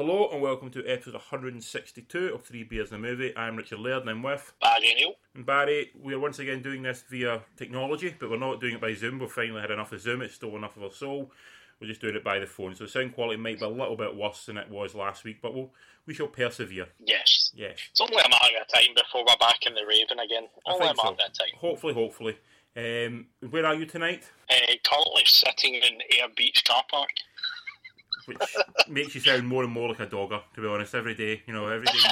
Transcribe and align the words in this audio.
Hello 0.00 0.30
and 0.32 0.40
welcome 0.40 0.70
to 0.70 0.86
episode 0.86 1.12
162 1.12 2.32
of 2.32 2.42
Three 2.42 2.62
Beers 2.62 2.88
in 2.88 2.94
a 2.94 2.98
Movie. 2.98 3.36
I'm 3.36 3.54
Richard 3.54 3.80
Laird 3.80 4.00
and 4.00 4.08
I'm 4.08 4.22
with 4.22 4.54
Barry 4.58 4.94
Neil. 4.94 5.12
and 5.34 5.44
Barry. 5.44 5.90
We 5.94 6.14
are 6.14 6.18
once 6.18 6.38
again 6.38 6.62
doing 6.62 6.80
this 6.80 7.04
via 7.10 7.42
technology, 7.58 8.14
but 8.18 8.30
we're 8.30 8.38
not 8.38 8.62
doing 8.62 8.76
it 8.76 8.80
by 8.80 8.94
Zoom. 8.94 9.18
We've 9.18 9.30
finally 9.30 9.60
had 9.60 9.70
enough 9.70 9.92
of 9.92 10.00
Zoom. 10.00 10.22
It's 10.22 10.32
still 10.34 10.56
enough 10.56 10.74
of 10.78 10.84
our 10.84 10.90
soul. 10.90 11.30
We're 11.78 11.88
just 11.88 12.00
doing 12.00 12.16
it 12.16 12.24
by 12.24 12.38
the 12.38 12.46
phone, 12.46 12.74
so 12.74 12.84
the 12.84 12.90
sound 12.90 13.14
quality 13.14 13.36
might 13.36 13.58
be 13.58 13.66
a 13.66 13.68
little 13.68 13.94
bit 13.94 14.16
worse 14.16 14.46
than 14.46 14.56
it 14.56 14.70
was 14.70 14.94
last 14.94 15.22
week, 15.22 15.42
but 15.42 15.52
we'll, 15.54 15.70
we 16.06 16.14
shall 16.14 16.28
persevere. 16.28 16.86
Yes. 16.98 17.50
Yes, 17.54 17.76
It's 17.90 18.00
only 18.00 18.16
a 18.24 18.28
matter 18.30 18.56
of 18.58 18.68
time 18.68 18.94
before 18.96 19.26
we're 19.28 19.36
back 19.38 19.66
in 19.66 19.74
the 19.74 19.84
Raven 19.86 20.18
again. 20.18 20.48
Only 20.64 20.86
a 20.86 20.94
matter 20.94 21.08
so. 21.08 21.10
of 21.12 21.18
time. 21.18 21.58
Hopefully, 21.58 21.92
hopefully. 21.92 22.38
Um, 22.74 23.26
where 23.50 23.66
are 23.66 23.74
you 23.74 23.84
tonight? 23.84 24.30
Uh, 24.48 24.72
currently 24.82 25.24
sitting 25.26 25.74
in 25.74 25.98
Ayr 26.16 26.28
Beach 26.34 26.64
car 26.64 26.84
park. 26.90 27.10
Which 28.26 28.38
makes 28.88 29.14
you 29.14 29.20
sound 29.20 29.46
more 29.46 29.64
and 29.64 29.72
more 29.72 29.88
like 29.88 30.00
a 30.00 30.06
dogger, 30.06 30.40
to 30.54 30.60
be 30.60 30.66
honest. 30.66 30.94
Every 30.94 31.14
day, 31.14 31.42
you 31.46 31.52
know, 31.52 31.66
every 31.68 31.86
day 31.86 31.92
you, 31.94 32.10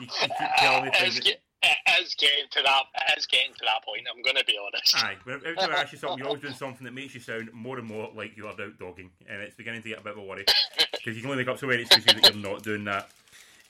you, 0.00 0.06
you 0.06 0.28
keep 0.28 0.48
telling 0.58 0.84
me 0.84 0.90
things. 0.98 1.20
that- 1.20 1.38
it 1.64 2.02
is 2.02 2.16
getting 2.16 2.46
to 2.50 2.62
that. 2.64 2.82
It 3.08 3.18
is 3.18 3.26
getting 3.26 3.52
to 3.52 3.60
that 3.66 3.84
point. 3.84 4.02
I'm 4.12 4.20
going 4.22 4.34
to 4.34 4.44
be 4.44 4.58
honest. 4.58 4.96
Aye, 4.96 5.16
every 5.30 5.54
time 5.54 5.70
I 5.70 5.82
ask 5.82 5.92
you 5.92 5.98
something, 5.98 6.18
you're 6.18 6.26
always 6.26 6.42
doing 6.42 6.54
something 6.58 6.84
that 6.84 6.92
makes 6.92 7.14
you 7.14 7.20
sound 7.20 7.50
more 7.52 7.78
and 7.78 7.86
more 7.86 8.10
like 8.16 8.36
you 8.36 8.46
are 8.46 8.50
out 8.50 8.78
dogging, 8.80 9.10
and 9.28 9.40
it's 9.42 9.54
beginning 9.54 9.80
to 9.82 9.88
get 9.90 10.00
a 10.00 10.02
bit 10.02 10.14
of 10.14 10.18
a 10.18 10.22
worry 10.24 10.44
because 10.92 11.14
you 11.14 11.22
can 11.22 11.30
only 11.30 11.44
make 11.44 11.48
up 11.52 11.58
so 11.60 11.68
many 11.68 11.82
excuses 11.82 12.20
that 12.20 12.34
you're 12.34 12.42
not 12.42 12.64
doing 12.64 12.84
that. 12.84 13.10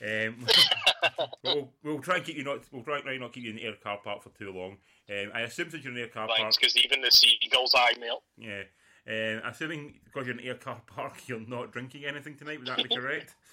Um, 0.01 0.45
we'll, 1.43 1.69
we'll 1.83 1.99
try 1.99 2.15
and 2.15 2.25
keep 2.25 2.35
you 2.35 2.43
not. 2.43 2.61
We'll 2.71 2.83
try 2.83 2.97
and 2.99 3.19
not 3.19 3.31
keep 3.31 3.43
you 3.43 3.51
in 3.51 3.57
the 3.57 3.65
Ayr 3.65 3.75
car 3.75 3.99
park 4.03 4.23
for 4.23 4.29
too 4.29 4.51
long. 4.51 4.77
Um, 5.09 5.31
I 5.33 5.41
assume 5.41 5.69
since 5.69 5.83
you're 5.83 5.91
in 5.93 5.97
the 5.97 6.03
Ayr 6.03 6.07
car 6.09 6.27
park, 6.27 6.53
because 6.59 6.75
even 6.77 7.01
the 7.01 7.11
seagulls 7.11 7.73
eye 7.75 7.93
melt. 7.99 8.23
yeah. 8.39 8.63
Um, 9.07 9.41
assuming 9.45 9.99
because 10.05 10.27
you're 10.27 10.37
in 10.37 10.43
the 10.43 10.49
Ayr 10.49 10.55
car 10.55 10.81
park, 10.87 11.21
you're 11.27 11.39
not 11.39 11.71
drinking 11.71 12.05
anything 12.05 12.35
tonight. 12.35 12.59
Would 12.59 12.67
that 12.67 12.77
be 12.77 12.95
correct? 12.95 13.35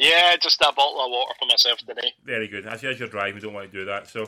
Yeah, 0.00 0.34
just 0.40 0.62
a 0.62 0.72
bottle 0.74 0.98
of 0.98 1.10
water 1.10 1.34
for 1.38 1.44
myself 1.44 1.80
today. 1.80 2.14
Very 2.24 2.48
good. 2.48 2.66
As, 2.66 2.82
as 2.82 2.98
you're 2.98 3.06
driving, 3.06 3.34
we 3.34 3.40
don't 3.42 3.52
want 3.52 3.70
to 3.70 3.78
do 3.80 3.84
that. 3.84 4.08
So, 4.08 4.22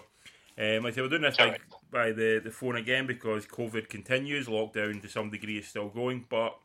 um, 0.59 0.83
like 0.85 0.93
I 0.93 0.97
say, 0.97 1.01
we're 1.01 1.09
doing 1.09 1.23
this 1.23 1.39
by, 1.39 1.57
by 1.91 2.13
the, 2.13 2.43
the 2.45 2.51
phone 2.51 2.77
again 2.77 3.07
because 3.07 3.47
COVID 3.47 3.89
continues. 3.89 4.49
Lockdown 4.49 5.01
to 5.01 5.09
some 5.09 5.31
degree 5.31 5.57
is 5.57 5.67
still 5.67 5.89
going. 5.89 6.27
But 6.29 6.59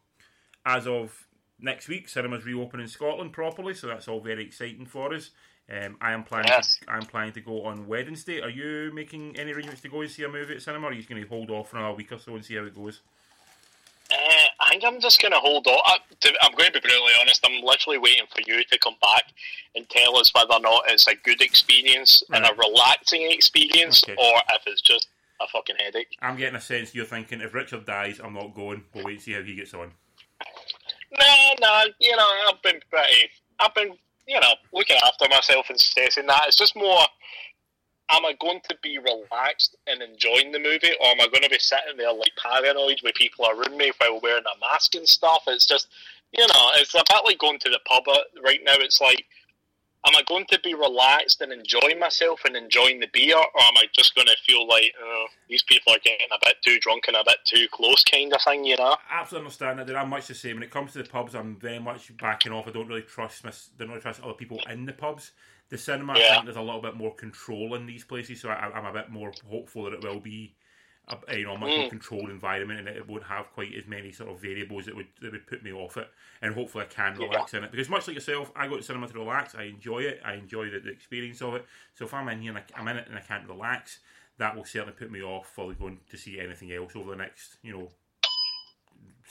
as 0.65 0.87
of 0.87 1.25
next 1.57 1.87
week, 1.87 2.09
cinemas 2.09 2.43
reopen 2.43 2.81
in 2.81 2.89
Scotland 2.89 3.31
properly. 3.31 3.73
So 3.75 3.87
that's 3.87 4.09
all 4.09 4.19
very 4.19 4.43
exciting 4.45 4.85
for 4.85 5.13
us. 5.13 5.29
Um, 5.69 5.97
I 5.99 6.13
am 6.13 6.23
planning. 6.23 6.47
Yes. 6.47 6.79
I'm 6.87 7.01
planning 7.05 7.33
to 7.33 7.41
go 7.41 7.63
on 7.65 7.87
Wednesday. 7.87 8.41
Are 8.41 8.49
you 8.49 8.91
making 8.93 9.35
any 9.37 9.51
arrangements 9.51 9.81
to 9.81 9.89
go 9.89 10.01
and 10.01 10.09
see 10.09 10.23
a 10.23 10.29
movie 10.29 10.55
at 10.55 10.61
cinema? 10.61 10.87
Or 10.87 10.89
are 10.89 10.93
you 10.93 10.99
just 10.99 11.09
going 11.09 11.21
to 11.21 11.27
hold 11.27 11.49
off 11.49 11.69
for 11.71 11.77
another 11.77 11.95
week 11.95 12.11
or 12.11 12.19
so 12.19 12.35
and 12.35 12.45
see 12.45 12.55
how 12.55 12.63
it 12.63 12.73
goes? 12.75 13.01
Uh, 14.09 14.15
I 14.61 14.69
think 14.69 14.85
I'm 14.85 15.01
just 15.01 15.21
going 15.21 15.33
to 15.33 15.39
hold 15.39 15.65
to, 15.65 15.71
I'm 16.41 16.51
going 16.55 16.67
to 16.67 16.71
be 16.71 16.79
brutally 16.79 17.11
honest. 17.19 17.45
I'm 17.45 17.61
literally 17.61 17.97
waiting 17.97 18.23
for 18.33 18.39
you 18.47 18.63
to 18.63 18.79
come 18.79 18.95
back 19.01 19.23
and 19.75 19.87
tell 19.89 20.15
us 20.17 20.33
whether 20.33 20.53
or 20.53 20.61
not 20.61 20.83
it's 20.87 21.07
a 21.07 21.15
good 21.15 21.41
experience 21.41 22.23
and 22.31 22.45
a 22.45 22.53
relaxing 22.57 23.29
experience, 23.29 24.05
Okay. 24.05 24.15
or 24.17 24.41
if 24.53 24.61
it's 24.67 24.81
just 24.81 25.09
a 25.41 25.47
fucking 25.49 25.75
headache. 25.77 26.15
I'm 26.21 26.37
getting 26.37 26.55
a 26.55 26.61
sense 26.61 26.95
you're 26.95 27.03
thinking 27.05 27.41
if 27.41 27.53
Richard 27.53 27.85
dies, 27.85 28.21
I'm 28.23 28.33
not 28.33 28.55
going. 28.55 28.85
We'll 28.93 29.03
wait 29.03 29.15
and 29.15 29.21
see 29.21 29.33
how 29.33 29.41
he 29.41 29.55
gets 29.55 29.73
on. 29.73 29.91
No, 31.11 31.53
no, 31.59 31.83
you 31.99 32.15
know, 32.15 32.29
I've 32.49 32.61
been 32.61 32.79
pretty, 32.89 33.29
I've 33.59 33.75
been, 33.75 33.93
you 34.27 34.39
know, 34.39 34.53
looking 34.73 34.97
after 35.05 35.27
myself 35.29 35.67
and 35.69 35.79
stressing 35.79 36.27
that. 36.27 36.43
It's 36.47 36.57
just 36.57 36.75
more, 36.75 36.99
am 38.11 38.25
I 38.25 38.33
going 38.39 38.59
to 38.69 38.77
be 38.83 38.97
relaxed 38.97 39.75
and 39.87 40.01
enjoying 40.01 40.51
the 40.51 40.59
movie, 40.59 40.91
or 41.01 41.07
am 41.07 41.21
I 41.21 41.27
going 41.27 41.43
to 41.43 41.49
be 41.49 41.59
sitting 41.59 41.97
there 41.97 42.13
like 42.13 42.31
paranoid 42.41 42.99
with 43.03 43.15
people 43.15 43.45
around 43.47 43.77
me 43.77 43.91
while 43.97 44.19
wearing 44.21 44.43
a 44.43 44.59
mask 44.59 44.95
and 44.95 45.07
stuff? 45.07 45.43
It's 45.47 45.65
just, 45.65 45.87
you 46.31 46.45
know, 46.45 46.71
it's 46.75 46.93
a 46.93 47.03
bit 47.09 47.21
like 47.25 47.39
going 47.39 47.59
to 47.59 47.69
the 47.69 47.79
pub 47.85 48.03
uh, 48.07 48.19
right 48.43 48.59
now. 48.63 48.75
It's 48.79 49.01
like, 49.01 49.25
am 50.07 50.15
I 50.15 50.23
going 50.27 50.45
to 50.49 50.59
be 50.59 50.73
relaxed 50.73 51.41
and 51.41 51.51
enjoying 51.51 51.99
myself 51.99 52.41
and 52.45 52.55
enjoying 52.55 52.99
the 52.99 53.07
beer, 53.13 53.35
or 53.35 53.61
am 53.61 53.77
I 53.77 53.85
just 53.93 54.15
going 54.15 54.27
to 54.27 54.35
feel 54.45 54.67
like 54.67 54.93
oh, 55.01 55.25
these 55.49 55.63
people 55.63 55.93
are 55.93 55.99
getting 56.03 56.27
a 56.31 56.39
bit 56.45 56.55
too 56.63 56.79
drunk 56.79 57.05
and 57.07 57.17
a 57.17 57.23
bit 57.25 57.37
too 57.45 57.67
close, 57.71 58.03
kind 58.03 58.33
of 58.33 58.41
thing, 58.41 58.65
you 58.65 58.77
know? 58.77 58.95
absolutely 59.11 59.45
understand 59.45 59.79
that. 59.79 59.95
I'm 59.95 60.09
much 60.09 60.27
the 60.27 60.35
same. 60.35 60.55
When 60.55 60.63
it 60.63 60.71
comes 60.71 60.93
to 60.93 61.03
the 61.03 61.09
pubs, 61.09 61.35
I'm 61.35 61.57
very 61.57 61.79
much 61.79 62.15
backing 62.17 62.51
off. 62.51 62.67
I 62.67 62.71
don't 62.71 62.87
really 62.87 63.01
trust 63.01 63.43
my, 63.43 63.51
don't 63.77 63.89
really 63.89 64.01
trust 64.01 64.23
other 64.23 64.33
people 64.33 64.59
in 64.69 64.85
the 64.85 64.93
pubs. 64.93 65.31
The 65.69 65.77
cinema, 65.77 66.13
I 66.13 66.19
think 66.19 66.45
there's 66.45 66.55
a 66.55 66.61
little 66.61 66.81
bit 66.81 66.95
more 66.95 67.13
control 67.13 67.75
in 67.75 67.85
these 67.85 68.05
places, 68.05 68.41
so 68.41 68.49
I, 68.49 68.71
I'm 68.73 68.85
a 68.85 68.93
bit 68.93 69.09
more 69.09 69.33
hopeful 69.49 69.83
that 69.83 69.93
it 69.93 70.03
will 70.03 70.21
be, 70.21 70.55
a, 71.07 71.37
you 71.37 71.45
know, 71.45 71.53
a 71.53 71.57
much 71.57 71.75
more 71.75 71.85
Mm. 71.85 71.89
controlled 71.89 72.29
environment, 72.29 72.79
and 72.79 72.89
it 72.89 73.07
won't 73.07 73.23
have 73.23 73.51
quite 73.53 73.73
as 73.75 73.87
many 73.87 74.11
sort 74.11 74.29
of 74.29 74.41
variables 74.41 74.85
that 74.85 74.95
would 74.95 75.07
that 75.21 75.31
would 75.31 75.47
put 75.47 75.63
me 75.63 75.71
off 75.71 75.95
it. 75.97 76.09
And 76.41 76.53
hopefully, 76.53 76.83
I 76.83 76.87
can 76.87 77.19
Yeah. 77.19 77.27
relax 77.27 77.53
in 77.53 77.63
it 77.63 77.71
because 77.71 77.89
much 77.89 78.07
like 78.07 78.15
yourself, 78.15 78.51
I 78.55 78.67
go 78.67 78.77
to 78.77 78.83
cinema 78.83 79.07
to 79.07 79.13
relax. 79.13 79.55
I 79.55 79.63
enjoy 79.63 79.99
it. 79.99 80.21
I 80.23 80.33
enjoy 80.33 80.69
the, 80.69 80.79
the 80.79 80.91
experience 80.91 81.41
of 81.41 81.55
it. 81.55 81.65
So 81.93 82.05
if 82.05 82.13
I'm 82.13 82.27
in 82.29 82.41
here 82.41 82.49
and 82.55 82.59
I, 82.59 82.79
I'm 82.79 82.87
in 82.89 82.97
it 82.97 83.07
and 83.07 83.17
I 83.17 83.21
can't 83.21 83.47
relax, 83.47 83.99
that 84.37 84.55
will 84.55 84.65
certainly 84.65 84.93
put 84.93 85.09
me 85.11 85.21
off 85.21 85.47
for 85.53 85.73
going 85.73 85.99
to 86.09 86.17
see 86.17 86.39
anything 86.39 86.71
else 86.73 86.95
over 86.95 87.11
the 87.11 87.17
next, 87.17 87.57
you 87.63 87.73
know, 87.73 87.89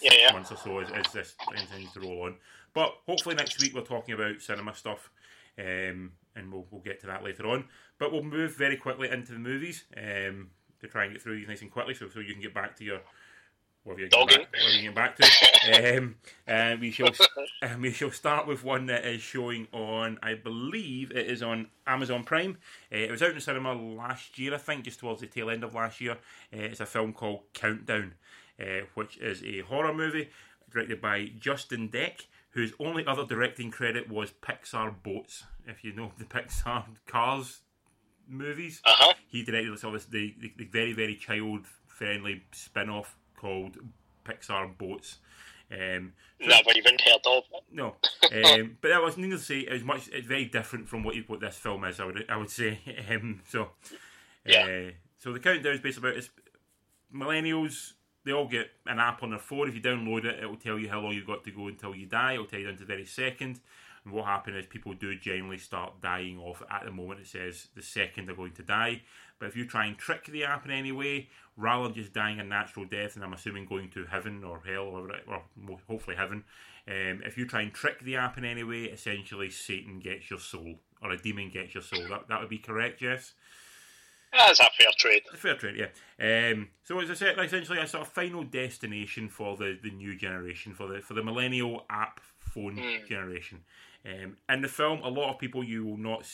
Yeah, 0.00 0.12
yeah. 0.18 0.32
months 0.32 0.52
or 0.52 0.56
so 0.56 0.78
as, 0.80 0.90
as 0.90 1.12
this 1.12 1.34
continues 1.48 1.92
to 1.92 2.00
roll 2.00 2.22
on. 2.22 2.36
But 2.74 2.94
hopefully 3.06 3.34
next 3.34 3.60
week 3.60 3.74
we're 3.74 3.80
talking 3.82 4.14
about 4.14 4.40
cinema 4.42 4.74
stuff, 4.74 5.10
um, 5.58 6.12
and 6.34 6.52
we'll, 6.52 6.66
we'll 6.70 6.82
get 6.82 7.00
to 7.00 7.06
that 7.06 7.22
later 7.24 7.46
on. 7.46 7.64
But 7.98 8.12
we'll 8.12 8.22
move 8.22 8.54
very 8.56 8.76
quickly 8.76 9.08
into 9.10 9.32
the 9.32 9.38
movies 9.38 9.84
um, 9.96 10.50
to 10.80 10.88
try 10.88 11.04
and 11.04 11.12
get 11.12 11.22
through 11.22 11.36
these 11.36 11.48
nice 11.48 11.62
and 11.62 11.70
quickly, 11.70 11.94
so 11.94 12.08
so 12.08 12.20
you 12.20 12.32
can 12.32 12.42
get 12.42 12.54
back 12.54 12.76
to 12.76 12.84
your 12.84 13.00
whatever 13.86 14.02
you 14.02 14.08
get 14.08 14.18
Dogging. 14.18 14.38
back, 14.38 14.52
whatever 14.52 14.76
you 14.76 14.82
get 14.82 14.94
back 14.94 15.16
to. 15.16 15.96
um, 15.98 16.16
and 16.46 16.80
we 16.80 16.90
shall 16.90 17.10
um, 17.62 17.80
we 17.80 17.92
shall 17.92 18.10
start 18.10 18.46
with 18.46 18.64
one 18.64 18.86
that 18.86 19.04
is 19.04 19.22
showing 19.22 19.68
on, 19.72 20.18
I 20.22 20.34
believe 20.34 21.10
it 21.12 21.26
is 21.26 21.42
on 21.42 21.68
Amazon 21.86 22.24
Prime. 22.24 22.58
Uh, 22.92 22.96
it 22.98 23.10
was 23.10 23.22
out 23.22 23.30
in 23.30 23.40
cinema 23.40 23.72
last 23.74 24.38
year, 24.38 24.54
I 24.54 24.58
think, 24.58 24.84
just 24.84 25.00
towards 25.00 25.20
the 25.20 25.26
tail 25.26 25.50
end 25.50 25.64
of 25.64 25.74
last 25.74 26.00
year. 26.00 26.12
Uh, 26.52 26.58
it's 26.58 26.80
a 26.80 26.86
film 26.86 27.12
called 27.12 27.42
Countdown, 27.54 28.14
uh, 28.60 28.86
which 28.94 29.16
is 29.18 29.42
a 29.44 29.60
horror 29.60 29.94
movie 29.94 30.30
directed 30.70 31.00
by 31.00 31.30
Justin 31.38 31.88
Dec, 31.88 32.26
whose 32.50 32.72
only 32.80 33.06
other 33.06 33.24
directing 33.24 33.70
credit 33.70 34.08
was 34.10 34.32
Pixar 34.32 34.94
Boats. 35.02 35.44
If 35.66 35.84
you 35.84 35.92
know 35.92 36.12
the 36.18 36.24
Pixar 36.24 36.84
Cars 37.06 37.60
movies, 38.28 38.80
Uh 38.84 38.92
huh. 38.94 39.14
he 39.28 39.42
directed 39.42 39.78
sort 39.78 39.94
of 39.94 40.10
the, 40.10 40.34
the, 40.40 40.52
the 40.56 40.64
very 40.64 40.92
very 40.92 41.16
child 41.16 41.66
friendly 41.86 42.42
spin 42.52 42.90
off 42.90 43.16
called 43.36 43.76
Pixar 44.24 44.76
Boats. 44.76 45.18
Um, 45.70 46.12
Never 46.38 46.70
even 46.76 46.96
heard 47.04 47.20
of 47.26 47.42
it. 47.52 47.62
no, 47.72 47.86
um, 48.32 48.76
but 48.80 48.88
that 48.88 49.02
was 49.02 49.16
needless 49.16 49.40
to 49.40 49.46
say, 49.46 49.58
it 49.60 49.72
was 49.72 49.82
much. 49.84 50.08
It's 50.12 50.26
very 50.26 50.44
different 50.44 50.88
from 50.88 51.02
what 51.02 51.14
you, 51.16 51.24
what 51.26 51.40
this 51.40 51.56
film 51.56 51.84
is. 51.84 51.98
I 51.98 52.04
would 52.04 52.24
I 52.28 52.36
would 52.36 52.50
say. 52.50 52.78
Um, 53.10 53.40
so, 53.48 53.70
Yeah. 54.44 54.64
uh, 54.88 54.90
so 55.18 55.32
the 55.32 55.40
countdown 55.40 55.74
is 55.74 55.80
based 55.80 55.98
about 55.98 56.14
is 56.16 56.28
millennials. 57.14 57.92
They 58.24 58.32
all 58.32 58.46
get 58.48 58.70
an 58.86 58.98
app 58.98 59.22
on 59.22 59.30
their 59.30 59.38
phone. 59.38 59.68
If 59.68 59.74
you 59.74 59.80
download 59.80 60.24
it, 60.24 60.42
it 60.42 60.46
will 60.46 60.56
tell 60.56 60.78
you 60.78 60.88
how 60.88 61.00
long 61.00 61.12
you've 61.12 61.26
got 61.26 61.44
to 61.44 61.50
go 61.52 61.68
until 61.68 61.94
you 61.94 62.06
die. 62.06 62.32
It 62.34 62.38
will 62.38 62.46
tell 62.46 62.58
you 62.58 62.66
down 62.66 62.74
to 62.74 62.80
the 62.80 62.86
very 62.86 63.06
second. 63.06 63.60
And 64.06 64.14
what 64.14 64.26
happens 64.26 64.56
is 64.56 64.66
people 64.66 64.94
do 64.94 65.14
generally 65.18 65.58
start 65.58 66.00
dying 66.00 66.38
off 66.38 66.62
at 66.70 66.84
the 66.84 66.92
moment. 66.92 67.20
It 67.20 67.26
says 67.26 67.66
the 67.74 67.82
second 67.82 68.26
they're 68.26 68.36
going 68.36 68.52
to 68.52 68.62
die. 68.62 69.02
But 69.40 69.48
if 69.48 69.56
you 69.56 69.66
try 69.66 69.86
and 69.86 69.98
trick 69.98 70.26
the 70.26 70.44
app 70.44 70.64
in 70.64 70.70
any 70.70 70.92
way, 70.92 71.28
rather 71.56 71.84
than 71.84 71.94
just 71.94 72.12
dying 72.12 72.38
a 72.38 72.44
natural 72.44 72.86
death, 72.86 73.16
and 73.16 73.24
I'm 73.24 73.32
assuming 73.32 73.66
going 73.66 73.90
to 73.90 74.04
heaven 74.04 74.44
or 74.44 74.62
hell 74.64 74.84
or, 74.84 75.10
or 75.26 75.42
hopefully 75.88 76.16
heaven, 76.16 76.44
um, 76.88 77.20
if 77.24 77.36
you 77.36 77.46
try 77.46 77.62
and 77.62 77.74
trick 77.74 78.00
the 78.00 78.16
app 78.16 78.38
in 78.38 78.44
any 78.44 78.62
way, 78.62 78.84
essentially 78.84 79.50
Satan 79.50 79.98
gets 79.98 80.30
your 80.30 80.38
soul 80.38 80.76
or 81.02 81.10
a 81.10 81.18
demon 81.18 81.50
gets 81.50 81.74
your 81.74 81.82
soul. 81.82 82.08
That 82.08 82.28
that 82.28 82.40
would 82.40 82.48
be 82.48 82.58
correct, 82.58 83.00
Jess. 83.00 83.34
That's 84.32 84.60
a 84.60 84.64
fair 84.78 84.90
trade. 84.96 85.22
A 85.32 85.36
fair 85.36 85.56
trade, 85.56 85.76
yeah. 85.76 86.50
Um, 86.52 86.68
so 86.84 86.98
as 87.00 87.10
I 87.10 87.14
said, 87.14 87.38
essentially 87.38 87.78
a 87.78 87.86
sort 87.86 88.06
of 88.06 88.12
final 88.12 88.44
destination 88.44 89.28
for 89.28 89.56
the, 89.56 89.78
the 89.82 89.90
new 89.90 90.16
generation, 90.16 90.74
for 90.74 90.86
the 90.86 91.00
for 91.00 91.14
the 91.14 91.22
millennial 91.22 91.84
app 91.90 92.20
phone 92.38 92.80
generation. 93.08 93.64
Um, 94.06 94.36
in 94.48 94.60
the 94.60 94.68
film, 94.68 95.00
a 95.02 95.08
lot 95.08 95.32
of 95.32 95.38
people 95.38 95.64
you 95.64 95.84
will 95.84 95.96
not 95.96 96.28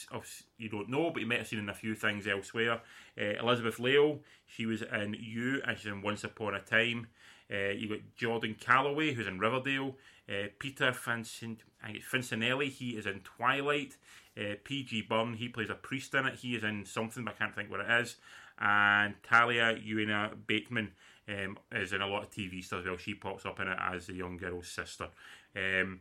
you 0.58 0.68
don't 0.68 0.90
know, 0.90 1.10
but 1.10 1.22
you 1.22 1.26
might 1.26 1.38
have 1.38 1.48
seen 1.48 1.58
in 1.58 1.70
a 1.70 1.74
few 1.74 1.94
things 1.94 2.26
elsewhere. 2.26 2.82
Uh, 3.18 3.40
Elizabeth 3.40 3.78
Lail, 3.78 4.20
she 4.46 4.66
was 4.66 4.82
in 4.82 5.16
You, 5.18 5.62
and 5.66 5.78
she's 5.78 5.86
in 5.86 6.02
Once 6.02 6.22
Upon 6.22 6.54
a 6.54 6.60
Time. 6.60 7.06
Uh, 7.50 7.70
you 7.70 7.88
got 7.88 7.98
Jordan 8.16 8.56
Calloway, 8.58 9.12
who's 9.12 9.26
in 9.26 9.38
Riverdale. 9.38 9.96
Uh, 10.28 10.48
Peter 10.58 10.88
it's 10.88 12.06
Facinelli, 12.06 12.68
he 12.68 12.90
is 12.90 13.06
in 13.06 13.20
Twilight. 13.20 13.96
Uh, 14.36 14.56
PJ 14.64 15.08
Byrne, 15.08 15.34
he 15.34 15.48
plays 15.48 15.70
a 15.70 15.74
priest 15.74 16.14
in 16.14 16.26
it. 16.26 16.36
He 16.36 16.54
is 16.54 16.64
in 16.64 16.84
something, 16.86 17.24
but 17.24 17.34
I 17.34 17.38
can't 17.38 17.54
think 17.54 17.70
what 17.70 17.80
it 17.80 17.90
is. 17.90 18.16
And 18.58 19.14
Talitha 19.22 19.80
Eliana 19.80 20.32
Bateman 20.46 20.92
um, 21.28 21.58
is 21.72 21.92
in 21.92 22.00
a 22.00 22.06
lot 22.06 22.22
of 22.22 22.30
TV 22.30 22.62
stuff 22.64 22.80
as 22.80 22.86
well. 22.86 22.96
She 22.96 23.14
pops 23.14 23.44
up 23.44 23.60
in 23.60 23.68
it 23.68 23.78
as 23.80 24.06
the 24.06 24.14
young 24.14 24.36
girl's 24.36 24.68
sister. 24.68 25.08
Um, 25.56 26.00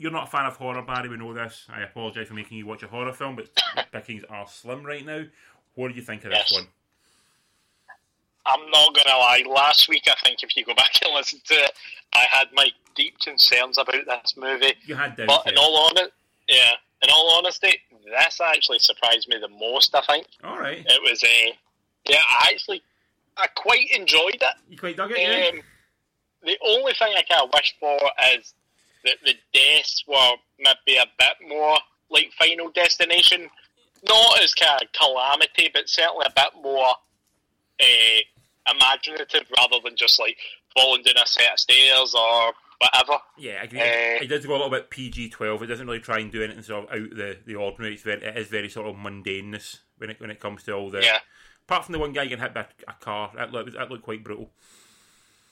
you're 0.00 0.10
not 0.10 0.28
a 0.28 0.30
fan 0.30 0.46
of 0.46 0.56
horror, 0.56 0.82
Barry. 0.82 1.08
We 1.08 1.16
know 1.16 1.32
this. 1.34 1.66
I 1.68 1.82
apologise 1.82 2.28
for 2.28 2.34
making 2.34 2.58
you 2.58 2.66
watch 2.66 2.82
a 2.82 2.88
horror 2.88 3.12
film, 3.12 3.36
but 3.36 3.48
pickings 3.92 4.24
are 4.28 4.46
slim 4.48 4.84
right 4.84 5.04
now. 5.04 5.24
What 5.74 5.88
do 5.88 5.94
you 5.94 6.02
think 6.02 6.24
of 6.24 6.30
this 6.30 6.50
one? 6.52 6.66
I'm 8.46 8.70
not 8.70 8.94
gonna 8.94 9.18
lie. 9.18 9.44
Last 9.46 9.88
week, 9.88 10.04
I 10.08 10.14
think 10.24 10.42
if 10.42 10.56
you 10.56 10.64
go 10.64 10.74
back 10.76 10.90
and 11.04 11.14
listen 11.14 11.40
to 11.44 11.54
it, 11.54 11.72
I 12.14 12.24
had 12.30 12.48
my 12.54 12.68
deep 12.96 13.18
concerns 13.20 13.78
about 13.78 14.06
this 14.06 14.34
movie. 14.36 14.74
You 14.86 14.94
had 14.94 15.16
doubts. 15.16 15.32
But 15.44 15.52
in 15.52 15.54
yeah. 15.54 15.60
all 15.60 15.76
honesty, 15.86 16.12
yeah, 16.48 16.72
in 17.02 17.10
all 17.10 17.36
honesty, 17.36 17.74
this 18.04 18.40
actually 18.40 18.78
surprised 18.78 19.28
me 19.28 19.36
the 19.40 19.48
most. 19.48 19.94
I 19.94 20.02
think 20.02 20.26
All 20.44 20.58
right. 20.58 20.84
it 20.84 21.02
was 21.02 21.22
a, 21.22 21.58
yeah, 22.08 22.18
I 22.28 22.50
actually, 22.52 22.82
I 23.36 23.46
quite 23.48 23.90
enjoyed 23.94 24.34
it. 24.34 24.54
You 24.68 24.76
quite 24.76 24.96
dug 24.96 25.12
it, 25.12 25.18
yeah? 25.18 25.58
Um, 25.58 25.62
the 26.42 26.58
only 26.64 26.92
thing 26.94 27.14
I 27.16 27.22
kind 27.22 27.42
of 27.42 27.50
wish 27.54 27.76
for 27.78 27.98
is 28.34 28.54
that 29.04 29.16
the 29.24 29.34
deaths 29.52 30.04
were 30.06 30.32
maybe 30.58 30.98
a 30.98 31.06
bit 31.18 31.48
more 31.48 31.78
like 32.10 32.32
Final 32.38 32.70
Destination, 32.70 33.48
not 34.06 34.40
as 34.42 34.54
kind 34.54 34.82
of 34.82 34.92
calamity, 34.92 35.70
but 35.72 35.88
certainly 35.88 36.26
a 36.26 36.32
bit 36.34 36.62
more 36.62 36.94
uh, 37.80 38.72
imaginative 38.74 39.46
rather 39.56 39.76
than 39.84 39.96
just 39.96 40.18
like 40.18 40.36
falling 40.76 41.02
down 41.02 41.22
a 41.22 41.26
set 41.26 41.52
of 41.52 41.58
stairs 41.58 42.14
or 42.14 42.52
whatever. 42.78 43.18
Yeah, 43.38 43.58
I 43.60 43.64
agree. 43.64 43.80
Uh, 43.80 44.22
it 44.22 44.28
does 44.28 44.44
go 44.46 44.52
a 44.52 44.56
little 44.56 44.70
bit 44.70 44.90
PG 44.90 45.30
twelve. 45.30 45.62
It 45.62 45.66
doesn't 45.66 45.86
really 45.86 46.00
try 46.00 46.18
and 46.18 46.32
do 46.32 46.42
anything 46.42 46.62
sort 46.62 46.84
of 46.84 46.90
out 46.90 47.10
the, 47.10 47.38
the 47.46 47.54
ordinary. 47.54 47.94
It's 47.94 48.02
very, 48.02 48.22
it 48.22 48.36
is 48.36 48.48
very 48.48 48.68
sort 48.68 48.88
of 48.88 48.96
mundaneness 48.96 49.78
when 49.98 50.10
it 50.10 50.20
when 50.20 50.30
it 50.30 50.40
comes 50.40 50.62
to 50.64 50.72
all 50.72 50.90
the. 50.90 51.02
Yeah. 51.02 51.18
Apart 51.66 51.84
from 51.84 51.92
the 51.92 51.98
one 51.98 52.12
guy 52.12 52.24
getting 52.24 52.42
hit 52.42 52.54
by 52.54 52.66
a 52.88 52.94
car, 52.94 53.30
that 53.36 53.52
looked 53.52 53.74
that 53.74 53.90
looked 53.90 54.02
quite 54.02 54.24
brutal. 54.24 54.50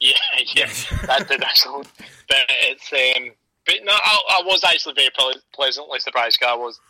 Yeah, 0.01 0.13
yeah, 0.55 0.67
that 1.07 1.29
did 1.29 1.43
actually. 1.43 1.85
But 2.29 2.39
it's 2.63 2.93
um, 2.93 3.31
but 3.67 3.77
no, 3.85 3.93
I, 3.93 4.41
I 4.41 4.43
was 4.45 4.65
actually 4.65 4.95
very 4.95 5.11
ple- 5.17 5.35
pleasantly 5.55 6.01
surprised. 6.01 6.39
'cause 6.41 6.49
I 6.51 6.55
was 6.57 6.81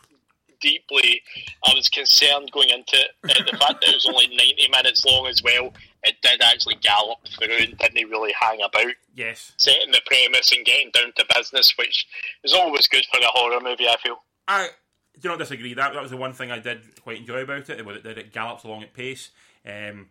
deeply, 0.60 1.22
I 1.66 1.72
was 1.74 1.88
concerned 1.88 2.50
going 2.52 2.68
into 2.70 2.96
it. 2.96 3.10
Uh, 3.24 3.44
the 3.50 3.56
fact 3.56 3.80
that 3.80 3.90
it 3.90 3.94
was 3.94 4.06
only 4.08 4.26
ninety 4.36 4.68
minutes 4.70 5.04
long 5.04 5.26
as 5.26 5.42
well. 5.42 5.72
It 6.04 6.16
did 6.22 6.40
actually 6.42 6.76
gallop 6.76 7.18
through 7.38 7.56
and 7.56 7.76
didn't 7.78 8.08
really 8.08 8.32
hang 8.40 8.60
about, 8.62 8.92
Yes, 9.16 9.52
setting 9.56 9.90
the 9.90 10.00
premise 10.06 10.52
and 10.52 10.64
getting 10.64 10.90
down 10.92 11.12
to 11.16 11.24
business, 11.34 11.74
which 11.76 12.06
is 12.44 12.52
always 12.54 12.86
good 12.86 13.04
for 13.12 13.18
a 13.20 13.26
horror 13.26 13.60
movie. 13.60 13.88
I 13.88 13.96
feel. 14.02 14.22
I 14.46 14.68
do 15.20 15.28
not 15.30 15.38
disagree. 15.40 15.74
That 15.74 15.92
that 15.94 16.02
was 16.02 16.10
the 16.12 16.16
one 16.16 16.32
thing 16.32 16.50
I 16.52 16.60
did 16.60 17.00
quite 17.02 17.18
enjoy 17.18 17.40
about 17.42 17.68
it. 17.70 17.78
It 17.80 17.84
was 17.84 18.02
that 18.02 18.16
it 18.18 18.32
gallops 18.32 18.62
along 18.64 18.84
at 18.84 18.94
pace. 18.94 19.30
Um, 19.66 20.08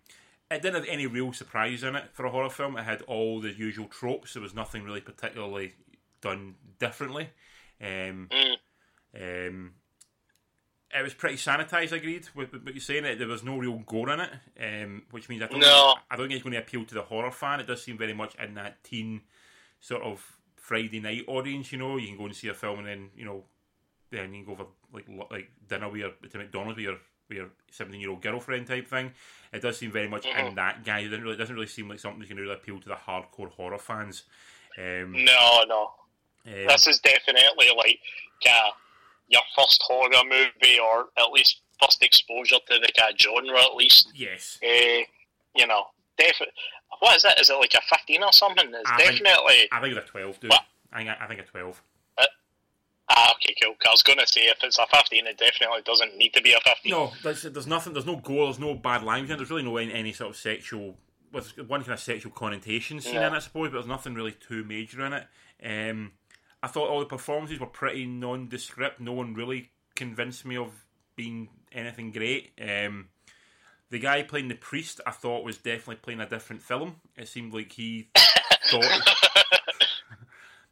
it 0.50 0.62
didn't 0.62 0.76
have 0.76 0.86
any 0.90 1.08
real 1.08 1.34
surprise 1.34 1.84
in 1.84 1.96
it 1.96 2.06
for 2.14 2.26
a 2.26 2.32
horror 2.32 2.50
film. 2.50 2.78
It 2.78 2.84
had 2.84 3.02
all 3.04 3.42
the 3.42 3.52
usual 3.52 3.88
tropes. 3.88 4.34
There 4.34 4.42
was 4.42 4.54
nothing 4.56 4.84
really 4.84 5.02
particularly 5.02 5.74
done 6.22 6.56
differently. 6.80 7.30
Um, 7.82 8.30
Mm. 8.32 8.58
um, 9.16 9.74
it 10.96 11.04
was 11.04 11.14
pretty 11.14 11.36
sanitized. 11.36 11.92
I 11.92 11.98
agreed 11.98 12.28
with 12.34 12.54
what 12.54 12.74
you're 12.74 12.80
saying. 12.82 13.04
There 13.18 13.28
was 13.28 13.44
no 13.44 13.58
real 13.58 13.78
gore 13.80 14.10
in 14.10 14.22
it, 14.22 14.32
um, 14.84 15.04
which 15.12 15.28
means 15.28 15.44
I 15.44 15.48
don't. 15.48 15.60
No. 15.60 15.94
Think, 15.96 16.00
I 16.10 16.16
don't 16.16 16.28
think 16.28 16.36
it's 16.38 16.44
going 16.44 16.54
to 16.54 16.60
appeal 16.60 16.86
to 16.86 16.96
the 16.96 17.02
horror 17.02 17.32
fan. 17.32 17.60
It 17.60 17.68
does 17.68 17.84
seem 17.84 17.98
very 17.98 18.14
much 18.14 18.36
in 18.36 18.54
that 18.56 18.84
teen 18.84 19.22
sort 19.82 20.02
of 20.02 20.38
Friday 20.56 21.02
night 21.02 21.26
audience. 21.28 21.72
You 21.74 21.80
know, 21.80 21.98
you 21.98 22.08
can 22.08 22.18
go 22.18 22.26
and 22.26 22.36
see 22.36 22.48
a 22.48 22.54
film 22.54 22.80
and 22.80 22.88
then 22.88 23.10
you 23.18 23.26
know 23.26 23.44
then 24.12 24.34
you 24.34 24.46
can 24.46 24.56
go 24.56 24.64
for 24.64 24.68
like 24.94 25.06
like 25.30 25.52
dinner 25.68 25.90
with 25.90 26.00
your 26.00 26.12
to 26.32 26.38
McDonald's 26.38 26.78
with 26.78 26.86
your 26.86 26.98
with 27.30 27.38
your 27.38 27.48
seventeen 27.72 28.02
year 28.02 28.10
old 28.10 28.22
girlfriend 28.22 28.68
type 28.68 28.88
thing. 28.88 29.12
It 29.54 29.62
does 29.62 29.78
seem 29.78 29.92
very 29.92 30.08
much 30.10 30.26
in 30.26 30.56
that 30.56 30.84
guy. 30.84 31.00
It 31.00 31.06
doesn't 31.10 31.22
really, 31.24 31.36
it 31.36 31.40
doesn't 31.40 31.56
really 31.56 31.68
seem 31.68 31.88
like 31.90 32.00
something 32.00 32.20
that's 32.20 32.30
going 32.30 32.38
to 32.38 32.44
really 32.44 32.56
appeal 32.56 32.80
to 32.82 32.90
the 32.90 32.96
hardcore 32.96 33.50
horror 33.52 33.78
fans. 33.78 34.24
Um, 34.78 35.14
No, 35.24 35.64
no. 35.68 35.92
um, 36.46 36.68
This 36.68 36.86
is 36.88 37.00
definitely 37.00 37.68
like 37.76 38.00
uh, 38.50 38.70
your 39.30 39.42
first 39.56 39.82
horror 39.88 40.10
movie, 40.26 40.80
or 40.80 41.06
at 41.18 41.32
least 41.32 41.62
first 41.82 42.04
exposure 42.04 42.58
to 42.70 42.80
the 42.80 42.90
kind 42.98 43.14
of 43.14 43.20
genre, 43.20 43.60
at 43.62 43.76
least. 43.76 44.10
yes, 44.16 44.60
Uh, 44.64 45.04
you 45.56 45.66
know, 45.66 45.86
definitely. 46.18 46.54
What 47.00 47.16
is 47.18 47.26
it? 47.26 47.40
Is 47.40 47.50
it 47.50 47.54
like 47.56 47.74
a 47.74 47.82
fifteen 47.96 48.24
or 48.24 48.32
something? 48.34 48.68
It's 48.74 48.90
I 48.90 48.98
think- 48.98 49.12
definitely. 49.24 49.68
I 49.72 49.80
think 49.82 49.96
it's 49.98 50.08
a 50.08 50.12
twelve, 50.12 50.40
dude. 50.40 50.52
What? 50.52 50.64
I 50.92 50.98
think 51.04 51.10
I 51.22 51.28
think 51.28 51.40
a 51.40 51.44
twelve. 51.44 51.82
Ah, 53.10 53.34
okay, 53.36 53.56
cool. 53.64 53.76
I 53.88 53.92
was 53.92 54.04
going 54.04 54.20
to 54.20 54.28
say 54.28 54.42
if 54.42 54.58
it's 54.64 54.78
a 54.80 54.86
fifteen, 54.88 55.28
it 55.28 55.38
definitely 55.38 55.82
doesn't 55.86 56.18
need 56.18 56.34
to 56.34 56.42
be 56.42 56.54
a 56.54 56.60
fifteen. 56.60 56.92
No, 56.92 57.12
there's, 57.24 57.44
there's 57.44 57.68
nothing. 57.68 57.94
There's 57.94 58.06
no 58.06 58.18
gore. 58.18 58.46
There's 58.46 58.60
no 58.60 58.74
bad 58.76 59.04
language. 59.04 59.38
There's 59.38 59.50
really 59.50 59.64
no 59.64 59.78
any, 59.78 59.94
any 59.94 60.12
sort 60.14 60.32
of 60.32 60.36
sexual. 60.36 60.96
Well, 61.32 61.44
one 61.68 61.82
kind 61.82 61.94
of 61.94 62.00
sexual 62.00 62.32
connotation 62.32 63.02
scene 63.02 63.16
Yeah. 63.16 63.28
in 63.28 63.34
it, 63.34 63.38
I 63.38 63.40
suppose, 63.40 63.70
but 63.70 63.74
there's 63.74 63.86
nothing 63.88 64.14
really 64.14 64.32
too 64.34 64.64
major 64.64 65.06
in 65.06 65.14
it. 65.14 65.26
Um, 65.64 66.14
I 66.64 66.68
thought 66.68 66.90
all 66.90 67.00
the 67.00 67.06
performances 67.06 67.60
were 67.60 67.66
pretty 67.66 68.06
nondescript. 68.06 69.00
No 69.02 69.12
one 69.14 69.34
really 69.34 69.70
convinced 69.96 70.46
me 70.46 70.56
of 70.58 70.72
being 71.16 71.50
anything 71.72 72.12
great. 72.12 72.52
Um, 72.62 73.10
the 73.90 74.00
guy 74.00 74.24
playing 74.24 74.48
the 74.48 74.56
priest, 74.56 75.02
I 75.06 75.12
thought 75.12 75.44
was 75.44 75.58
definitely 75.58 75.98
playing 75.98 76.22
a 76.22 76.28
different 76.30 76.62
film. 76.62 76.96
It 77.18 77.28
seemed 77.28 77.54
like 77.54 77.72
he 77.74 78.10
thought 78.70 78.86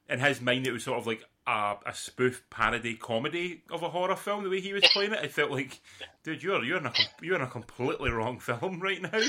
in 0.10 0.20
his 0.20 0.42
mind 0.42 0.68
it 0.68 0.72
was 0.72 0.84
sort 0.84 1.00
of 1.00 1.08
like 1.08 1.24
a, 1.48 1.76
a 1.86 1.94
spoof 1.94 2.44
parody 2.50 2.96
comedy 2.96 3.64
of 3.70 3.84
a 3.84 3.90
horror 3.90 4.16
film. 4.16 4.44
The 4.44 4.50
way 4.50 4.62
he 4.62 4.74
was 4.74 4.84
playing 4.94 5.14
it, 5.14 5.24
it 5.24 5.32
felt 5.32 5.52
like, 5.52 5.80
dude, 6.24 6.42
you're 6.42 6.64
you're 6.64 6.78
in 6.78 6.86
a 6.86 6.94
you're 7.22 7.36
in 7.36 7.42
a 7.42 7.48
completely 7.48 8.10
wrong 8.10 8.40
film 8.40 8.80
right 8.80 9.02
now. 9.02 9.10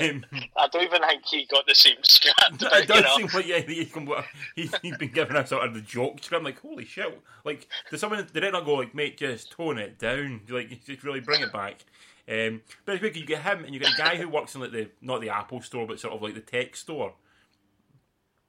um, 0.00 0.24
I 0.56 0.68
don't 0.68 0.84
even 0.84 1.02
think 1.02 1.26
he 1.26 1.46
got 1.46 1.66
the 1.66 1.74
same 1.74 1.96
script. 2.02 2.36
But, 2.60 2.82
it 2.82 2.88
does 2.88 2.96
you 2.98 3.02
know, 3.02 3.16
seem 3.16 3.28
like 3.34 3.46
yeah, 3.46 3.58
he's, 3.60 3.90
compl- 3.90 4.24
he's, 4.54 4.96
been 4.96 5.10
given 5.10 5.36
a 5.36 5.46
sort 5.46 5.66
of 5.66 5.74
the 5.74 5.80
joke 5.80 6.22
script. 6.22 6.40
I'm 6.40 6.44
like, 6.44 6.60
holy 6.60 6.84
shit! 6.84 7.20
Like, 7.44 7.68
did 7.90 7.98
someone 7.98 8.26
did 8.32 8.44
it 8.44 8.52
not 8.52 8.64
go 8.64 8.74
like, 8.74 8.94
mate, 8.94 9.18
just 9.18 9.50
tone 9.50 9.78
it 9.78 9.98
down, 9.98 10.42
like 10.48 10.84
just 10.84 11.02
really 11.02 11.20
bring 11.20 11.42
it 11.42 11.52
back. 11.52 11.84
Um, 12.28 12.60
but 12.84 12.94
it's 12.94 13.02
weird 13.02 13.16
you 13.16 13.24
get 13.24 13.42
him 13.42 13.64
and 13.64 13.72
you 13.72 13.80
get 13.80 13.94
a 13.94 13.96
guy 13.96 14.16
who 14.16 14.28
works 14.28 14.54
in 14.54 14.60
like 14.60 14.72
the 14.72 14.88
not 15.00 15.20
the 15.20 15.30
Apple 15.30 15.62
store, 15.62 15.86
but 15.86 15.98
sort 15.98 16.14
of 16.14 16.22
like 16.22 16.34
the 16.34 16.40
tech 16.40 16.76
store. 16.76 17.14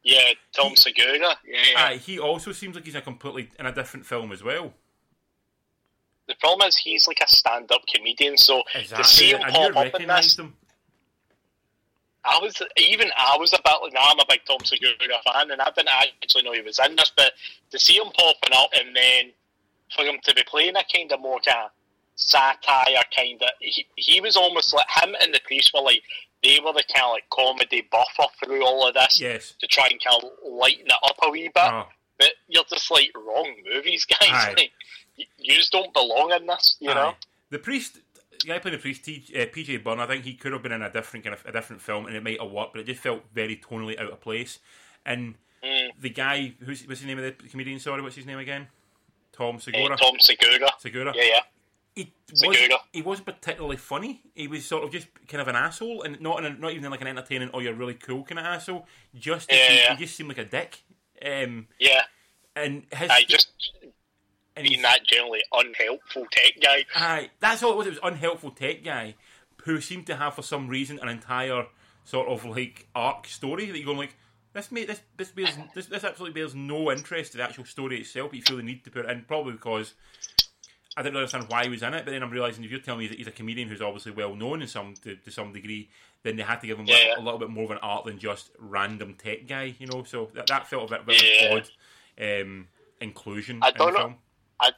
Yeah, 0.03 0.33
Tom 0.53 0.75
Segura. 0.75 1.17
Yeah, 1.19 1.35
yeah. 1.45 1.83
Aye, 1.83 1.97
he 1.97 2.19
also 2.19 2.51
seems 2.51 2.75
like 2.75 2.85
he's 2.85 2.95
a 2.95 3.01
completely 3.01 3.49
in 3.59 3.65
a 3.65 3.71
different 3.71 4.05
film 4.05 4.31
as 4.31 4.43
well. 4.43 4.73
The 6.27 6.35
problem 6.39 6.67
is 6.67 6.77
he's 6.77 7.07
like 7.07 7.21
a 7.23 7.27
stand-up 7.27 7.81
comedian, 7.93 8.37
so 8.37 8.61
to 8.73 9.03
see 9.03 9.31
him 9.31 9.41
and 9.41 9.51
pop 9.51 9.75
up 9.75 9.99
in 9.99 10.07
this, 10.07 10.37
him. 10.37 10.55
I 12.23 12.37
was 12.41 12.61
even 12.77 13.09
I 13.17 13.35
was 13.37 13.53
a 13.53 13.57
bit 13.63 13.73
like 13.81 13.93
now 13.93 14.03
I'm 14.05 14.19
a 14.19 14.25
big 14.29 14.41
Tom 14.45 14.59
Segura 14.63 14.93
fan, 15.25 15.51
and 15.51 15.61
I 15.61 15.71
didn't 15.75 15.89
actually 15.89 16.43
know 16.43 16.53
he 16.53 16.61
was 16.61 16.79
in 16.85 16.95
this, 16.95 17.11
but 17.15 17.33
to 17.71 17.79
see 17.79 17.95
him 17.95 18.11
popping 18.15 18.55
up 18.55 18.69
and 18.79 18.95
then 18.95 19.31
for 19.95 20.03
him 20.03 20.19
to 20.23 20.35
be 20.35 20.43
playing 20.45 20.75
a 20.75 20.83
kind 20.93 21.11
of 21.11 21.19
more 21.19 21.39
kind 21.39 21.65
of 21.65 21.71
satire 22.15 23.01
kind 23.15 23.41
of 23.41 23.49
he, 23.61 23.87
he 23.95 24.19
was 24.19 24.35
almost 24.35 24.73
like 24.73 24.85
him 25.01 25.15
and 25.21 25.33
the 25.33 25.39
priest 25.45 25.71
were 25.73 25.81
like 25.81 26.03
they 26.43 26.59
were 26.63 26.73
the 26.73 26.83
kind 26.93 27.05
of 27.05 27.11
like 27.11 27.29
comedy 27.29 27.87
buffer 27.91 28.29
through 28.43 28.65
all 28.65 28.87
of 28.87 28.93
this 28.93 29.19
Yes. 29.19 29.53
to 29.59 29.67
try 29.67 29.87
and 29.91 30.01
kind 30.03 30.23
of 30.23 30.29
lighten 30.49 30.85
it 30.85 30.93
up 31.03 31.17
a 31.23 31.29
wee 31.29 31.43
bit. 31.53 31.53
Oh, 31.57 31.87
But 32.17 32.29
you're 32.47 32.63
just 32.69 32.89
like 32.91 33.11
wrong 33.15 33.53
movies, 33.71 34.05
guys. 34.19 34.55
Like, 34.55 34.71
you 35.17 35.53
just 35.55 35.71
don't 35.71 35.93
belong 35.93 36.31
in 36.31 36.45
this, 36.47 36.77
you 36.79 36.93
know. 36.93 37.13
The 37.49 37.59
priest, 37.59 37.99
the 38.39 38.47
guy 38.47 38.59
playing 38.59 38.77
the 38.77 38.81
priest, 38.81 39.03
T, 39.03 39.25
uh, 39.35 39.39
PJ 39.53 39.83
Byrne. 39.83 39.99
I 39.99 40.07
think 40.07 40.23
he 40.23 40.33
could 40.35 40.53
have 40.53 40.63
been 40.63 40.71
in 40.71 40.81
a 40.81 40.89
different 40.91 41.25
kind 41.25 41.33
of 41.35 41.45
a 41.45 41.51
different 41.51 41.81
film, 41.81 42.05
and 42.05 42.15
it 42.15 42.23
might 42.23 42.39
have 42.41 42.51
worked, 42.51 42.73
but 42.73 42.79
it 42.81 42.85
just 42.85 43.01
felt 43.01 43.23
very 43.33 43.57
tonally 43.57 43.99
out 43.99 44.11
of 44.11 44.21
place. 44.21 44.59
And 45.05 45.35
Mm. 45.61 45.89
the 45.99 46.09
guy, 46.09 46.53
who's 46.63 46.87
what's 46.87 47.01
the 47.01 47.07
name 47.07 47.19
of 47.19 47.25
the 47.25 47.49
comedian? 47.49 47.79
Sorry, 47.81 48.01
what's 48.01 48.15
his 48.15 48.25
name 48.25 48.39
again? 48.39 48.69
Tom 49.33 49.57
Uh, 49.57 49.59
Segura. 49.59 49.97
Tom 49.97 50.15
Segura. 50.21 50.69
Segura. 50.79 51.13
Yeah, 51.15 51.23
yeah. 51.23 51.41
He 51.95 52.13
Segura. 52.33 52.47
wasn't, 52.49 52.73
he 52.93 53.01
wasn't 53.01 53.25
particularly 53.25 53.77
funny. 53.77 54.21
He 54.35 54.47
was 54.47 54.65
sort 54.65 54.83
of 54.83 54.91
just 54.91 55.07
kind 55.27 55.41
of 55.41 55.47
an 55.47 55.55
asshole, 55.55 56.03
and 56.03 56.19
not 56.21 56.39
in 56.39 56.45
a, 56.45 56.57
not 56.57 56.71
even 56.73 56.89
like 56.91 57.01
an 57.01 57.07
entertaining 57.07 57.49
or 57.53 57.61
you're 57.61 57.73
really 57.73 57.93
cool 57.95 58.23
kind 58.23 58.39
of 58.39 58.45
asshole. 58.45 58.85
Just 59.15 59.51
Yeah, 59.51 59.67
he, 59.69 59.75
yeah. 59.77 59.95
he 59.95 60.03
just 60.05 60.15
seemed 60.15 60.29
like 60.29 60.37
a 60.37 60.45
dick. 60.45 60.83
Um, 61.25 61.67
Yeah. 61.79 62.03
and 62.55 62.83
his 62.93 63.09
I 63.09 63.23
just 63.27 63.51
and 64.55 64.67
being 64.67 64.81
that 64.83 65.05
generally 65.05 65.41
unhelpful 65.51 66.25
tech 66.31 66.53
guy. 66.61 66.85
Aye, 66.95 67.29
that's 67.39 67.63
all 67.63 67.73
it 67.73 67.77
was. 67.77 67.87
It 67.87 67.91
was 67.91 67.99
unhelpful 68.03 68.51
tech 68.51 68.83
guy 68.83 69.15
who 69.63 69.81
seemed 69.81 70.07
to 70.07 70.15
have 70.15 70.35
for 70.35 70.41
some 70.41 70.67
reason 70.69 70.99
an 71.01 71.09
entire 71.09 71.65
sort 72.05 72.27
of 72.29 72.45
like 72.45 72.87
arc 72.95 73.27
story 73.27 73.65
that 73.65 73.77
you're 73.77 73.85
going 73.85 73.97
like 73.97 74.15
this 74.53 74.71
mate 74.71 74.87
this 74.87 75.01
this 75.17 75.29
bears 75.29 75.51
this, 75.75 75.85
this 75.87 76.03
absolutely 76.03 76.39
bears 76.39 76.55
no 76.55 76.91
interest 76.91 77.33
to 77.33 77.37
the 77.37 77.43
actual 77.43 77.65
story 77.65 77.99
itself. 77.99 78.29
But 78.31 78.37
you 78.37 78.43
feel 78.43 78.57
the 78.57 78.63
need 78.63 78.83
to 78.85 78.89
put 78.91 79.05
it 79.05 79.11
in 79.11 79.23
probably 79.27 79.53
because 79.53 79.93
I 80.99 81.01
didn't 81.01 81.15
understand 81.15 81.45
why 81.47 81.63
he 81.63 81.69
was 81.69 81.81
in 81.81 81.93
it. 81.93 82.03
But 82.03 82.11
then 82.11 82.21
I'm 82.21 82.29
realizing 82.29 82.63
if 82.65 82.71
you're 82.71 82.81
telling 82.81 82.99
me 82.99 83.07
that 83.07 83.17
he's 83.17 83.27
a 83.27 83.31
comedian 83.31 83.69
who's 83.69 83.81
obviously 83.81 84.11
well 84.11 84.35
known 84.35 84.61
in 84.61 84.67
some 84.67 84.93
to, 85.03 85.15
to 85.15 85.31
some 85.31 85.53
degree, 85.53 85.89
then 86.23 86.35
they 86.35 86.43
had 86.43 86.59
to 86.59 86.67
give 86.67 86.77
him 86.77 86.85
Yeah, 86.87 87.15
a, 87.17 87.21
a 87.21 87.23
little 87.23 87.39
bit 87.39 87.49
more 87.49 87.63
of 87.63 87.71
an 87.71 87.77
art 87.81 88.03
than 88.05 88.19
just 88.19 88.51
random 88.59 89.13
tech 89.13 89.47
guy. 89.47 89.73
You 89.79 89.87
know, 89.87 90.03
so 90.03 90.29
that, 90.35 90.47
that 90.47 90.67
felt 90.67 90.91
a 90.91 90.97
bit, 90.97 91.05
bit 91.05 91.23
Yeah. 91.23 91.55
of 91.55 91.69
odd 92.19 92.41
um, 92.41 92.67
inclusion. 92.99 93.59
I 93.63 93.69
in 93.69 93.73
the 93.73 93.77
don't 93.79 93.93
know. 93.93 93.99
film. 93.99 94.15
I 94.59 94.71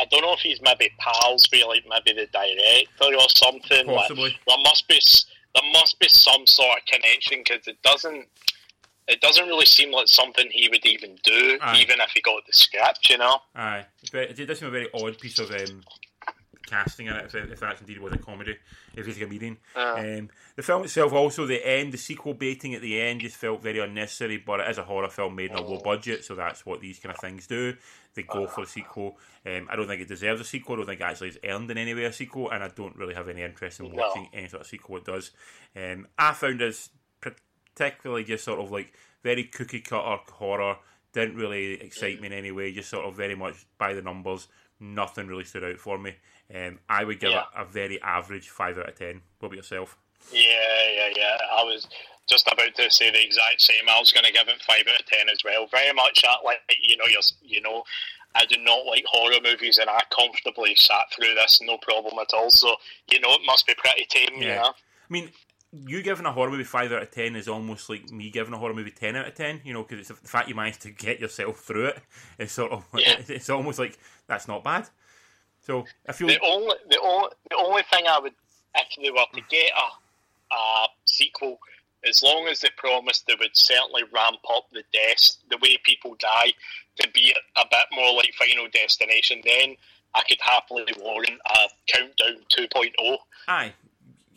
I 0.00 0.04
don't 0.06 0.22
know 0.22 0.32
if 0.32 0.40
he's 0.40 0.60
maybe 0.62 0.90
pals 0.98 1.48
with 1.52 1.64
like 1.66 1.84
maybe 1.88 2.20
the 2.20 2.26
director 2.26 3.14
or 3.16 3.28
something. 3.36 3.86
Like, 3.86 3.96
Possibly. 4.08 4.36
there 4.48 4.58
must 4.64 4.88
be 4.88 5.00
there 5.54 5.72
must 5.72 5.98
be 6.00 6.08
some 6.08 6.44
sort 6.46 6.78
of 6.78 6.84
connection 6.86 7.38
because 7.44 7.66
it 7.68 7.80
doesn't 7.82 8.26
it 9.08 9.20
doesn't 9.20 9.46
really 9.46 9.66
seem 9.66 9.90
like 9.92 10.08
something 10.08 10.48
he 10.50 10.68
would 10.68 10.84
even 10.86 11.16
do, 11.22 11.58
Aye. 11.60 11.80
even 11.80 12.00
if 12.00 12.10
he 12.10 12.20
got 12.20 12.46
the 12.46 12.52
script. 12.52 13.08
You 13.10 13.18
know. 13.18 13.38
Aye, 13.54 13.86
it 14.12 14.46
does 14.46 14.58
seem 14.58 14.68
a 14.68 14.70
very 14.70 14.88
odd 14.94 15.18
piece 15.18 15.38
of 15.38 15.50
um, 15.50 15.82
casting 16.66 17.06
in 17.06 17.14
it, 17.14 17.24
if, 17.24 17.34
if 17.34 17.60
that's 17.60 17.80
indeed 17.80 17.98
was 17.98 18.12
a 18.12 18.18
comedy, 18.18 18.56
if 18.94 19.06
he's 19.06 19.16
a 19.16 19.20
comedian. 19.20 19.56
Um, 19.74 20.28
the 20.56 20.62
film 20.62 20.84
itself, 20.84 21.12
also 21.12 21.46
the 21.46 21.66
end, 21.66 21.92
the 21.92 21.98
sequel 21.98 22.34
baiting 22.34 22.74
at 22.74 22.82
the 22.82 23.00
end, 23.00 23.22
just 23.22 23.36
felt 23.36 23.62
very 23.62 23.78
unnecessary. 23.78 24.36
But 24.36 24.60
it 24.60 24.70
is 24.70 24.78
a 24.78 24.84
horror 24.84 25.08
film 25.08 25.34
made 25.34 25.50
on 25.52 25.58
a 25.58 25.66
low 25.66 25.80
budget, 25.80 26.24
so 26.24 26.34
that's 26.34 26.66
what 26.66 26.80
these 26.80 26.98
kind 26.98 27.14
of 27.14 27.20
things 27.20 27.46
do. 27.46 27.74
They 28.14 28.22
go 28.24 28.46
for 28.46 28.62
a 28.62 28.66
sequel. 28.66 29.16
Um, 29.46 29.68
I 29.70 29.76
don't 29.76 29.86
think 29.86 30.02
it 30.02 30.08
deserves 30.08 30.40
a 30.40 30.44
sequel. 30.44 30.74
I 30.74 30.76
don't 30.78 30.86
think 30.86 31.00
it 31.00 31.04
actually 31.04 31.28
has 31.28 31.38
earned 31.44 31.70
in 31.70 31.78
any 31.78 31.94
way 31.94 32.04
a 32.04 32.12
sequel, 32.12 32.50
and 32.50 32.62
I 32.64 32.68
don't 32.68 32.96
really 32.96 33.14
have 33.14 33.28
any 33.28 33.42
interest 33.42 33.80
in 33.80 33.90
No. 33.90 33.94
watching 33.94 34.28
any 34.32 34.48
sort 34.48 34.62
of 34.62 34.66
sequel 34.66 34.96
it 34.96 35.04
does. 35.04 35.30
Um, 35.76 36.08
I 36.18 36.32
found 36.32 36.60
this 36.60 36.90
particularly 37.78 38.24
just 38.24 38.44
sort 38.44 38.60
of 38.60 38.70
like 38.70 38.92
very 39.22 39.44
cookie 39.44 39.80
cutter 39.80 40.18
horror. 40.32 40.76
Didn't 41.12 41.36
really 41.36 41.80
excite 41.80 42.20
me 42.20 42.26
in 42.26 42.32
any 42.32 42.50
way. 42.50 42.72
Just 42.72 42.90
sort 42.90 43.06
of 43.06 43.14
very 43.16 43.34
much 43.34 43.54
by 43.78 43.94
the 43.94 44.02
numbers. 44.02 44.48
Nothing 44.80 45.26
really 45.26 45.44
stood 45.44 45.64
out 45.64 45.78
for 45.78 45.98
me. 45.98 46.14
Um, 46.54 46.78
I 46.88 47.04
would 47.04 47.20
give 47.20 47.30
Yeah. 47.30 47.40
it 47.42 47.46
a 47.56 47.64
very 47.64 48.00
average 48.02 48.48
five 48.48 48.78
out 48.78 48.88
of 48.88 48.98
ten. 48.98 49.22
What 49.38 49.48
about 49.48 49.56
yourself? 49.56 49.96
Yeah, 50.32 50.40
yeah, 50.92 51.08
yeah. 51.16 51.36
I 51.52 51.62
was 51.64 51.86
just 52.28 52.46
about 52.46 52.74
to 52.74 52.90
say 52.90 53.10
the 53.10 53.24
exact 53.24 53.60
same. 53.62 53.88
I 53.88 53.98
was 53.98 54.12
going 54.12 54.24
to 54.24 54.32
give 54.32 54.48
it 54.48 54.62
five 54.62 54.84
out 54.92 55.00
of 55.00 55.06
ten 55.06 55.28
as 55.30 55.42
well. 55.44 55.66
Very 55.70 55.92
much 55.94 56.22
that, 56.22 56.38
like 56.44 56.60
you 56.82 56.96
know, 56.96 57.06
you're, 57.10 57.22
you 57.42 57.60
know, 57.62 57.82
I 58.34 58.44
do 58.44 58.56
not 58.62 58.86
like 58.86 59.04
horror 59.06 59.40
movies, 59.42 59.78
and 59.78 59.88
I 59.90 60.00
comfortably 60.14 60.74
sat 60.76 61.10
through 61.16 61.34
this 61.34 61.60
no 61.62 61.78
problem 61.78 62.18
at 62.18 62.34
all. 62.34 62.50
So 62.50 62.76
you 63.10 63.18
know, 63.20 63.32
it 63.32 63.40
must 63.46 63.66
be 63.66 63.74
pretty 63.74 64.04
tame. 64.08 64.40
Yeah. 64.40 64.48
You 64.48 64.54
know? 64.56 64.68
I 64.68 65.12
mean, 65.12 65.30
you 65.72 66.02
giving 66.02 66.26
a 66.26 66.32
horror 66.32 66.50
movie 66.50 66.64
five 66.64 66.92
out 66.92 67.02
of 67.02 67.10
ten 67.10 67.36
is 67.36 67.48
almost 67.48 67.90
like 67.90 68.10
me 68.10 68.30
giving 68.30 68.54
a 68.54 68.58
horror 68.58 68.74
movie 68.74 68.90
ten 68.90 69.16
out 69.16 69.26
of 69.26 69.34
ten. 69.34 69.60
You 69.64 69.72
know, 69.72 69.82
because 69.82 70.10
it's 70.10 70.20
the 70.20 70.28
fact 70.28 70.48
you 70.48 70.54
managed 70.54 70.82
to 70.82 70.90
get 70.90 71.20
yourself 71.20 71.60
through 71.60 71.86
it. 71.86 71.98
It's 72.38 72.52
sort 72.52 72.72
of 72.72 72.84
Yeah. 72.94 73.20
it's 73.28 73.50
almost 73.50 73.78
like 73.78 73.98
that's 74.26 74.48
not 74.48 74.64
bad. 74.64 74.88
So 75.60 75.84
I 76.08 76.12
feel 76.12 76.28
The 76.28 76.40
only, 76.40 76.76
the 76.88 77.00
only, 77.02 77.28
the 77.50 77.56
only 77.56 77.82
thing 77.92 78.06
I 78.08 78.18
would, 78.18 78.32
if 78.74 79.02
they 79.02 79.10
were 79.10 79.26
to 79.34 79.40
get 79.50 79.70
a, 79.76 80.54
a 80.54 80.86
sequel, 81.04 81.58
as 82.08 82.22
long 82.22 82.48
as 82.48 82.60
they 82.60 82.70
promised 82.76 83.26
they 83.26 83.34
would 83.38 83.54
certainly 83.54 84.04
ramp 84.14 84.38
up 84.50 84.66
the 84.72 84.82
deaths, 84.92 85.38
the 85.50 85.58
way 85.58 85.76
people 85.82 86.16
die, 86.18 86.52
to 87.00 87.08
be 87.10 87.34
a 87.56 87.64
bit 87.70 87.86
more 87.92 88.14
like 88.14 88.32
Final 88.38 88.66
Destination, 88.72 89.40
then 89.44 89.76
I 90.14 90.22
could 90.28 90.38
happily 90.40 90.84
warrant 90.98 91.38
a 91.46 91.68
Countdown 91.86 92.36
oh. 92.58 92.62
2.0. 92.62 93.16
Aye, 93.48 93.72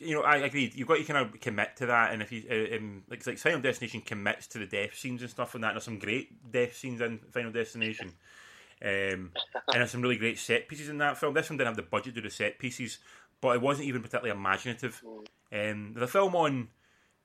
you 0.01 0.15
know, 0.15 0.23
I 0.23 0.37
agree. 0.37 0.71
You've 0.73 0.87
got 0.87 0.97
to 0.97 1.03
kind 1.03 1.25
of 1.25 1.39
commit 1.39 1.75
to 1.77 1.85
that, 1.85 2.13
and 2.13 2.21
if 2.21 2.31
you, 2.31 2.43
uh, 2.49 2.75
um, 2.75 3.03
like, 3.09 3.25
like 3.25 3.37
Final 3.37 3.61
Destination 3.61 4.01
commits 4.01 4.47
to 4.47 4.59
the 4.59 4.65
death 4.65 4.97
scenes 4.97 5.21
and 5.21 5.29
stuff 5.29 5.55
and 5.55 5.63
that. 5.63 5.73
There's 5.73 5.83
some 5.83 5.99
great 5.99 6.51
death 6.51 6.75
scenes 6.75 7.01
in 7.01 7.19
Final 7.31 7.51
Destination, 7.51 8.13
um, 8.83 9.31
and 9.31 9.31
there's 9.73 9.91
some 9.91 10.01
really 10.01 10.17
great 10.17 10.39
set 10.39 10.67
pieces 10.67 10.89
in 10.89 10.97
that 10.97 11.17
film. 11.17 11.33
This 11.33 11.49
one 11.49 11.57
didn't 11.57 11.67
have 11.67 11.75
the 11.75 11.83
budget 11.83 12.15
to 12.15 12.21
do 12.21 12.27
the 12.27 12.33
set 12.33 12.59
pieces, 12.59 12.99
but 13.39 13.55
it 13.55 13.61
wasn't 13.61 13.87
even 13.87 14.01
particularly 14.01 14.37
imaginative. 14.37 15.01
Um, 15.51 15.93
there's 15.93 16.03
a 16.03 16.07
film 16.07 16.35
on 16.35 16.69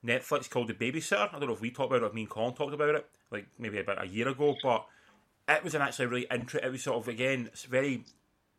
Netflix 0.05 0.49
called 0.49 0.67
The 0.67 0.73
Babysitter. 0.73 1.33
I 1.33 1.39
don't 1.39 1.47
know 1.47 1.53
if 1.53 1.61
we 1.61 1.71
talked 1.71 1.91
about 1.91 2.03
it, 2.03 2.05
or 2.05 2.07
if 2.07 2.13
me 2.13 2.21
and 2.21 2.29
Colin 2.29 2.53
talked 2.53 2.73
about 2.73 2.95
it, 2.95 3.05
like 3.31 3.47
maybe 3.57 3.79
about 3.79 4.03
a 4.03 4.07
year 4.07 4.27
ago, 4.27 4.55
but 4.61 4.85
it 5.49 5.63
was 5.63 5.75
an 5.75 5.81
actually 5.81 6.05
really 6.07 6.27
interesting. 6.31 6.67
It 6.67 6.71
was 6.71 6.83
sort 6.83 6.97
of 6.97 7.07
again, 7.07 7.47
it's 7.47 7.65
very 7.65 8.03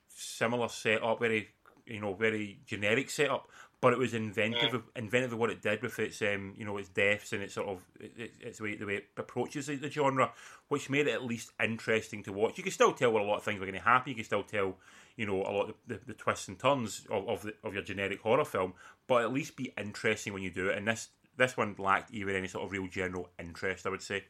similar 0.08 0.68
setup, 0.68 1.20
very 1.20 1.48
you 1.88 2.00
know, 2.00 2.14
very 2.14 2.60
generic 2.66 3.10
setup, 3.10 3.48
but 3.80 3.92
it 3.92 3.98
was 3.98 4.12
inventive, 4.12 4.74
of, 4.74 4.82
inventive 4.96 5.32
of 5.32 5.38
what 5.38 5.50
it 5.50 5.62
did 5.62 5.82
with 5.82 5.98
its, 5.98 6.20
um, 6.22 6.52
you 6.56 6.64
know, 6.64 6.78
its 6.78 6.88
deaths 6.88 7.32
and 7.32 7.42
its 7.42 7.54
sort 7.54 7.68
of, 7.68 7.84
it, 8.00 8.32
its 8.40 8.60
way, 8.60 8.74
the 8.74 8.84
way 8.84 8.96
it 8.96 9.06
approaches 9.16 9.66
the, 9.66 9.76
the 9.76 9.90
genre, 9.90 10.32
which 10.68 10.90
made 10.90 11.06
it 11.06 11.14
at 11.14 11.24
least 11.24 11.52
interesting 11.62 12.22
to 12.24 12.32
watch. 12.32 12.58
You 12.58 12.64
can 12.64 12.72
still 12.72 12.92
tell 12.92 13.12
where 13.12 13.22
a 13.22 13.26
lot 13.26 13.36
of 13.38 13.44
things 13.44 13.60
were 13.60 13.66
going 13.66 13.78
to 13.78 13.84
happen. 13.84 14.10
You 14.10 14.16
can 14.16 14.24
still 14.24 14.42
tell, 14.42 14.76
you 15.16 15.26
know, 15.26 15.42
a 15.42 15.52
lot 15.52 15.68
of 15.68 15.74
the, 15.86 16.00
the 16.06 16.14
twists 16.14 16.48
and 16.48 16.58
turns 16.58 17.06
of 17.10 17.28
of, 17.28 17.42
the, 17.42 17.54
of 17.62 17.72
your 17.72 17.82
generic 17.82 18.20
horror 18.20 18.44
film, 18.44 18.74
but 19.06 19.22
at 19.22 19.32
least 19.32 19.56
be 19.56 19.72
interesting 19.78 20.32
when 20.32 20.42
you 20.42 20.50
do 20.50 20.68
it. 20.68 20.76
And 20.76 20.86
this 20.86 21.08
this 21.36 21.56
one 21.56 21.76
lacked 21.78 22.12
even 22.12 22.34
any 22.34 22.48
sort 22.48 22.64
of 22.64 22.72
real 22.72 22.88
general 22.88 23.30
interest, 23.38 23.86
I 23.86 23.90
would 23.90 24.02
say. 24.02 24.24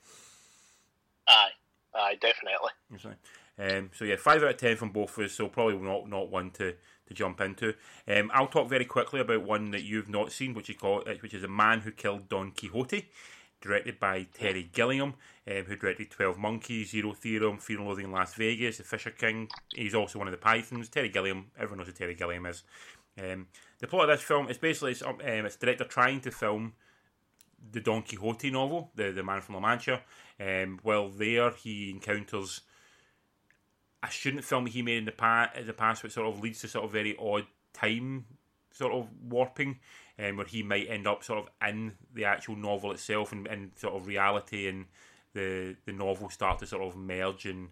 Aye, 1.26 1.50
aye, 1.94 2.16
definitely. 2.20 2.70
Um, 3.58 3.90
so 3.94 4.04
yeah, 4.04 4.16
five 4.16 4.42
out 4.42 4.50
of 4.50 4.56
ten 4.56 4.76
from 4.76 4.90
both 4.90 5.16
of 5.18 5.24
us. 5.24 5.32
So 5.32 5.48
probably 5.48 5.78
not 5.78 6.08
not 6.08 6.30
one 6.30 6.50
to, 6.52 6.74
to 7.08 7.14
jump 7.14 7.40
into. 7.40 7.74
Um, 8.06 8.30
I'll 8.32 8.46
talk 8.46 8.68
very 8.68 8.84
quickly 8.84 9.20
about 9.20 9.42
one 9.42 9.70
that 9.72 9.82
you've 9.82 10.08
not 10.08 10.32
seen, 10.32 10.54
which 10.54 10.70
is 10.70 10.76
called, 10.76 11.08
uh, 11.08 11.14
which 11.20 11.34
is 11.34 11.42
a 11.42 11.48
man 11.48 11.80
who 11.80 11.90
killed 11.90 12.28
Don 12.28 12.52
Quixote, 12.52 13.08
directed 13.60 13.98
by 13.98 14.26
Terry 14.32 14.70
Gilliam, 14.72 15.14
um, 15.50 15.64
who 15.66 15.76
directed 15.76 16.10
Twelve 16.10 16.38
Monkeys, 16.38 16.90
Zero 16.90 17.12
Theorem, 17.12 17.58
Fear 17.58 17.78
and 17.78 17.88
Loathing 17.88 18.04
in 18.04 18.12
Las 18.12 18.34
Vegas, 18.34 18.78
The 18.78 18.84
Fisher 18.84 19.10
King. 19.10 19.48
He's 19.74 19.94
also 19.94 20.18
one 20.18 20.28
of 20.28 20.32
the 20.32 20.38
Pythons. 20.38 20.88
Terry 20.88 21.08
Gilliam, 21.08 21.50
everyone 21.56 21.78
knows 21.78 21.88
who 21.88 21.92
Terry 21.92 22.14
Gilliam 22.14 22.46
is. 22.46 22.62
Um, 23.18 23.48
the 23.80 23.88
plot 23.88 24.08
of 24.08 24.16
this 24.16 24.24
film 24.24 24.48
is 24.48 24.58
basically 24.58 24.92
it's, 24.92 25.02
um, 25.02 25.18
it's 25.20 25.56
director 25.56 25.84
trying 25.84 26.20
to 26.20 26.30
film 26.30 26.74
the 27.72 27.80
Don 27.80 28.02
Quixote 28.02 28.50
novel, 28.50 28.92
the 28.94 29.10
the 29.10 29.24
Man 29.24 29.40
from 29.40 29.56
La 29.56 29.60
Mancha. 29.60 30.02
Um, 30.38 30.78
while 30.84 31.08
there, 31.08 31.50
he 31.50 31.90
encounters 31.90 32.60
a 34.02 34.10
student 34.10 34.44
film 34.44 34.66
he 34.66 34.82
made 34.82 34.98
in 34.98 35.04
the 35.04 35.12
past, 35.12 35.66
the 35.66 35.72
past, 35.72 36.02
which 36.02 36.12
sort 36.12 36.26
of 36.26 36.40
leads 36.40 36.60
to 36.60 36.68
sort 36.68 36.84
of 36.84 36.92
very 36.92 37.16
odd 37.18 37.46
time 37.72 38.24
sort 38.72 38.92
of 38.92 39.08
warping, 39.28 39.78
um, 40.18 40.36
where 40.36 40.46
he 40.46 40.62
might 40.62 40.88
end 40.88 41.06
up 41.06 41.24
sort 41.24 41.40
of 41.40 41.68
in 41.68 41.92
the 42.14 42.24
actual 42.24 42.56
novel 42.56 42.92
itself, 42.92 43.32
and, 43.32 43.46
and 43.46 43.72
sort 43.76 43.94
of 43.94 44.06
reality 44.06 44.68
and 44.68 44.86
the 45.34 45.76
the 45.84 45.92
novel 45.92 46.30
start 46.30 46.58
to 46.60 46.66
sort 46.66 46.82
of 46.82 46.96
merge 46.96 47.46
and 47.46 47.68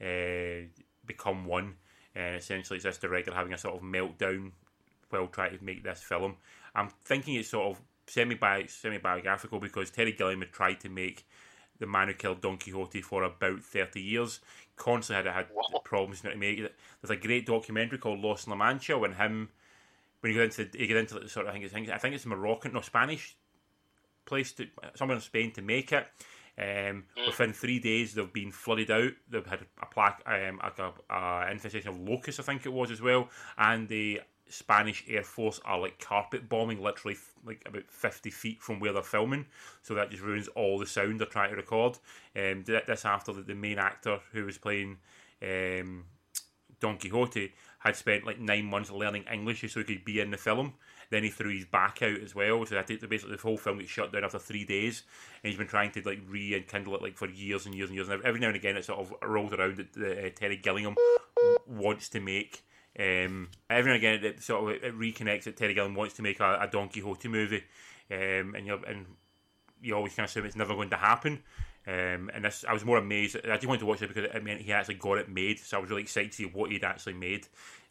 uh, 0.00 0.66
become 1.06 1.44
one. 1.44 1.74
And 2.14 2.36
essentially, 2.36 2.76
it's 2.76 2.84
this 2.84 2.98
director 2.98 3.34
having 3.34 3.52
a 3.52 3.58
sort 3.58 3.74
of 3.74 3.82
meltdown 3.82 4.52
while 5.10 5.26
trying 5.26 5.58
to 5.58 5.64
make 5.64 5.82
this 5.82 6.02
film. 6.02 6.36
I'm 6.74 6.90
thinking 7.04 7.34
it's 7.34 7.48
sort 7.48 7.76
of 7.76 7.82
semi 8.06 8.36
semi 8.68 8.98
biographical 8.98 9.58
because 9.58 9.90
Terry 9.90 10.12
Gilliam 10.12 10.40
had 10.40 10.52
tried 10.52 10.80
to 10.80 10.88
make 10.88 11.26
the 11.84 11.90
man 11.90 12.08
who 12.08 12.14
killed 12.14 12.40
Don 12.40 12.56
Quixote 12.56 13.00
for 13.02 13.22
about 13.22 13.60
thirty 13.60 14.00
years. 14.00 14.40
Constantly 14.76 15.24
had 15.24 15.34
had 15.34 15.46
Wow. 15.54 15.80
problems 15.84 16.24
make 16.24 16.58
it. 16.58 16.74
There's 17.00 17.10
a 17.16 17.16
great 17.20 17.46
documentary 17.46 17.98
called 17.98 18.20
Lost 18.20 18.46
in 18.46 18.50
La 18.50 18.56
Mancha 18.56 18.98
when 18.98 19.12
him 19.12 19.50
when 20.20 20.32
you 20.32 20.38
get 20.38 20.58
into 20.58 20.78
you 20.78 20.86
get 20.86 20.96
into 20.96 21.18
the 21.20 21.28
sort 21.28 21.46
of 21.46 21.50
I 21.50 21.52
think 21.52 21.66
it's 21.66 21.90
I 21.92 21.98
think 21.98 22.14
it's 22.14 22.26
Moroccan 22.26 22.72
no 22.72 22.80
Spanish 22.80 23.36
place 24.24 24.52
to 24.52 24.66
somewhere 24.94 25.16
in 25.16 25.22
Spain 25.22 25.52
to 25.52 25.62
make 25.62 25.92
it. 25.92 26.06
Um, 26.56 27.04
Within 27.26 27.52
three 27.52 27.80
days, 27.80 28.14
they've 28.14 28.32
been 28.32 28.52
flooded 28.52 28.90
out. 28.90 29.12
They've 29.28 29.44
had 29.44 29.66
a 29.82 29.86
plaque, 29.86 30.22
um, 30.24 30.60
like 30.62 30.78
a, 30.78 30.92
a 31.10 31.50
infestation 31.50 31.88
of 31.90 31.98
locusts, 31.98 32.38
I 32.40 32.44
think 32.44 32.64
it 32.64 32.72
was 32.72 32.92
as 32.92 33.02
well, 33.02 33.28
and 33.58 33.88
the 33.88 34.20
Spanish 34.48 35.04
Air 35.08 35.22
Force 35.22 35.60
are 35.64 35.78
like 35.78 35.98
carpet 35.98 36.48
bombing, 36.48 36.82
literally 36.82 37.16
like 37.46 37.62
about 37.66 37.90
fifty 37.90 38.30
feet 38.30 38.60
from 38.62 38.80
where 38.80 38.92
they're 38.92 39.02
filming. 39.02 39.46
So 39.82 39.94
that 39.94 40.10
just 40.10 40.22
ruins 40.22 40.48
all 40.48 40.78
the 40.78 40.86
sound 40.86 41.20
they're 41.20 41.26
trying 41.26 41.50
to 41.50 41.56
record. 41.56 41.98
Um, 42.36 42.62
th- 42.64 42.86
this 42.86 43.04
after 43.04 43.32
the, 43.32 43.42
the 43.42 43.54
main 43.54 43.78
actor 43.78 44.20
who 44.32 44.44
was 44.44 44.58
playing 44.58 44.98
um, 45.42 46.04
Don 46.80 46.98
Quixote 46.98 47.52
had 47.78 47.96
spent 47.96 48.24
like 48.24 48.38
nine 48.38 48.64
months 48.64 48.90
learning 48.90 49.24
English 49.32 49.60
so 49.72 49.80
he 49.80 49.84
could 49.84 50.04
be 50.04 50.20
in 50.20 50.30
the 50.30 50.36
film. 50.36 50.74
Then 51.10 51.22
he 51.22 51.28
threw 51.28 51.54
his 51.54 51.66
back 51.66 52.02
out 52.02 52.20
as 52.20 52.34
well, 52.34 52.64
so 52.64 52.74
that 52.74 52.88
basically 52.88 53.36
the 53.36 53.42
whole 53.42 53.58
film 53.58 53.78
gets 53.78 53.90
shut 53.90 54.10
down 54.10 54.24
after 54.24 54.38
three 54.38 54.64
days. 54.64 55.02
And 55.42 55.50
he's 55.50 55.58
been 55.58 55.66
trying 55.66 55.92
to 55.92 56.02
like 56.02 56.20
rekindle 56.26 56.94
it 56.96 57.02
like 57.02 57.16
for 57.16 57.28
years 57.28 57.66
and 57.66 57.74
years 57.74 57.90
and 57.90 57.96
years. 57.96 58.08
And 58.08 58.22
every 58.24 58.40
now 58.40 58.48
and 58.48 58.56
again, 58.56 58.76
it 58.76 58.84
sort 58.84 59.00
of 59.00 59.14
rolls 59.22 59.52
around 59.52 59.76
that 59.76 59.96
uh, 59.96 60.30
Terry 60.34 60.56
Gilliam 60.56 60.94
wants 61.66 62.08
to 62.10 62.20
make. 62.20 62.64
Um, 62.98 63.48
every 63.68 63.90
now 63.90 63.96
and 63.96 64.04
again, 64.04 64.24
it 64.24 64.42
sort 64.42 64.62
of 64.76 64.82
it 64.82 64.98
reconnects 64.98 65.44
that 65.44 65.56
Terry 65.56 65.74
Gilliam 65.74 65.94
wants 65.94 66.14
to 66.14 66.22
make 66.22 66.40
a, 66.40 66.58
a 66.60 66.68
Don 66.70 66.88
Quixote 66.88 67.28
movie, 67.28 67.64
um, 68.10 68.54
and 68.54 68.66
you 68.66 68.80
and 68.86 69.06
you 69.82 69.94
always 69.94 70.14
kind 70.14 70.24
of 70.24 70.30
assume 70.30 70.46
it's 70.46 70.56
never 70.56 70.74
going 70.74 70.90
to 70.90 70.96
happen. 70.96 71.42
Um, 71.86 72.30
and 72.32 72.44
this, 72.44 72.64
I 72.66 72.72
was 72.72 72.84
more 72.84 72.96
amazed. 72.96 73.36
I 73.44 73.56
just 73.56 73.66
wanted 73.66 73.80
to 73.80 73.86
watch 73.86 74.00
it 74.00 74.08
because 74.08 74.30
it 74.32 74.44
meant 74.44 74.62
he 74.62 74.72
actually 74.72 74.94
got 74.94 75.18
it 75.18 75.28
made. 75.28 75.58
So 75.58 75.76
I 75.76 75.80
was 75.80 75.90
really 75.90 76.02
excited 76.02 76.30
to 76.30 76.36
see 76.36 76.44
what 76.44 76.70
he'd 76.70 76.84
actually 76.84 77.14
made. 77.14 77.46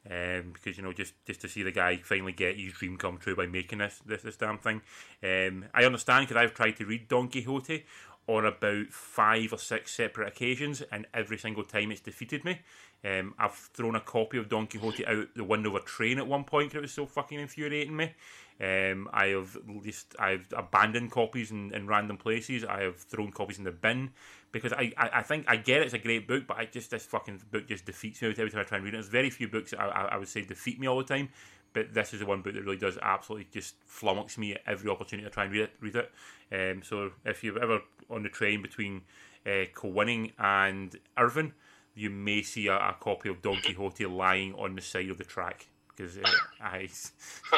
Um, 0.09 0.51
because 0.53 0.77
you 0.77 0.83
know, 0.83 0.91
just 0.91 1.13
just 1.25 1.41
to 1.41 1.47
see 1.47 1.63
the 1.63 1.71
guy 1.71 1.97
finally 1.97 2.33
get 2.33 2.59
his 2.59 2.73
dream 2.73 2.97
come 2.97 3.17
true 3.17 3.35
by 3.35 3.45
making 3.45 3.79
this 3.79 4.01
this, 4.05 4.21
this 4.21 4.37
damn 4.37 4.57
thing. 4.57 4.81
Um, 5.23 5.65
I 5.73 5.85
understand 5.85 6.27
because 6.27 6.41
I've 6.41 6.53
tried 6.53 6.77
to 6.77 6.85
read 6.85 7.07
Don 7.07 7.29
Quixote 7.29 7.85
on 8.27 8.45
about 8.45 8.87
five 8.87 9.51
or 9.51 9.57
six 9.57 9.93
separate 9.93 10.27
occasions, 10.27 10.81
and 10.91 11.05
every 11.13 11.37
single 11.37 11.63
time 11.63 11.91
it's 11.91 12.01
defeated 12.01 12.45
me. 12.45 12.59
Um, 13.05 13.33
I've 13.37 13.53
thrown 13.53 13.95
a 13.95 13.99
copy 13.99 14.37
of 14.37 14.47
Don 14.47 14.65
Quixote 14.65 15.05
out 15.05 15.27
the 15.35 15.43
window 15.43 15.75
of 15.75 15.83
a 15.83 15.85
train 15.85 16.19
at 16.19 16.27
one 16.27 16.45
point 16.45 16.69
because 16.69 16.77
it 16.77 16.81
was 16.81 16.93
so 16.93 17.05
fucking 17.05 17.39
infuriating 17.39 17.95
me. 17.95 18.13
Um, 18.61 19.09
I 19.11 19.27
have 19.27 19.57
just 19.83 20.15
I've 20.19 20.45
abandoned 20.55 21.11
copies 21.11 21.51
in, 21.51 21.73
in 21.73 21.85
random 21.87 22.15
places. 22.15 22.63
I 22.63 22.83
have 22.83 22.97
thrown 22.97 23.31
copies 23.31 23.57
in 23.57 23.65
the 23.65 23.71
bin 23.71 24.11
because 24.53 24.71
I, 24.71 24.93
I, 24.97 25.09
I 25.15 25.21
think 25.23 25.45
I 25.49 25.57
get 25.57 25.81
it's 25.81 25.93
a 25.93 25.97
great 25.97 26.27
book, 26.27 26.47
but 26.47 26.57
I 26.57 26.65
just 26.65 26.91
this 26.91 27.05
fucking 27.05 27.41
book 27.51 27.67
just 27.67 27.85
defeats 27.85 28.21
me 28.21 28.29
every 28.29 28.49
time 28.49 28.61
I 28.61 28.63
try 28.63 28.77
and 28.77 28.85
read 28.85 28.93
it. 28.93 28.97
There's 28.97 29.07
very 29.09 29.29
few 29.31 29.49
books 29.49 29.71
that 29.71 29.81
I, 29.81 29.87
I, 29.87 30.01
I 30.13 30.17
would 30.17 30.29
say 30.29 30.43
defeat 30.43 30.79
me 30.79 30.87
all 30.87 30.97
the 30.97 31.03
time, 31.03 31.29
but 31.73 31.93
this 31.93 32.13
is 32.13 32.19
the 32.19 32.25
one 32.25 32.41
book 32.41 32.53
that 32.53 32.63
really 32.63 32.77
does 32.77 32.97
absolutely 33.01 33.47
just 33.51 33.75
flummox 33.87 34.37
me 34.37 34.53
at 34.53 34.61
every 34.65 34.89
opportunity 34.89 35.27
to 35.27 35.33
try 35.33 35.43
and 35.43 35.51
read 35.51 35.63
it. 35.63 35.71
Read 35.79 35.95
it. 35.95 36.11
Um, 36.51 36.83
so 36.83 37.11
if 37.25 37.43
you're 37.43 37.61
ever 37.61 37.81
on 38.09 38.23
the 38.23 38.29
train 38.29 38.61
between 38.61 39.01
uh, 39.45 39.65
Kilwinning 39.75 40.31
and 40.37 40.95
Irvine, 41.17 41.53
you 41.95 42.09
may 42.09 42.41
see 42.41 42.67
a, 42.67 42.75
a 42.75 42.95
copy 42.99 43.29
of 43.29 43.41
Don 43.41 43.57
Quixote 43.61 44.05
lying 44.05 44.53
on 44.55 44.75
the 44.75 44.81
side 44.81 45.09
of 45.09 45.17
the 45.17 45.23
track. 45.23 45.67
because 45.95 46.17
uh, 46.17 46.21
I 46.61 46.89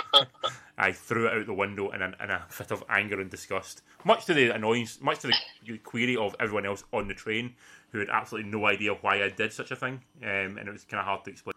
I 0.78 0.92
threw 0.92 1.28
it 1.28 1.34
out 1.34 1.46
the 1.46 1.54
window 1.54 1.92
in 1.92 2.02
a, 2.02 2.14
in 2.22 2.30
a 2.32 2.46
fit 2.50 2.72
of 2.72 2.84
anger 2.90 3.20
and 3.20 3.30
disgust, 3.30 3.82
much 4.04 4.26
to 4.26 4.34
the 4.34 4.54
annoyance, 4.54 5.00
much 5.02 5.20
to 5.20 5.32
the 5.66 5.78
query 5.80 6.18
of 6.18 6.36
everyone 6.40 6.66
else 6.66 6.84
on 6.92 7.08
the 7.08 7.14
train 7.14 7.56
who 7.92 8.00
had 8.00 8.10
absolutely 8.10 8.50
no 8.50 8.66
idea 8.66 8.94
why 8.94 9.24
I 9.24 9.30
did 9.30 9.54
such 9.54 9.72
a 9.72 9.76
thing, 9.76 10.02
um, 10.22 10.58
and 10.58 10.68
it 10.68 10.72
was 10.72 10.84
kind 10.84 11.00
of 11.00 11.06
hard 11.06 11.24
to 11.26 11.32
explain. 11.32 11.54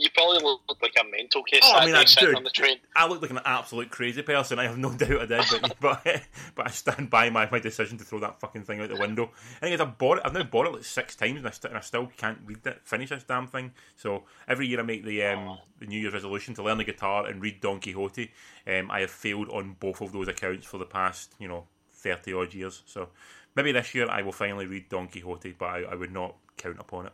You 0.00 0.08
probably 0.14 0.42
look 0.42 0.60
like 0.80 0.94
a 1.00 1.04
mental 1.10 1.42
case. 1.42 1.60
Oh, 1.64 1.74
I 1.74 1.86
mean, 1.86 1.94
I, 1.94 2.04
dude, 2.04 2.34
on 2.34 2.44
the 2.44 2.50
train. 2.50 2.78
I 2.96 3.06
look 3.06 3.22
like 3.22 3.30
an 3.30 3.40
absolute 3.44 3.90
crazy 3.90 4.22
person. 4.22 4.58
I 4.58 4.64
have 4.64 4.78
no 4.78 4.92
doubt 4.96 5.22
I 5.22 5.26
did, 5.26 5.44
but 5.60 5.76
but, 5.80 6.04
but 6.54 6.66
I 6.66 6.70
stand 6.70 7.10
by 7.10 7.30
my, 7.30 7.48
my 7.50 7.58
decision 7.58 7.98
to 7.98 8.04
throw 8.04 8.20
that 8.20 8.40
fucking 8.40 8.62
thing 8.62 8.80
out 8.80 8.88
the 8.88 8.96
window. 8.96 9.30
I 9.60 9.66
think 9.66 9.80
I've 9.80 9.98
bought 9.98 10.18
it. 10.18 10.22
I've 10.24 10.32
now 10.32 10.42
bought 10.42 10.66
it 10.66 10.72
like 10.72 10.84
six 10.84 11.16
times, 11.16 11.38
and 11.38 11.46
I, 11.46 11.50
st- 11.50 11.70
and 11.70 11.78
I 11.78 11.82
still 11.82 12.08
can't 12.16 12.38
read 12.44 12.66
it, 12.66 12.80
finish 12.84 13.10
this 13.10 13.24
damn 13.24 13.46
thing. 13.46 13.72
So 13.96 14.24
every 14.48 14.66
year 14.66 14.80
I 14.80 14.82
make 14.82 15.04
the 15.04 15.24
um, 15.24 15.58
the 15.78 15.86
New 15.86 16.00
Year's 16.00 16.14
resolution 16.14 16.54
to 16.54 16.62
learn 16.62 16.78
the 16.78 16.84
guitar 16.84 17.26
and 17.26 17.42
read 17.42 17.60
Don 17.60 17.80
Quixote. 17.80 18.30
Um, 18.66 18.90
I 18.90 19.00
have 19.00 19.10
failed 19.10 19.48
on 19.50 19.76
both 19.78 20.00
of 20.00 20.12
those 20.12 20.28
accounts 20.28 20.66
for 20.66 20.78
the 20.78 20.86
past 20.86 21.34
you 21.38 21.48
know 21.48 21.66
thirty 21.90 22.32
odd 22.32 22.54
years. 22.54 22.82
So 22.86 23.08
maybe 23.54 23.72
this 23.72 23.94
year 23.94 24.08
I 24.08 24.22
will 24.22 24.32
finally 24.32 24.66
read 24.66 24.88
Don 24.88 25.08
Quixote, 25.08 25.54
but 25.58 25.66
I, 25.66 25.82
I 25.82 25.94
would 25.94 26.12
not 26.12 26.36
count 26.56 26.78
upon 26.78 27.06
it. 27.06 27.12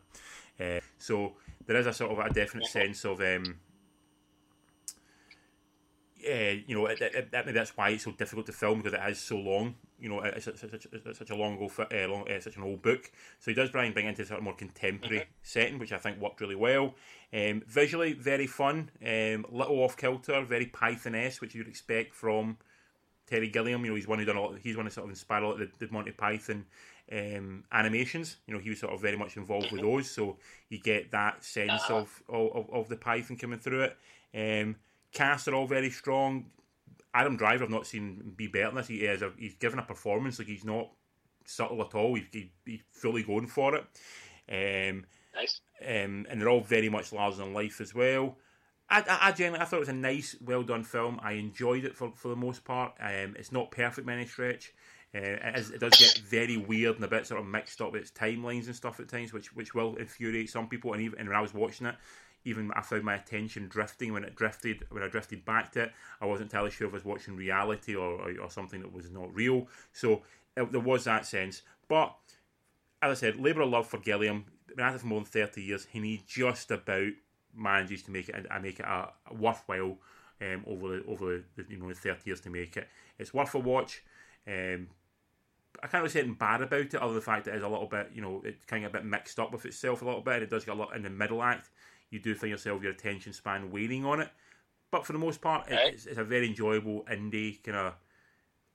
Uh, 0.60 0.80
so 0.98 1.34
there 1.68 1.76
is 1.76 1.86
a 1.86 1.92
sort 1.92 2.10
of 2.10 2.18
a 2.18 2.32
definite 2.32 2.66
sense 2.66 3.04
of, 3.04 3.20
um, 3.20 3.56
yeah, 6.16 6.52
you 6.66 6.74
know, 6.74 6.86
it, 6.86 6.98
it, 7.00 7.28
it, 7.30 7.54
that's 7.54 7.76
why 7.76 7.90
it's 7.90 8.04
so 8.04 8.12
difficult 8.12 8.46
to 8.46 8.52
film 8.52 8.78
because 8.78 8.94
it 8.94 9.10
is 9.10 9.18
so 9.18 9.36
long. 9.36 9.74
You 10.00 10.08
know, 10.08 10.20
it's, 10.20 10.46
it's, 10.46 10.62
it's, 10.62 10.86
it's 10.90 11.18
such 11.18 11.28
a 11.28 11.36
long, 11.36 11.58
old, 11.58 11.72
uh, 11.78 12.08
long 12.08 12.26
uh, 12.26 12.40
such 12.40 12.56
an 12.56 12.62
old 12.62 12.80
book. 12.80 13.12
So 13.38 13.50
he 13.50 13.54
does 13.54 13.70
try 13.70 13.84
and 13.84 13.92
bring 13.92 14.06
it 14.06 14.10
into 14.10 14.22
a 14.22 14.24
sort 14.24 14.38
of 14.38 14.44
more 14.44 14.54
contemporary 14.54 15.18
mm-hmm. 15.18 15.30
setting, 15.42 15.78
which 15.78 15.92
I 15.92 15.98
think 15.98 16.18
worked 16.18 16.40
really 16.40 16.56
well. 16.56 16.94
Um, 17.34 17.62
visually, 17.66 18.14
very 18.14 18.46
fun, 18.46 18.90
um, 19.04 19.44
little 19.50 19.82
off 19.82 19.98
kilter, 19.98 20.42
very 20.46 20.66
Python-esque, 20.66 21.42
which 21.42 21.54
you'd 21.54 21.68
expect 21.68 22.14
from 22.14 22.56
Terry 23.28 23.48
Gilliam. 23.48 23.84
You 23.84 23.90
know, 23.90 23.96
he's 23.96 24.08
one 24.08 24.18
who 24.18 24.24
done 24.24 24.36
a 24.36 24.40
lot. 24.40 24.58
He's 24.62 24.76
one 24.76 24.86
who 24.86 24.90
sort 24.90 25.04
of 25.04 25.10
inspired 25.10 25.42
a 25.42 25.46
lot 25.46 25.60
of 25.60 25.78
the, 25.78 25.86
the 25.86 25.92
Monty 25.92 26.12
Python 26.12 26.64
um, 27.12 27.64
animations. 27.72 28.36
You 28.46 28.54
know, 28.54 28.60
he 28.60 28.70
was 28.70 28.80
sort 28.80 28.92
of 28.92 29.00
very 29.00 29.16
much 29.16 29.36
involved 29.36 29.70
with 29.72 29.82
those, 29.82 30.10
so 30.10 30.36
you 30.68 30.78
get 30.80 31.10
that 31.12 31.44
sense 31.44 31.70
uh-huh. 31.72 31.96
of, 31.96 32.22
of 32.28 32.70
of 32.70 32.88
the 32.88 32.96
Python 32.96 33.36
coming 33.36 33.58
through 33.58 33.82
it. 33.82 33.96
Um, 34.34 34.76
cast 35.12 35.48
are 35.48 35.54
all 35.54 35.66
very 35.66 35.90
strong. 35.90 36.46
Adam 37.14 37.36
Driver, 37.36 37.64
I've 37.64 37.70
not 37.70 37.86
seen 37.86 38.34
be 38.36 38.46
better 38.46 38.66
than 38.66 38.76
this. 38.76 38.88
He 38.88 38.98
is 38.98 39.22
a, 39.22 39.32
he's 39.38 39.54
given 39.54 39.78
a 39.78 39.82
performance 39.82 40.38
like 40.38 40.48
he's 40.48 40.64
not 40.64 40.90
subtle 41.46 41.80
at 41.80 41.94
all. 41.94 42.14
He's, 42.14 42.26
he, 42.30 42.52
he's 42.64 42.82
fully 42.92 43.22
going 43.22 43.46
for 43.46 43.74
it. 43.74 43.84
Um, 44.50 45.06
nice. 45.34 45.60
Um, 45.80 46.26
and 46.28 46.40
they're 46.40 46.48
all 46.48 46.60
very 46.60 46.88
much 46.88 47.12
larger 47.12 47.38
than 47.38 47.54
life 47.54 47.80
as 47.80 47.94
well. 47.94 48.36
I, 48.90 49.00
I, 49.00 49.18
I 49.28 49.32
generally 49.32 49.60
I 49.60 49.64
thought 49.64 49.76
it 49.76 49.80
was 49.80 49.88
a 49.88 49.94
nice, 49.94 50.36
well 50.40 50.62
done 50.62 50.84
film. 50.84 51.20
I 51.22 51.32
enjoyed 51.32 51.84
it 51.84 51.94
for, 51.94 52.12
for 52.14 52.28
the 52.28 52.36
most 52.36 52.64
part. 52.64 52.92
Um, 53.00 53.34
it's 53.38 53.52
not 53.52 53.70
perfect 53.70 54.06
by 54.06 54.14
any 54.14 54.26
stretch. 54.26 54.72
Uh, 55.14 55.20
it, 55.20 55.58
is, 55.58 55.70
it, 55.70 55.80
does 55.80 55.96
get 55.98 56.18
very 56.26 56.58
weird 56.58 56.96
and 56.96 57.04
a 57.04 57.08
bit 57.08 57.26
sort 57.26 57.40
of 57.40 57.46
mixed 57.46 57.80
up 57.80 57.92
with 57.92 58.02
its 58.02 58.10
timelines 58.10 58.66
and 58.66 58.76
stuff 58.76 59.00
at 59.00 59.08
times, 59.08 59.32
which 59.32 59.54
which 59.54 59.74
will 59.74 59.96
infuriate 59.96 60.50
some 60.50 60.68
people. 60.68 60.92
And 60.92 61.02
even 61.02 61.18
and 61.18 61.28
when 61.28 61.36
I 61.36 61.40
was 61.40 61.54
watching 61.54 61.86
it, 61.86 61.94
even 62.44 62.70
I 62.74 62.82
found 62.82 63.04
my 63.04 63.14
attention 63.14 63.68
drifting 63.68 64.12
when 64.12 64.24
it 64.24 64.36
drifted 64.36 64.84
when 64.90 65.02
I 65.02 65.08
drifted 65.08 65.44
back 65.44 65.72
to 65.72 65.84
it. 65.84 65.92
I 66.20 66.26
wasn't 66.26 66.52
entirely 66.52 66.70
sure 66.70 66.86
if 66.86 66.92
I 66.92 66.96
was 66.96 67.04
watching 67.04 67.36
reality 67.36 67.94
or 67.94 68.20
or, 68.20 68.32
or 68.40 68.50
something 68.50 68.80
that 68.80 68.92
was 68.92 69.10
not 69.10 69.34
real. 69.34 69.68
So 69.92 70.22
it, 70.56 70.70
there 70.72 70.80
was 70.80 71.04
that 71.04 71.24
sense. 71.24 71.62
But 71.88 72.14
as 73.00 73.10
I 73.10 73.14
said, 73.14 73.40
labour 73.40 73.62
of 73.62 73.70
love 73.70 73.86
for 73.86 73.98
Gilliam. 73.98 74.44
Been 74.76 74.84
at 74.84 74.94
it 74.94 75.00
for 75.00 75.06
more 75.06 75.20
than 75.20 75.26
thirty 75.26 75.62
years, 75.62 75.86
and 75.94 76.04
he 76.04 76.22
just 76.26 76.70
about 76.70 77.12
manages 77.58 78.02
to 78.04 78.10
make 78.10 78.28
it 78.28 78.46
and 78.50 78.62
make 78.62 78.80
it 78.80 78.86
a, 78.86 79.10
a 79.30 79.34
worthwhile 79.34 79.98
um, 80.40 80.64
over 80.66 80.88
the, 80.88 81.04
over 81.06 81.42
the 81.56 81.64
you 81.68 81.78
know 81.78 81.88
the 81.88 81.94
thirty 81.94 82.22
years 82.26 82.40
to 82.42 82.50
make 82.50 82.76
it. 82.76 82.88
It's 83.18 83.34
worth 83.34 83.54
a 83.54 83.58
watch. 83.58 84.04
Um, 84.46 84.88
I 85.82 85.86
can't 85.86 86.02
really 86.02 86.10
say 86.10 86.20
anything 86.20 86.36
bad 86.38 86.62
about 86.62 86.80
it, 86.80 86.94
other 86.94 87.08
than 87.08 87.14
the 87.16 87.20
fact 87.20 87.44
that 87.44 87.54
it's 87.54 87.64
a 87.64 87.68
little 87.68 87.86
bit, 87.86 88.10
you 88.12 88.20
know, 88.20 88.42
it's 88.44 88.64
kind 88.64 88.84
of 88.84 88.90
a 88.90 88.98
bit 88.98 89.04
mixed 89.04 89.38
up 89.38 89.52
with 89.52 89.64
itself 89.64 90.02
a 90.02 90.04
little 90.04 90.22
bit. 90.22 90.34
And 90.34 90.42
It 90.44 90.50
does 90.50 90.64
get 90.64 90.74
a 90.74 90.78
lot 90.78 90.96
in 90.96 91.02
the 91.02 91.10
middle 91.10 91.42
act. 91.42 91.70
You 92.10 92.18
do 92.18 92.34
find 92.34 92.50
yourself 92.50 92.82
your 92.82 92.92
attention 92.92 93.32
span 93.32 93.70
waning 93.70 94.04
on 94.04 94.20
it, 94.20 94.30
but 94.90 95.06
for 95.06 95.12
the 95.12 95.18
most 95.18 95.40
part, 95.40 95.66
it's, 95.68 96.06
it's 96.06 96.18
a 96.18 96.24
very 96.24 96.48
enjoyable 96.48 97.04
indie 97.10 97.62
kind 97.62 97.76
of 97.76 97.94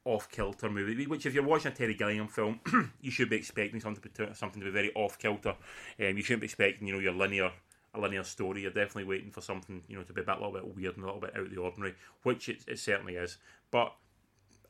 off 0.06 0.30
kilter 0.30 0.70
movie. 0.70 1.08
Which, 1.08 1.26
if 1.26 1.34
you're 1.34 1.44
watching 1.44 1.72
a 1.72 1.76
Terry 1.76 1.96
Gilliam 1.96 2.28
film, 2.28 2.60
you 3.02 3.10
should 3.10 3.30
be 3.30 3.38
expecting 3.38 3.80
something 3.80 4.12
to 4.14 4.36
something 4.36 4.62
to 4.62 4.66
be 4.66 4.72
very 4.72 4.94
off 4.94 5.18
kilter. 5.18 5.56
Um, 6.00 6.18
you 6.18 6.22
shouldn't 6.22 6.42
be 6.42 6.46
expecting, 6.46 6.88
you 6.88 6.94
know, 6.94 7.00
your 7.00 7.14
linear 7.14 7.52
a 7.94 8.00
linear 8.00 8.24
story. 8.24 8.62
You're 8.62 8.72
definitely 8.72 9.06
waiting 9.06 9.32
for 9.32 9.42
something, 9.42 9.84
you 9.88 9.96
know, 9.96 10.04
to 10.04 10.14
be 10.14 10.22
a, 10.22 10.24
bit, 10.24 10.38
a 10.38 10.40
little 10.40 10.54
bit 10.54 10.76
weird 10.76 10.96
and 10.96 11.04
a 11.04 11.08
little 11.08 11.22
bit 11.22 11.36
out 11.36 11.44
of 11.44 11.52
the 11.52 11.62
ordinary, 11.62 11.96
which 12.24 12.50
it, 12.50 12.64
it 12.68 12.80
certainly 12.80 13.16
is. 13.16 13.38
But 13.72 13.94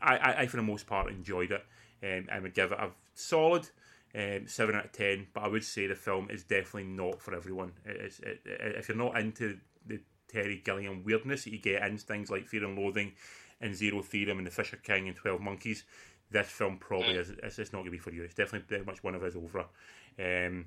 I, 0.01 0.17
I, 0.17 0.41
I, 0.41 0.45
for 0.47 0.57
the 0.57 0.63
most 0.63 0.88
part, 0.88 1.09
enjoyed 1.09 1.51
it. 1.51 1.65
Um, 2.03 2.27
I 2.31 2.39
would 2.39 2.53
give 2.53 2.71
it 2.71 2.79
a 2.79 2.89
solid 3.13 3.69
um, 4.13 4.47
seven 4.47 4.75
out 4.75 4.86
of 4.86 4.91
ten. 4.91 5.27
But 5.33 5.43
I 5.43 5.47
would 5.47 5.63
say 5.63 5.88
the 5.88 5.95
film 5.95 6.29
is 6.29 6.43
definitely 6.43 6.86
not 6.86 7.21
for 7.21 7.33
everyone. 7.36 7.71
It, 7.86 8.19
it, 8.23 8.41
if 8.45 8.89
you're 8.89 8.97
not 8.97 9.17
into 9.17 9.57
the 9.86 9.99
Terry 10.27 10.62
Gilliam 10.63 11.03
weirdness 11.03 11.43
that 11.45 11.51
you 11.51 11.59
get 11.59 11.83
in 11.83 11.97
things 11.97 12.29
like 12.29 12.47
Fear 12.47 12.65
and 12.65 12.77
Loathing 12.77 13.13
and 13.62 13.75
Zero 13.75 14.01
Theorem 14.01 14.39
and 14.39 14.47
The 14.47 14.51
Fisher 14.51 14.77
King 14.77 15.07
and 15.07 15.15
Twelve 15.15 15.39
Monkeys, 15.39 15.83
this 16.31 16.47
film 16.47 16.77
probably 16.77 17.15
is 17.15 17.29
it's, 17.29 17.59
it's 17.59 17.71
not 17.71 17.79
going 17.79 17.86
to 17.86 17.91
be 17.91 17.97
for 17.99 18.12
you. 18.12 18.23
It's 18.23 18.33
definitely 18.33 18.65
very 18.67 18.83
much 18.83 19.03
one 19.03 19.15
of 19.15 19.21
his 19.21 19.36
over. 19.36 19.65
Um, 20.19 20.65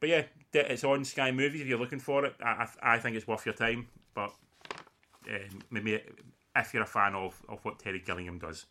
but 0.00 0.08
yeah, 0.08 0.22
it's 0.52 0.84
on 0.84 1.04
Sky 1.04 1.30
Movies 1.30 1.60
if 1.60 1.66
you're 1.66 1.78
looking 1.78 1.98
for 1.98 2.24
it. 2.24 2.34
I, 2.44 2.68
I, 2.82 2.98
think 2.98 3.16
it's 3.16 3.26
worth 3.26 3.46
your 3.46 3.54
time, 3.54 3.88
but 4.14 4.32
um, 5.28 5.62
maybe 5.70 6.00
if 6.56 6.74
you're 6.74 6.82
a 6.82 6.86
fan 6.86 7.14
of, 7.14 7.40
of 7.48 7.64
what 7.64 7.78
Terry 7.78 8.02
Gilliam 8.04 8.38
does. 8.38 8.66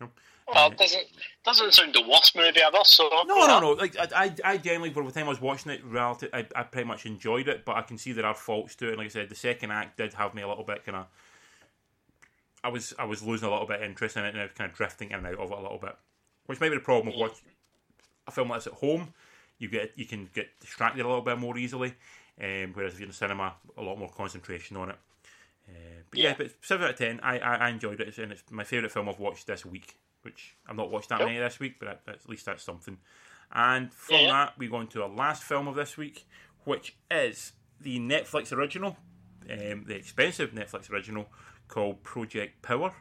Cool. 0.00 0.10
Well, 0.54 0.72
it 0.72 0.78
doesn't 0.78 1.06
doesn't 1.44 1.74
sound 1.74 1.94
the 1.94 2.02
worst 2.08 2.34
movie 2.34 2.60
ever. 2.60 2.78
So 2.82 3.08
no, 3.26 3.46
no, 3.46 3.60
no. 3.60 3.72
Like 3.72 3.96
I, 3.98 4.34
I 4.44 4.56
generally, 4.56 4.90
for 4.90 5.04
the 5.04 5.12
time 5.12 5.26
I 5.26 5.30
was 5.30 5.40
watching 5.40 5.70
it, 5.72 5.84
relative, 5.84 6.30
I, 6.32 6.46
I 6.56 6.64
pretty 6.64 6.88
much 6.88 7.06
enjoyed 7.06 7.48
it. 7.48 7.64
But 7.64 7.76
I 7.76 7.82
can 7.82 7.98
see 7.98 8.12
there 8.12 8.26
are 8.26 8.34
faults 8.34 8.74
to 8.76 8.86
it. 8.86 8.90
And 8.90 8.98
like 8.98 9.06
I 9.06 9.10
said, 9.10 9.28
the 9.28 9.36
second 9.36 9.70
act 9.70 9.98
did 9.98 10.14
have 10.14 10.34
me 10.34 10.42
a 10.42 10.48
little 10.48 10.64
bit 10.64 10.84
kind 10.84 10.96
of. 10.96 11.06
I 12.64 12.68
was 12.68 12.94
I 12.98 13.04
was 13.04 13.22
losing 13.22 13.48
a 13.48 13.50
little 13.50 13.66
bit 13.66 13.80
of 13.80 13.86
interest 13.88 14.16
in 14.16 14.24
it, 14.24 14.30
and 14.30 14.40
I 14.40 14.44
was 14.44 14.52
kind 14.56 14.70
of 14.70 14.76
drifting 14.76 15.10
in 15.10 15.18
and 15.18 15.26
out 15.26 15.38
of 15.38 15.50
it 15.50 15.58
a 15.58 15.62
little 15.62 15.78
bit, 15.78 15.96
which 16.46 16.60
may 16.60 16.68
be 16.68 16.74
the 16.74 16.80
problem 16.80 17.08
with 17.08 17.20
watching 17.20 17.46
a 18.26 18.30
film 18.30 18.48
like 18.48 18.58
this 18.58 18.66
at 18.66 18.78
home. 18.78 19.14
You 19.60 19.68
get 19.68 19.92
you 19.94 20.06
can 20.06 20.28
get 20.34 20.48
distracted 20.58 21.04
a 21.04 21.08
little 21.08 21.22
bit 21.22 21.38
more 21.38 21.56
easily, 21.56 21.94
um, 22.42 22.72
whereas 22.74 22.94
if 22.94 22.98
you're 22.98 23.04
in 23.04 23.10
the 23.10 23.16
cinema, 23.16 23.54
a 23.78 23.82
lot 23.82 23.96
more 23.98 24.10
concentration 24.10 24.76
on 24.76 24.90
it. 24.90 24.96
Uh, 25.68 26.02
but 26.10 26.18
yeah. 26.18 26.30
yeah. 26.30 26.34
but 26.36 26.50
seven 26.62 26.84
out 26.86 26.90
of 26.90 26.96
ten, 26.96 27.20
I, 27.22 27.38
I, 27.38 27.54
I 27.54 27.68
enjoyed 27.68 28.00
it, 28.00 28.18
and 28.18 28.32
it's 28.32 28.42
my 28.50 28.64
favourite 28.64 28.90
film 28.90 29.08
I've 29.08 29.20
watched 29.20 29.46
this 29.46 29.64
week. 29.64 29.94
Which 30.22 30.56
I've 30.66 30.76
not 30.76 30.90
watched 30.90 31.10
that 31.10 31.20
many 31.20 31.38
this 31.38 31.60
week, 31.60 31.76
but 31.78 32.02
at 32.06 32.28
least 32.28 32.44
that's 32.44 32.62
something. 32.62 32.98
And 33.52 33.92
from 33.92 34.20
yeah. 34.20 34.32
that, 34.32 34.58
we 34.58 34.68
go 34.68 34.76
on 34.76 34.86
to 34.88 35.02
our 35.02 35.08
last 35.08 35.42
film 35.42 35.66
of 35.66 35.74
this 35.74 35.96
week, 35.96 36.26
which 36.64 36.96
is 37.10 37.52
the 37.80 37.98
Netflix 37.98 38.52
original, 38.52 38.96
um, 39.50 39.84
the 39.86 39.96
expensive 39.96 40.52
Netflix 40.52 40.90
original 40.90 41.26
called 41.68 42.02
Project 42.02 42.62
Power, 42.62 42.92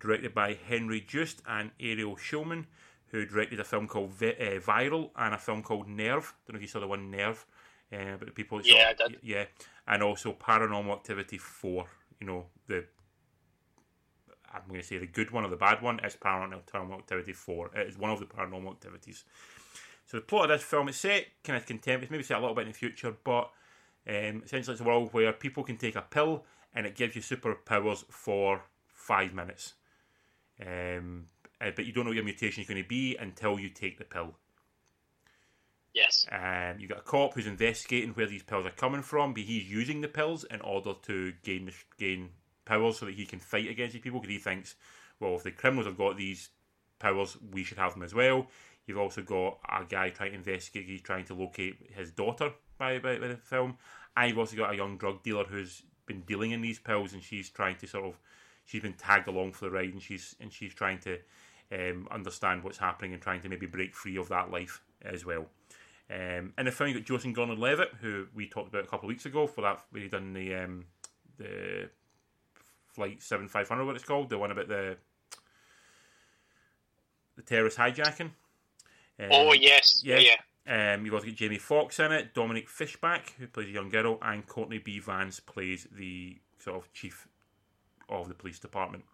directed 0.00 0.34
by 0.34 0.58
Henry 0.66 1.00
Joost 1.00 1.42
and 1.46 1.70
Ariel 1.78 2.16
Schulman, 2.16 2.66
who 3.10 3.26
directed 3.26 3.60
a 3.60 3.64
film 3.64 3.86
called 3.86 4.10
v- 4.10 4.36
uh, 4.38 4.60
Viral 4.60 5.10
and 5.16 5.34
a 5.34 5.38
film 5.38 5.62
called 5.62 5.88
Nerve. 5.88 6.34
I 6.34 6.46
Don't 6.46 6.54
know 6.54 6.56
if 6.56 6.62
you 6.62 6.68
saw 6.68 6.80
the 6.80 6.86
one 6.86 7.10
Nerve, 7.10 7.44
uh, 7.92 8.16
but 8.18 8.26
the 8.26 8.32
people 8.32 8.60
yeah, 8.62 8.92
saw, 8.96 9.06
yeah, 9.22 9.44
and 9.86 10.02
also 10.02 10.32
Paranormal 10.32 10.92
Activity 10.92 11.38
Four. 11.38 11.86
You 12.20 12.26
know 12.26 12.46
the 12.66 12.84
I'm 14.52 14.62
going 14.68 14.80
to 14.80 14.86
say 14.86 14.98
the 14.98 15.06
good 15.06 15.30
one 15.30 15.44
or 15.44 15.48
the 15.48 15.56
bad 15.56 15.80
one 15.80 16.00
is 16.04 16.16
Paranormal 16.16 16.98
Activity 16.98 17.32
4. 17.32 17.70
It 17.76 17.88
is 17.88 17.98
one 17.98 18.10
of 18.10 18.18
the 18.18 18.26
paranormal 18.26 18.72
activities. 18.72 19.24
So 20.06 20.16
the 20.16 20.22
plot 20.22 20.50
of 20.50 20.58
this 20.58 20.66
film 20.66 20.88
is 20.88 20.96
set 20.96 21.26
kind 21.44 21.56
of 21.56 21.66
contemporary, 21.66 22.08
maybe 22.10 22.24
set 22.24 22.38
a 22.38 22.40
little 22.40 22.54
bit 22.54 22.62
in 22.62 22.72
the 22.72 22.78
future, 22.78 23.14
but 23.22 23.50
um, 24.08 24.42
essentially 24.44 24.72
it's 24.72 24.80
a 24.80 24.84
world 24.84 25.10
where 25.12 25.32
people 25.32 25.62
can 25.62 25.76
take 25.76 25.94
a 25.94 26.02
pill 26.02 26.44
and 26.74 26.84
it 26.84 26.96
gives 26.96 27.14
you 27.14 27.22
superpowers 27.22 28.04
for 28.10 28.62
five 28.88 29.32
minutes. 29.32 29.74
Um, 30.60 31.26
uh, 31.60 31.70
but 31.74 31.86
you 31.86 31.92
don't 31.92 32.04
know 32.04 32.10
what 32.10 32.16
your 32.16 32.24
mutation 32.24 32.62
is 32.62 32.68
going 32.68 32.82
to 32.82 32.88
be 32.88 33.16
until 33.16 33.58
you 33.58 33.68
take 33.68 33.98
the 33.98 34.04
pill. 34.04 34.34
Yes. 35.92 36.26
Um, 36.30 36.78
you've 36.78 36.90
got 36.90 36.98
a 36.98 37.02
cop 37.02 37.34
who's 37.34 37.46
investigating 37.46 38.10
where 38.10 38.26
these 38.26 38.44
pills 38.44 38.64
are 38.64 38.70
coming 38.70 39.02
from, 39.02 39.34
but 39.34 39.42
he's 39.42 39.68
using 39.68 40.00
the 40.00 40.08
pills 40.08 40.44
in 40.44 40.60
order 40.60 40.92
to 41.02 41.32
gain 41.42 41.70
gain 41.98 42.30
powers 42.64 42.98
so 42.98 43.06
that 43.06 43.14
he 43.14 43.26
can 43.26 43.40
fight 43.40 43.68
against 43.68 43.94
these 43.94 44.02
people 44.02 44.20
because 44.20 44.34
he 44.34 44.38
thinks, 44.38 44.76
well, 45.18 45.34
if 45.34 45.42
the 45.42 45.50
criminals 45.50 45.86
have 45.86 45.98
got 45.98 46.16
these 46.16 46.50
powers, 46.98 47.36
we 47.52 47.64
should 47.64 47.78
have 47.78 47.94
them 47.94 48.04
as 48.04 48.14
well. 48.14 48.46
You've 48.86 48.98
also 48.98 49.22
got 49.22 49.58
a 49.68 49.84
guy 49.84 50.10
trying 50.10 50.30
to 50.30 50.36
investigate, 50.36 50.86
he's 50.88 51.02
trying 51.02 51.24
to 51.26 51.34
locate 51.34 51.76
his 51.94 52.10
daughter 52.10 52.52
by, 52.78 52.98
by, 52.98 53.18
by 53.18 53.28
the 53.28 53.36
film. 53.36 53.76
And 54.16 54.28
you've 54.28 54.38
also 54.38 54.56
got 54.56 54.72
a 54.72 54.76
young 54.76 54.96
drug 54.96 55.22
dealer 55.22 55.44
who's 55.44 55.82
been 56.06 56.22
dealing 56.22 56.52
in 56.52 56.60
these 56.60 56.78
pills 56.78 57.12
and 57.12 57.22
she's 57.22 57.50
trying 57.50 57.76
to 57.76 57.86
sort 57.86 58.04
of, 58.04 58.18
she's 58.64 58.82
been 58.82 58.94
tagged 58.94 59.28
along 59.28 59.52
for 59.52 59.66
the 59.66 59.70
ride 59.70 59.92
and 59.92 60.02
she's, 60.02 60.34
and 60.40 60.52
she's 60.52 60.74
trying 60.74 60.98
to 61.00 61.18
um, 61.72 62.08
understand 62.10 62.64
what's 62.64 62.78
happening 62.78 63.12
and 63.12 63.22
trying 63.22 63.40
to 63.42 63.48
maybe 63.48 63.66
break 63.66 63.94
free 63.94 64.16
of 64.16 64.28
that 64.28 64.50
life 64.50 64.82
as 65.04 65.24
well. 65.24 65.46
Um, 66.10 66.52
the 66.56 66.72
film, 66.72 66.88
you 66.90 66.96
got 66.96 67.04
Joseph 67.04 67.32
Gordon-Levitt, 67.34 67.90
who 68.00 68.26
we 68.34 68.48
talked 68.48 68.68
about 68.68 68.84
a 68.84 68.88
couple 68.88 69.06
of 69.06 69.10
weeks 69.10 69.26
ago 69.26 69.46
for 69.46 69.60
that 69.62 69.80
he 69.94 70.08
done 70.08 70.32
the 70.32 70.54
um, 70.56 70.86
the 71.38 71.88
flight 72.88 73.22
seven 73.22 73.46
five 73.46 73.68
hundred, 73.68 73.84
what 73.84 73.94
it's 73.94 74.04
called, 74.04 74.28
the 74.28 74.38
one 74.38 74.50
about 74.50 74.68
the 74.68 74.96
the 77.36 77.42
terrorist 77.42 77.78
hijacking. 77.78 78.32
Um, 79.20 79.28
oh 79.30 79.52
yes, 79.52 80.02
yeah. 80.04 80.18
yeah. 80.18 80.36
Um, 80.66 81.04
you've 81.04 81.14
also 81.14 81.26
got 81.26 81.36
Jamie 81.36 81.58
Foxx 81.58 81.98
in 82.00 82.12
it, 82.12 82.34
Dominique 82.34 82.68
Fishback, 82.68 83.34
who 83.38 83.46
plays 83.46 83.68
a 83.68 83.72
young 83.72 83.88
girl, 83.88 84.18
and 84.22 84.46
Courtney 84.46 84.78
B. 84.78 84.98
Vance 84.98 85.40
plays 85.40 85.86
the 85.90 86.38
sort 86.58 86.76
of 86.76 86.92
chief 86.92 87.28
of 88.08 88.28
the 88.28 88.34
police 88.34 88.58
department. 88.58 89.04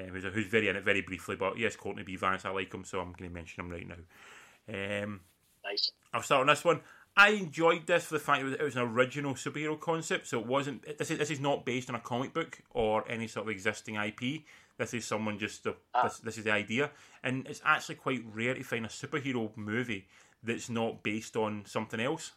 Um, 0.00 0.10
who's, 0.10 0.24
who's 0.24 0.46
very 0.46 0.68
in 0.68 0.76
it 0.76 0.84
very 0.84 1.02
briefly, 1.02 1.36
but 1.36 1.58
yes, 1.58 1.76
Courtney 1.76 2.02
B. 2.02 2.16
Vance, 2.16 2.44
I 2.44 2.50
like 2.50 2.72
him, 2.72 2.84
so 2.84 3.00
I'm 3.00 3.12
going 3.12 3.30
to 3.30 3.34
mention 3.34 3.64
him 3.64 3.70
right 3.70 3.86
now. 3.86 5.02
Um, 5.04 5.20
nice. 5.64 5.90
I'll 6.12 6.22
start 6.22 6.42
on 6.42 6.46
this 6.46 6.64
one. 6.64 6.80
I 7.16 7.30
enjoyed 7.30 7.86
this 7.86 8.04
for 8.04 8.14
the 8.14 8.20
fact 8.20 8.44
that 8.44 8.60
it 8.60 8.62
was 8.62 8.76
an 8.76 8.82
original 8.82 9.34
superhero 9.34 9.78
concept, 9.78 10.28
so 10.28 10.38
it 10.38 10.46
wasn't. 10.46 10.98
This 10.98 11.10
is 11.10 11.18
this 11.18 11.30
is 11.30 11.40
not 11.40 11.64
based 11.64 11.88
on 11.88 11.96
a 11.96 12.00
comic 12.00 12.32
book 12.32 12.60
or 12.70 13.08
any 13.10 13.26
sort 13.26 13.46
of 13.46 13.50
existing 13.50 13.96
IP. 13.96 14.42
This 14.78 14.94
is 14.94 15.04
someone 15.04 15.38
just 15.38 15.64
the, 15.64 15.74
ah. 15.92 16.04
this, 16.04 16.18
this 16.20 16.38
is 16.38 16.44
the 16.44 16.52
idea, 16.52 16.90
and 17.22 17.46
it's 17.46 17.60
actually 17.64 17.96
quite 17.96 18.22
rare 18.32 18.54
to 18.54 18.62
find 18.62 18.86
a 18.86 18.88
superhero 18.88 19.54
movie 19.56 20.06
that's 20.42 20.70
not 20.70 21.02
based 21.02 21.36
on 21.36 21.64
something 21.66 22.00
else. 22.00 22.32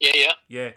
Yeah, 0.00 0.12
yeah, 0.14 0.32
yeah. 0.48 0.70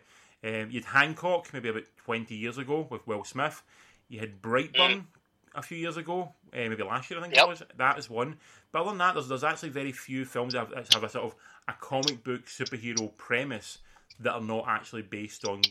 Um, 0.43 0.69
you 0.69 0.81
had 0.81 0.85
Hancock 0.85 1.51
maybe 1.53 1.69
about 1.69 1.83
twenty 1.95 2.35
years 2.35 2.57
ago 2.57 2.87
with 2.91 3.07
Will 3.07 3.23
Smith. 3.23 3.63
You 4.09 4.19
had 4.19 4.41
Brightburn 4.41 4.73
mm. 4.73 5.05
A 5.55 5.61
few 5.61 5.77
years 5.77 5.97
ago, 5.97 6.33
uh, 6.53 6.57
maybe 6.57 6.83
last 6.83 7.09
year 7.09 7.19
I 7.19 7.23
think 7.23 7.35
yep. 7.35 7.45
it 7.45 7.49
was. 7.49 7.63
That 7.77 7.97
is 7.99 8.09
one. 8.09 8.37
But 8.71 8.81
other 8.81 8.91
than 8.91 8.99
that, 8.99 9.13
there's 9.13 9.27
there's 9.27 9.43
actually 9.43 9.69
very 9.69 9.91
few 9.91 10.25
films 10.25 10.53
that 10.53 10.59
have, 10.59 10.69
that 10.69 10.93
have 10.93 11.03
a 11.03 11.09
sort 11.09 11.25
of 11.25 11.35
a 11.67 11.73
comic 11.73 12.23
book 12.23 12.45
superhero 12.45 13.15
premise 13.17 13.79
that 14.19 14.33
are 14.33 14.41
not 14.41 14.65
actually 14.67 15.03
based 15.03 15.45
on 15.45 15.61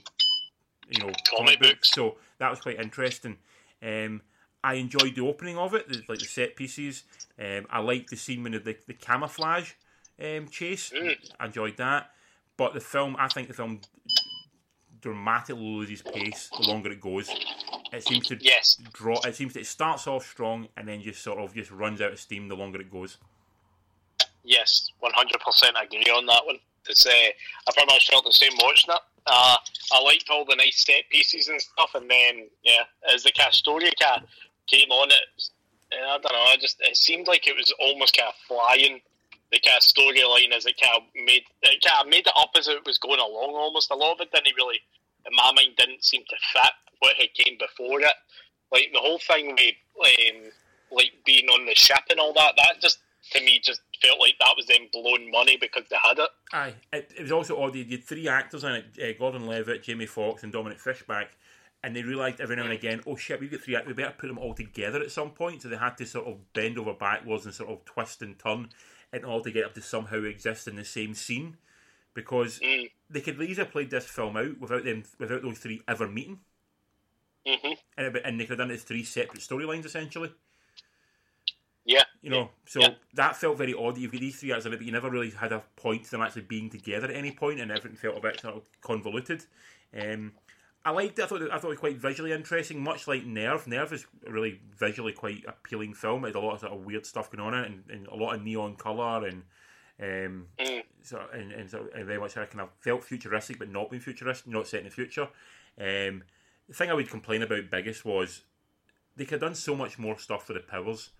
you 0.89 1.01
know 1.01 1.13
comic, 1.31 1.37
comic 1.37 1.61
books. 1.61 1.73
books. 1.73 1.91
So 1.93 2.17
that 2.39 2.51
was 2.51 2.61
quite 2.61 2.81
interesting. 2.81 3.37
Um, 3.83 4.23
I 4.63 4.75
enjoyed 4.75 5.15
the 5.15 5.27
opening 5.27 5.57
of 5.57 5.75
it, 5.75 5.89
the, 5.89 6.03
like 6.09 6.19
the 6.19 6.25
set 6.25 6.57
pieces. 6.57 7.05
Um, 7.39 7.67
I 7.71 7.81
liked 7.81 8.11
the 8.11 8.17
scene 8.17 8.43
when 8.43 8.53
the, 8.53 8.77
the 8.87 8.95
camouflage 8.95 9.73
um, 10.23 10.49
chase. 10.49 10.91
Mm. 10.91 11.17
I 11.39 11.47
enjoyed 11.47 11.77
that. 11.77 12.11
But 12.57 12.75
the 12.75 12.81
film, 12.81 13.15
I 13.19 13.29
think 13.29 13.47
the 13.47 13.55
film 13.55 13.81
dramatically 15.01 15.63
loses 15.63 16.03
pace 16.03 16.51
the 16.59 16.69
longer 16.69 16.91
it 16.93 17.01
goes. 17.01 17.29
It 17.93 18.07
seems 18.07 18.27
to 18.29 18.39
yes. 18.41 18.77
draw. 18.93 19.21
It 19.25 19.37
seems 19.37 19.55
to, 19.55 19.61
it 19.61 19.67
starts 19.67 20.07
off 20.07 20.27
strong 20.27 20.69
and 20.77 20.87
then 20.87 21.03
just 21.03 21.23
sort 21.23 21.39
of 21.39 21.55
just 21.55 21.71
runs 21.71 22.01
out 22.01 22.13
of 22.13 22.21
steam 22.21 22.49
the 22.49 22.57
longer 22.57 22.81
it 22.81 22.91
goes. 22.91 23.19
Yes, 24.45 24.91
one 25.01 25.13
hundred 25.15 25.41
percent 25.41 25.77
agree 25.83 26.11
on 26.11 26.27
that 26.27 26.45
one. 26.45 26.59
It's 26.89 27.07
uh, 27.07 27.11
I 27.11 27.73
pretty 27.75 27.93
much 27.93 28.11
felt 28.11 28.25
the 28.25 28.33
same 28.33 28.53
watching 28.63 28.95
it. 28.95 29.01
Uh, 29.27 29.57
I 29.93 30.03
liked 30.03 30.31
all 30.31 30.45
the 30.45 30.57
nice 30.57 30.85
set 30.87 31.09
pieces 31.11 31.49
and 31.49 31.61
stuff, 31.61 31.91
and 31.95 32.11
then 32.11 32.49
yeah, 32.63 32.85
as 33.13 33.25
the 33.25 33.33
Castoria 33.33 33.89
of 33.89 34.23
came 34.67 34.89
on, 34.91 35.11
it 35.11 35.51
I 35.93 36.19
don't 36.19 36.33
know. 36.33 36.47
I 36.49 36.57
just 36.61 36.81
it 36.81 36.97
seemed 36.97 37.27
like 37.29 37.47
it 37.47 37.57
was 37.57 37.73
almost 37.79 38.17
kind 38.17 38.29
of 38.29 38.35
flying 38.47 39.01
the 39.51 39.61
kind 39.61 39.77
of 39.77 39.83
storyline 39.83 40.53
as 40.55 40.67
it 40.67 40.81
kind 40.81 40.97
of 40.97 41.03
made 41.15 41.43
it 41.63 41.83
kind 41.85 42.05
of 42.05 42.11
made 42.11 42.27
it 42.27 42.33
up 42.37 42.51
as 42.59 42.69
it 42.69 42.85
was 42.85 42.99
going 42.99 43.21
along. 43.21 43.55
Almost 43.55 43.91
a 43.91 43.95
lot 43.95 44.15
of 44.15 44.21
it 44.21 44.31
didn't 44.33 44.57
really, 44.57 44.81
in 45.27 45.35
my 45.35 45.53
mind, 45.55 45.77
didn't 45.77 46.05
seem 46.05 46.23
to 46.29 46.37
fit 46.53 46.73
what 47.01 47.17
had 47.17 47.33
came 47.35 47.57
before 47.59 48.01
it. 48.01 48.15
Like 48.71 48.91
the 48.93 49.01
whole 49.01 49.19
thing 49.19 49.57
with 49.57 49.75
um, 50.05 50.51
like 50.93 51.13
being 51.25 51.47
on 51.47 51.67
the 51.67 51.75
ship 51.75 52.03
and 52.11 52.21
all 52.21 52.35
that. 52.35 52.55
That 52.57 52.81
just 52.81 52.99
to 53.33 53.41
me 53.41 53.61
just 53.63 53.81
felt 54.03 54.21
like 54.21 54.35
that 54.39 54.55
was 54.57 54.67
them 54.67 54.89
blowing 54.93 55.31
money 55.31 55.57
because 55.59 55.85
they 55.91 55.97
had 56.03 56.19
it. 56.19 56.31
Aye, 56.53 56.75
it, 56.93 57.13
it 57.17 57.23
was 57.23 57.33
also 57.33 57.61
odd. 57.61 57.75
You 57.75 57.85
had 57.85 58.05
three 58.05 58.29
actors 58.29 58.65
in 58.65 58.73
it: 58.73 58.87
uh, 59.03 59.19
Gordon 59.19 59.47
Levitt, 59.47 59.83
Jamie 59.83 60.07
Foxx, 60.07 60.43
and 60.43 60.53
Dominique 60.53 60.81
Fishback. 60.81 61.37
And 61.85 61.95
they 61.95 62.03
realised 62.03 62.41
every 62.41 62.57
now 62.57 62.65
and 62.65 62.73
again, 62.73 63.03
oh 63.07 63.15
shit, 63.15 63.39
we've 63.39 63.53
got 63.53 63.61
three 63.61 63.77
actors, 63.77 63.87
we 63.87 64.03
better 64.03 64.15
put 64.19 64.27
them 64.27 64.37
all 64.37 64.53
together 64.53 65.01
at 65.01 65.13
some 65.13 65.31
point. 65.31 65.63
So 65.63 65.69
they 65.69 65.77
had 65.77 65.97
to 65.99 66.07
sort 66.07 66.27
of 66.27 66.53
bend 66.53 66.77
over 66.77 66.93
backwards 66.93 67.45
and 67.45 67.55
sort 67.55 67.71
of 67.71 67.85
twist 67.85 68.21
and 68.21 68.37
turn 68.37 68.71
in 69.13 69.25
order 69.25 69.45
to 69.45 69.53
get 69.53 69.65
up 69.65 69.75
to 69.75 69.83
somehow 69.83 70.23
exist 70.25 70.69
in 70.69 70.77
the 70.77 70.85
same 70.85 71.15
scene 71.15 71.57
because 72.15 72.59
mm. 72.61 72.91
they 73.09 73.21
could 73.21 73.41
easily 73.41 73.55
have 73.65 73.71
played 73.71 73.91
this 73.91 74.05
film 74.05 74.37
out 74.37 74.59
without 74.61 74.85
them 74.85 75.05
without 75.19 75.43
those 75.43 75.59
three 75.59 75.83
ever 75.87 76.09
meeting. 76.09 76.41
Mm-hmm. 77.47 77.73
And, 77.97 78.17
it, 78.17 78.23
and 78.25 78.39
they 78.39 78.45
could 78.45 78.59
have 78.59 78.59
done 78.59 78.71
it 78.71 78.75
as 78.75 78.83
three 78.83 79.05
separate 79.05 79.41
storylines 79.41 79.87
essentially. 79.87 80.33
Yeah. 81.85 82.03
You 82.21 82.31
know, 82.31 82.51
so 82.67 82.81
yeah. 82.81 82.91
that 83.15 83.37
felt 83.37 83.57
very 83.57 83.73
odd. 83.73 83.95
that 83.95 84.01
You've 84.01 84.13
got 84.13 84.21
these 84.21 84.39
three 84.39 84.53
acts 84.53 84.67
of 84.67 84.73
it, 84.75 84.77
but 84.77 84.85
you 84.85 84.93
never 84.93 85.09
really 85.09 85.31
had 85.31 85.53
a 85.53 85.63
point 85.77 86.05
to 86.05 86.11
them 86.11 86.21
actually 86.21 86.43
being 86.43 86.69
together 86.69 87.07
at 87.07 87.15
any 87.15 87.31
point, 87.31 87.61
and 87.61 87.71
everything 87.71 87.97
felt 87.97 88.19
a 88.19 88.21
bit 88.21 88.41
sort 88.41 88.57
of 88.57 88.63
convoluted. 88.83 89.47
Um, 89.99 90.33
I 90.85 90.91
liked 90.91 91.19
it. 91.19 91.23
I 91.23 91.27
thought 91.27 91.43
it, 91.43 91.51
I 91.51 91.59
thought 91.59 91.69
it 91.69 91.71
was 91.71 91.79
quite 91.79 91.97
visually 91.97 92.33
interesting, 92.33 92.83
much 92.83 93.07
like 93.07 93.25
Nerve. 93.25 93.67
Nerve 93.67 93.93
is 93.93 94.07
a 94.27 94.31
really 94.31 94.61
visually 94.77 95.13
quite 95.13 95.45
appealing 95.47 95.95
film. 95.95 96.25
It 96.25 96.29
had 96.29 96.37
a 96.37 96.41
lot 96.41 96.55
of 96.55 96.61
sort 96.61 96.73
of 96.73 96.85
weird 96.85 97.05
stuff 97.05 97.31
going 97.31 97.47
on 97.47 97.55
in 97.55 97.65
it, 97.65 97.71
and, 97.71 97.91
and 97.91 98.07
a 98.09 98.15
lot 98.15 98.35
of 98.35 98.43
neon 98.43 98.77
color, 98.77 99.27
and 99.27 99.43
um, 100.01 100.47
mm. 100.59 100.83
so 101.03 101.21
and, 101.33 101.53
and, 101.53 101.71
so, 101.71 101.89
and 101.95 102.07
very 102.07 102.21
much 102.21 102.37
I 102.37 102.47
kind 102.47 102.63
of 102.63 102.71
felt 102.81 103.05
futuristic, 103.05 103.59
but 103.59 103.71
not 103.71 103.91
being 103.91 104.01
futuristic, 104.01 104.47
not 104.47 104.69
set 104.69 104.81
in 104.81 104.87
the 104.87 104.91
future. 104.91 105.29
Um, 105.79 106.23
the 106.69 106.75
thing 106.75 106.91
I 106.91 106.95
would 106.95 107.11
complain 107.11 107.43
about 107.43 107.71
biggest 107.71 108.05
was 108.05 108.43
they 109.17 109.25
could 109.25 109.43
have 109.43 109.51
done 109.51 109.55
so 109.55 109.75
much 109.75 109.99
more 109.99 110.19
stuff 110.19 110.47
for 110.47 110.53
the 110.53 110.61
powers. 110.61 111.11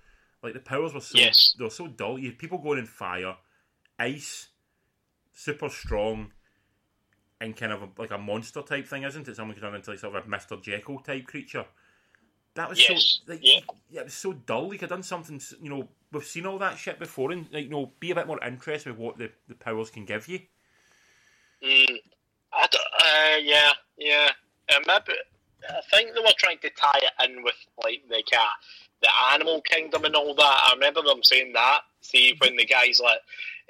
Like 0.43 0.55
the 0.55 0.61
powers 0.61 0.95
were 0.95 1.01
so 1.01 1.19
yes. 1.19 1.55
they 1.59 1.65
were 1.65 1.71
so 1.71 1.89
dull. 1.89 2.19
You 2.19 2.29
had 2.29 2.39
people 2.39 2.59
going 2.59 2.79
in 2.79 2.87
fire, 2.87 3.37
ice, 3.99 4.49
super 5.35 5.69
strong 5.69 6.33
and 7.41 7.57
kind 7.57 7.73
of 7.73 7.83
a, 7.83 7.89
like 7.99 8.11
a 8.11 8.19
monster 8.19 8.63
type 8.63 8.87
thing, 8.87 9.05
isn't 9.05 9.29
it? 9.29 9.37
Someone 9.37 9.55
can 9.55 9.63
turn 9.63 9.75
into 9.75 9.91
like 9.91 10.01
sort 10.01 10.17
of 10.17 10.27
a 10.27 10.29
Mister 10.29 10.57
Jekyll 10.57 10.99
type 11.01 11.27
creature. 11.27 11.65
That 12.55 12.69
was 12.69 12.81
yes. 12.81 13.21
so 13.25 13.33
like, 13.33 13.41
yeah. 13.43 13.61
yeah, 13.89 14.01
it 14.01 14.05
was 14.05 14.15
so 14.15 14.33
dull. 14.33 14.71
like 14.71 14.83
i've 14.83 14.89
done 14.89 15.03
something. 15.03 15.41
You 15.63 15.71
know, 15.71 15.89
we've 16.11 16.25
seen 16.25 16.47
all 16.47 16.59
that 16.59 16.77
shit 16.77 16.99
before, 16.99 17.31
and 17.31 17.47
like, 17.53 17.65
you 17.65 17.71
know, 17.71 17.93
be 18.01 18.11
a 18.11 18.15
bit 18.15 18.27
more 18.27 18.43
interested 18.45 18.91
with 18.91 18.99
what 18.99 19.19
the, 19.19 19.31
the 19.47 19.55
powers 19.55 19.91
can 19.91 20.05
give 20.05 20.27
you. 20.27 20.41
Mm, 21.65 21.99
I 22.53 22.65
uh, 22.65 23.37
yeah, 23.41 23.71
yeah. 23.97 24.31
Um, 24.75 24.83
maybe, 24.87 25.19
I 25.69 25.81
think 25.91 26.15
they 26.15 26.21
were 26.21 26.33
trying 26.39 26.59
to 26.59 26.71
tie 26.71 26.99
it 26.99 27.31
in 27.31 27.43
with 27.45 27.55
like 27.85 28.03
the 28.09 28.23
cat, 28.29 28.49
the 29.03 29.09
animal 29.33 29.61
kingdom 29.61 30.05
and 30.05 30.17
all 30.17 30.35
that. 30.35 30.43
I 30.43 30.73
remember 30.75 31.03
them 31.03 31.23
saying 31.23 31.53
that. 31.53 31.83
See 32.01 32.35
when 32.39 32.57
the 32.57 32.65
guys 32.65 33.01
like 33.03 33.21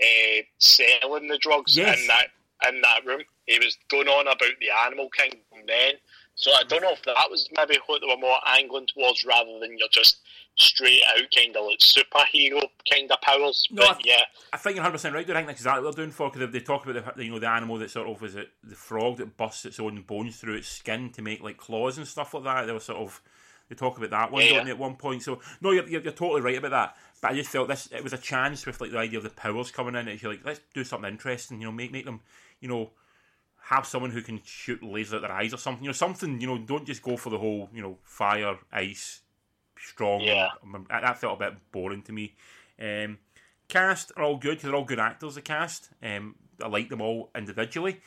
uh, 0.01 0.43
selling 0.59 1.29
the 1.29 1.39
drugs 1.39 1.77
yes. 1.77 2.01
in 2.01 2.07
that 2.07 2.29
in 2.68 2.81
that 2.81 3.05
room. 3.07 3.23
He 3.47 3.59
was 3.59 3.77
going 3.88 4.09
on 4.09 4.27
about 4.27 4.59
the 4.61 4.71
animal 4.87 5.09
kingdom 5.11 5.40
then. 5.66 5.94
So 6.35 6.53
I 6.53 6.62
don't 6.68 6.83
know 6.83 6.92
if 6.92 7.03
that 7.03 7.16
was 7.31 7.49
maybe 7.57 7.79
what 7.87 8.01
they 8.01 8.07
were 8.07 8.16
more 8.16 8.38
angling 8.47 8.87
towards 8.87 9.25
rather 9.25 9.59
than 9.59 9.77
your 9.77 9.88
just 9.90 10.21
straight 10.57 11.03
out 11.16 11.25
kind 11.37 11.57
of 11.57 11.66
like 11.66 11.79
superhero 11.79 12.62
kind 12.92 13.11
of 13.11 13.21
powers. 13.23 13.66
No, 13.71 13.83
but 13.83 13.97
I, 13.97 14.01
yeah, 14.05 14.14
I 14.53 14.57
think 14.57 14.77
you're 14.77 14.83
100 14.83 14.92
percent 14.92 15.14
right. 15.14 15.29
I 15.29 15.35
think 15.35 15.47
that's 15.49 15.61
exactly 15.61 15.85
what 15.85 15.97
they're 15.97 16.05
doing 16.05 16.12
for 16.12 16.31
because 16.31 16.53
they 16.53 16.61
talk 16.61 16.87
about 16.87 17.16
the 17.16 17.25
you 17.25 17.33
know 17.33 17.40
the 17.40 17.49
animal 17.49 17.79
that 17.79 17.90
sort 17.90 18.09
of 18.09 18.23
is 18.23 18.37
it 18.37 18.51
the 18.62 18.77
frog 18.77 19.16
that 19.16 19.37
busts 19.37 19.64
its 19.64 19.81
own 19.81 20.01
bones 20.03 20.37
through 20.37 20.55
its 20.55 20.68
skin 20.68 21.11
to 21.12 21.23
make 21.23 21.42
like 21.42 21.57
claws 21.57 21.99
and 21.99 22.07
stuff 22.07 22.35
like 22.35 22.44
that. 22.44 22.66
They 22.66 22.73
were 22.73 22.81
sort 22.81 22.99
of 22.99 23.21
they 23.68 23.75
talk 23.75 23.99
about 23.99 24.11
that 24.11 24.33
one, 24.33 24.44
yeah, 24.44 24.55
don't 24.55 24.64
they, 24.64 24.71
at 24.71 24.79
one 24.79 24.97
point? 24.97 25.23
So 25.23 25.40
no, 25.61 25.73
you're, 25.73 25.87
you're, 25.88 26.03
you're, 26.03 26.12
totally 26.12 26.40
right 26.40 26.57
about 26.57 26.71
that. 26.71 26.97
But 27.21 27.33
I 27.33 27.35
just 27.35 27.51
felt 27.51 27.68
this 27.68 27.88
it 27.92 28.03
was 28.03 28.12
a 28.12 28.18
chance 28.18 28.64
with 28.64 28.81
like 28.81 28.92
the 28.92 28.99
idea 28.99 29.18
of 29.18 29.25
the 29.25 29.31
powers 29.31 29.71
coming 29.71 29.94
in. 29.94 30.09
It's 30.09 30.23
like 30.23 30.40
let's 30.44 30.61
do 30.73 30.85
something 30.85 31.11
interesting. 31.11 31.61
You 31.61 31.66
know, 31.66 31.73
make 31.73 31.92
make 31.92 32.05
them 32.05 32.21
you 32.61 32.68
know 32.68 32.90
have 33.68 33.87
someone 33.87 34.11
who 34.11 34.23
can 34.23 34.40
shoot 34.44 34.81
lasers 34.81 35.14
at 35.14 35.21
their 35.23 35.33
eyes 35.33 35.53
or 35.53 35.59
something. 35.59 35.85
You 35.85 35.88
know, 35.88 35.94
something. 35.94 36.40
You 36.40 36.47
know, 36.47 36.59
don't 36.59 36.87
just 36.87 37.03
go 37.03 37.16
for 37.16 37.31
the 37.31 37.38
whole 37.38 37.68
you 37.73 37.83
know 37.83 37.99
fire, 38.03 38.57
ice, 38.73 39.21
strong. 39.79 40.21
Yeah, 40.21 40.49
that 40.90 41.18
felt 41.18 41.40
a 41.40 41.51
bit 41.51 41.59
boring 41.73 42.03
to 42.03 42.12
me. 42.12 42.35
Um, 42.81 43.18
cast 43.68 44.12
are 44.16 44.23
all 44.23 44.37
good 44.37 44.53
because 44.53 44.64
they're 44.64 44.75
all 44.75 44.85
good 44.85 45.01
actors. 45.01 45.35
The 45.35 45.42
cast, 45.42 45.90
um, 46.03 46.37
I 46.62 46.68
like 46.68 46.88
them 46.88 47.01
all 47.01 47.31
individually, 47.37 48.01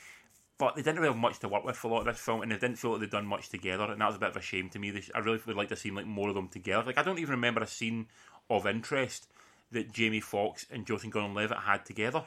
but 0.57 0.75
they 0.75 0.81
didn't 0.81 0.99
really 0.99 1.13
have 1.13 1.21
much 1.21 1.39
to 1.39 1.47
work 1.49 1.63
with 1.63 1.75
for 1.75 1.89
a 1.89 1.91
lot 1.91 1.99
of 1.99 2.05
this 2.07 2.19
film, 2.19 2.41
and 2.41 2.51
they 2.51 2.57
didn't 2.57 2.77
feel 2.77 2.91
like 2.91 3.01
they'd 3.01 3.09
done 3.09 3.27
much 3.27 3.49
together, 3.49 3.85
and 3.85 4.01
that 4.01 4.07
was 4.07 4.15
a 4.15 4.19
bit 4.19 4.29
of 4.29 4.37
a 4.37 4.41
shame 4.41 4.69
to 4.69 4.79
me. 4.79 4.89
They, 4.89 5.03
I 5.13 5.19
really 5.19 5.39
would 5.45 5.55
like 5.55 5.69
to 5.69 5.75
see 5.75 5.91
like 5.91 6.07
more 6.07 6.29
of 6.29 6.35
them 6.35 6.47
together. 6.47 6.83
Like 6.85 6.97
I 6.97 7.03
don't 7.03 7.19
even 7.19 7.31
remember 7.31 7.61
a 7.61 7.67
scene 7.67 8.07
of 8.49 8.65
interest 8.65 9.27
that 9.71 9.91
Jamie 9.91 10.19
Foxx 10.19 10.65
and 10.69 10.85
Joseph 10.85 11.11
Gordon-Levitt 11.11 11.59
had 11.59 11.85
together. 11.85 12.23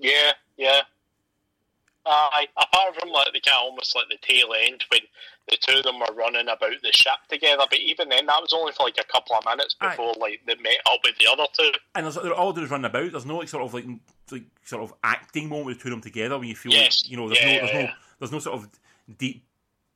Yeah, 0.00 0.32
yeah. 0.56 0.80
Uh, 2.06 2.28
apart 2.56 2.98
from 2.98 3.10
like 3.10 3.26
the 3.32 3.40
kind 3.40 3.58
of 3.60 3.70
almost 3.70 3.94
like 3.94 4.08
the 4.08 4.16
tail 4.22 4.48
end 4.58 4.82
when 4.90 5.02
the 5.50 5.56
two 5.60 5.78
of 5.78 5.84
them 5.84 6.00
were 6.00 6.14
running 6.14 6.48
about 6.48 6.72
the 6.82 6.90
ship 6.92 7.12
together, 7.28 7.64
but 7.68 7.78
even 7.78 8.08
then 8.08 8.24
that 8.24 8.40
was 8.40 8.54
only 8.54 8.72
for 8.72 8.84
like 8.84 8.96
a 8.98 9.12
couple 9.12 9.36
of 9.36 9.44
minutes 9.44 9.74
before 9.74 10.14
Aye. 10.16 10.18
like 10.18 10.40
they 10.46 10.54
met 10.56 10.78
up 10.86 11.00
with 11.04 11.18
the 11.18 11.30
other 11.30 11.44
two. 11.52 11.70
And 11.94 12.06
there's, 12.06 12.14
they're 12.14 12.32
all 12.32 12.54
just 12.54 12.70
running 12.70 12.86
about. 12.86 13.12
There's 13.12 13.26
no 13.26 13.36
like 13.36 13.48
sort 13.48 13.64
of 13.64 13.74
like 13.74 13.84
like 14.32 14.44
sort 14.64 14.82
of 14.82 14.94
acting 15.04 15.48
moment 15.48 15.66
with 15.66 15.76
the 15.76 15.82
two 15.82 15.88
of 15.88 15.92
them 15.92 16.00
together 16.00 16.38
when 16.38 16.48
you 16.48 16.56
feel 16.56 16.72
yes. 16.72 17.04
like, 17.04 17.10
you 17.10 17.16
know 17.18 17.28
there's 17.28 17.40
yeah, 17.40 17.52
no 17.52 17.58
there's 17.58 17.72
yeah. 17.72 17.82
no 17.82 17.92
there's 18.18 18.32
no 18.32 18.38
sort 18.38 18.56
of 18.56 18.68
deep 19.18 19.44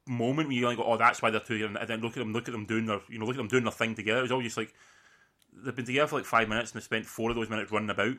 moment 0.07 0.49
when 0.49 0.57
you 0.57 0.67
like 0.67 0.77
go 0.77 0.85
oh 0.85 0.99
that's 0.99 1.23
why 1.23 1.31
they're 1.31 1.41
two 1.41 1.65
and 1.65 1.89
then 1.89 2.01
look 2.01 2.13
at 2.13 2.19
them 2.19 2.35
look 2.35 2.49
at 2.49 2.53
them 2.53 2.67
doing 2.67 2.85
their 2.85 3.01
you 3.09 3.19
know 3.19 3.25
look 3.25 3.37
at 3.37 3.39
them 3.39 3.49
doing 3.49 3.65
their 3.65 3.73
thing 3.73 3.95
together. 3.95 4.19
It 4.19 4.23
was 4.23 4.33
all 4.33 4.43
just 4.43 4.59
like 4.59 4.75
they've 5.65 5.75
been 5.75 5.87
together 5.87 6.09
for 6.09 6.17
like 6.17 6.27
five 6.27 6.51
minutes 6.51 6.73
and 6.73 6.81
they 6.81 6.85
spent 6.85 7.07
four 7.07 7.31
of 7.31 7.37
those 7.37 7.49
minutes 7.49 7.73
running 7.73 7.91
about. 7.91 8.17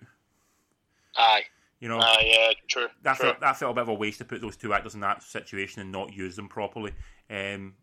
Aye. 1.17 1.43
You 1.79 1.89
know, 1.89 1.99
Aye, 1.99 2.23
yeah, 2.25 2.51
true. 2.67 2.87
that 3.03 3.17
true. 3.17 3.33
felt 3.53 3.71
a 3.71 3.73
bit 3.73 3.81
of 3.81 3.89
a 3.89 3.93
waste 3.93 4.19
to 4.19 4.25
put 4.25 4.41
those 4.41 4.55
two 4.57 4.73
actors 4.73 4.95
in 4.95 5.01
that 5.01 5.21
situation 5.21 5.81
and 5.81 5.91
not 5.91 6.13
use 6.13 6.35
them 6.35 6.47
properly. 6.47 6.93
Um, 7.29 7.75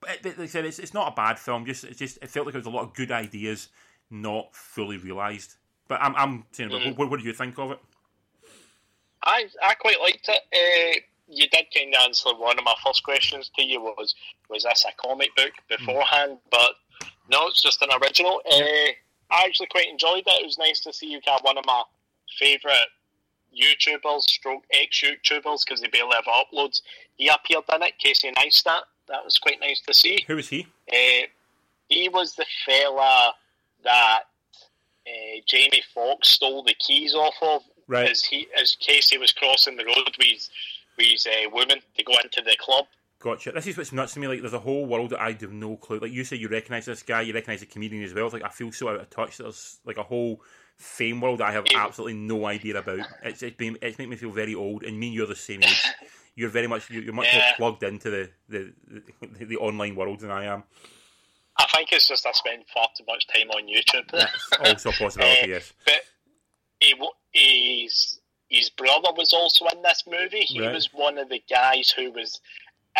but 0.00 0.10
it- 0.10 0.24
like 0.24 0.38
I 0.40 0.46
said, 0.46 0.64
it's, 0.64 0.78
it's 0.78 0.92
not 0.94 1.12
a 1.12 1.14
bad 1.14 1.38
film. 1.38 1.64
Just 1.66 1.84
it's 1.84 1.98
just 1.98 2.18
it 2.22 2.28
felt 2.30 2.46
like 2.46 2.52
there 2.54 2.60
was 2.60 2.66
a 2.66 2.70
lot 2.70 2.82
of 2.82 2.94
good 2.94 3.12
ideas 3.12 3.68
not 4.10 4.54
fully 4.54 4.96
realised. 4.96 5.54
But 5.88 6.00
I'm 6.02 6.14
I'm 6.16 6.44
saying, 6.52 6.70
Mm. 6.70 6.96
what, 6.96 7.10
what 7.10 7.20
do 7.20 7.26
you 7.26 7.32
think 7.32 7.58
of 7.58 7.70
it? 7.72 7.78
I 9.22 9.46
I 9.62 9.74
quite 9.74 10.00
liked 10.00 10.28
it. 10.28 10.40
Uh, 10.52 11.00
you 11.28 11.48
did 11.48 11.66
kind 11.74 11.94
of 11.94 12.02
answer 12.06 12.30
one 12.36 12.58
of 12.58 12.64
my 12.64 12.74
first 12.84 13.02
questions 13.04 13.50
to 13.56 13.64
you 13.64 13.80
was 13.80 14.14
was 14.48 14.64
this 14.64 14.84
a 14.88 14.92
comic 15.06 15.34
book 15.36 15.52
beforehand? 15.68 16.38
But 16.50 16.72
no, 17.30 17.46
it's 17.46 17.62
just 17.62 17.82
an 17.82 17.90
original. 18.02 18.40
Uh, 18.50 18.58
I 19.30 19.44
actually 19.44 19.68
quite 19.68 19.88
enjoyed 19.88 20.24
it. 20.26 20.40
It 20.42 20.46
was 20.46 20.58
nice 20.58 20.80
to 20.80 20.92
see 20.92 21.06
you 21.06 21.20
got 21.20 21.44
one 21.44 21.56
of 21.58 21.64
my 21.66 21.82
favourite 22.38 22.88
YouTubers, 23.56 24.22
stroke 24.22 24.64
ex 24.72 25.02
YouTubers, 25.02 25.64
because 25.64 25.80
they 25.80 25.88
barely 25.88 26.12
ever 26.16 26.30
uploads. 26.30 26.80
He 27.16 27.28
appeared 27.28 27.64
in 27.74 27.82
it, 27.82 27.98
Casey 27.98 28.30
Neistat. 28.30 28.80
That 29.08 29.24
was 29.24 29.38
quite 29.38 29.60
nice 29.60 29.80
to 29.88 29.94
see. 29.94 30.24
Who 30.28 30.36
was 30.36 30.48
he? 30.48 30.66
Uh, 30.92 31.26
he 31.88 32.08
was 32.08 32.34
the 32.36 32.46
fella 32.64 33.34
that 33.82 34.20
uh, 35.06 35.40
Jamie 35.46 35.82
Foxx 35.94 36.28
stole 36.28 36.62
the 36.62 36.74
keys 36.74 37.14
off 37.14 37.34
of 37.42 37.62
Right. 37.88 38.08
as 38.08 38.22
he 38.22 38.46
as 38.60 38.76
Casey 38.78 39.18
was 39.18 39.32
crossing 39.32 39.76
the 39.76 39.84
road 39.84 40.14
with 40.16 40.48
with 40.96 41.06
his 41.08 41.26
uh, 41.26 41.50
woman 41.50 41.78
to 41.96 42.04
go 42.04 42.12
into 42.22 42.40
the 42.40 42.56
club. 42.60 42.84
Gotcha. 43.18 43.50
This 43.50 43.66
is 43.66 43.76
what's 43.76 43.90
nuts 43.92 44.14
to 44.14 44.20
me. 44.20 44.28
Like, 44.28 44.40
there's 44.40 44.52
a 44.54 44.60
whole 44.60 44.86
world 44.86 45.10
that 45.10 45.20
I 45.20 45.32
have 45.32 45.52
no 45.52 45.76
clue. 45.76 45.98
Like 45.98 46.12
you 46.12 46.22
say, 46.22 46.36
you 46.36 46.46
recognise 46.48 46.86
this 46.86 47.02
guy, 47.02 47.22
you 47.22 47.34
recognise 47.34 47.60
the 47.60 47.66
comedian 47.66 48.04
as 48.04 48.14
well. 48.14 48.28
Like 48.30 48.44
I 48.44 48.48
feel 48.48 48.70
so 48.70 48.88
out 48.88 49.00
of 49.00 49.10
touch. 49.10 49.38
that 49.38 49.42
There's 49.42 49.78
like 49.84 49.96
a 49.96 50.04
whole 50.04 50.40
fame 50.80 51.20
world 51.20 51.40
I 51.40 51.52
have 51.52 51.66
absolutely 51.76 52.14
no 52.14 52.46
idea 52.46 52.76
about. 52.78 53.00
It's 53.22 53.42
it's 53.42 53.56
been 53.56 53.76
it's 53.82 53.98
making 53.98 54.10
me 54.10 54.16
feel 54.16 54.30
very 54.32 54.54
old. 54.54 54.82
And 54.82 54.98
me 54.98 55.08
and 55.08 55.14
you're 55.14 55.26
the 55.26 55.36
same 55.36 55.62
age. 55.62 55.84
You're 56.36 56.48
very 56.48 56.68
much 56.68 56.88
you're 56.88 57.12
much 57.12 57.26
more 57.34 57.42
plugged 57.56 57.82
into 57.82 58.08
the 58.08 58.30
the, 58.48 58.72
the 58.88 59.44
the 59.44 59.56
online 59.56 59.94
world 59.94 60.20
than 60.20 60.30
I 60.30 60.44
am. 60.44 60.62
I 61.58 61.66
think 61.74 61.92
it's 61.92 62.08
just 62.08 62.24
I 62.24 62.32
spend 62.32 62.64
far 62.72 62.86
too 62.96 63.04
much 63.06 63.26
time 63.26 63.50
on 63.50 63.64
YouTube. 63.66 64.10
That's 64.10 64.48
also 64.64 64.88
a 64.90 64.92
possibility. 64.92 65.42
Uh, 65.42 65.46
yes. 65.56 65.72
But 65.84 66.00
he, 66.78 66.94
wa- 66.94 67.10
his 67.32 68.70
brother 68.70 69.10
was 69.16 69.32
also 69.32 69.66
in 69.74 69.82
this 69.82 70.04
movie. 70.06 70.40
He 70.40 70.60
Right. 70.60 70.72
was 70.72 70.88
one 70.94 71.18
of 71.18 71.28
the 71.28 71.42
guys 71.50 71.90
who 71.90 72.10
was 72.12 72.40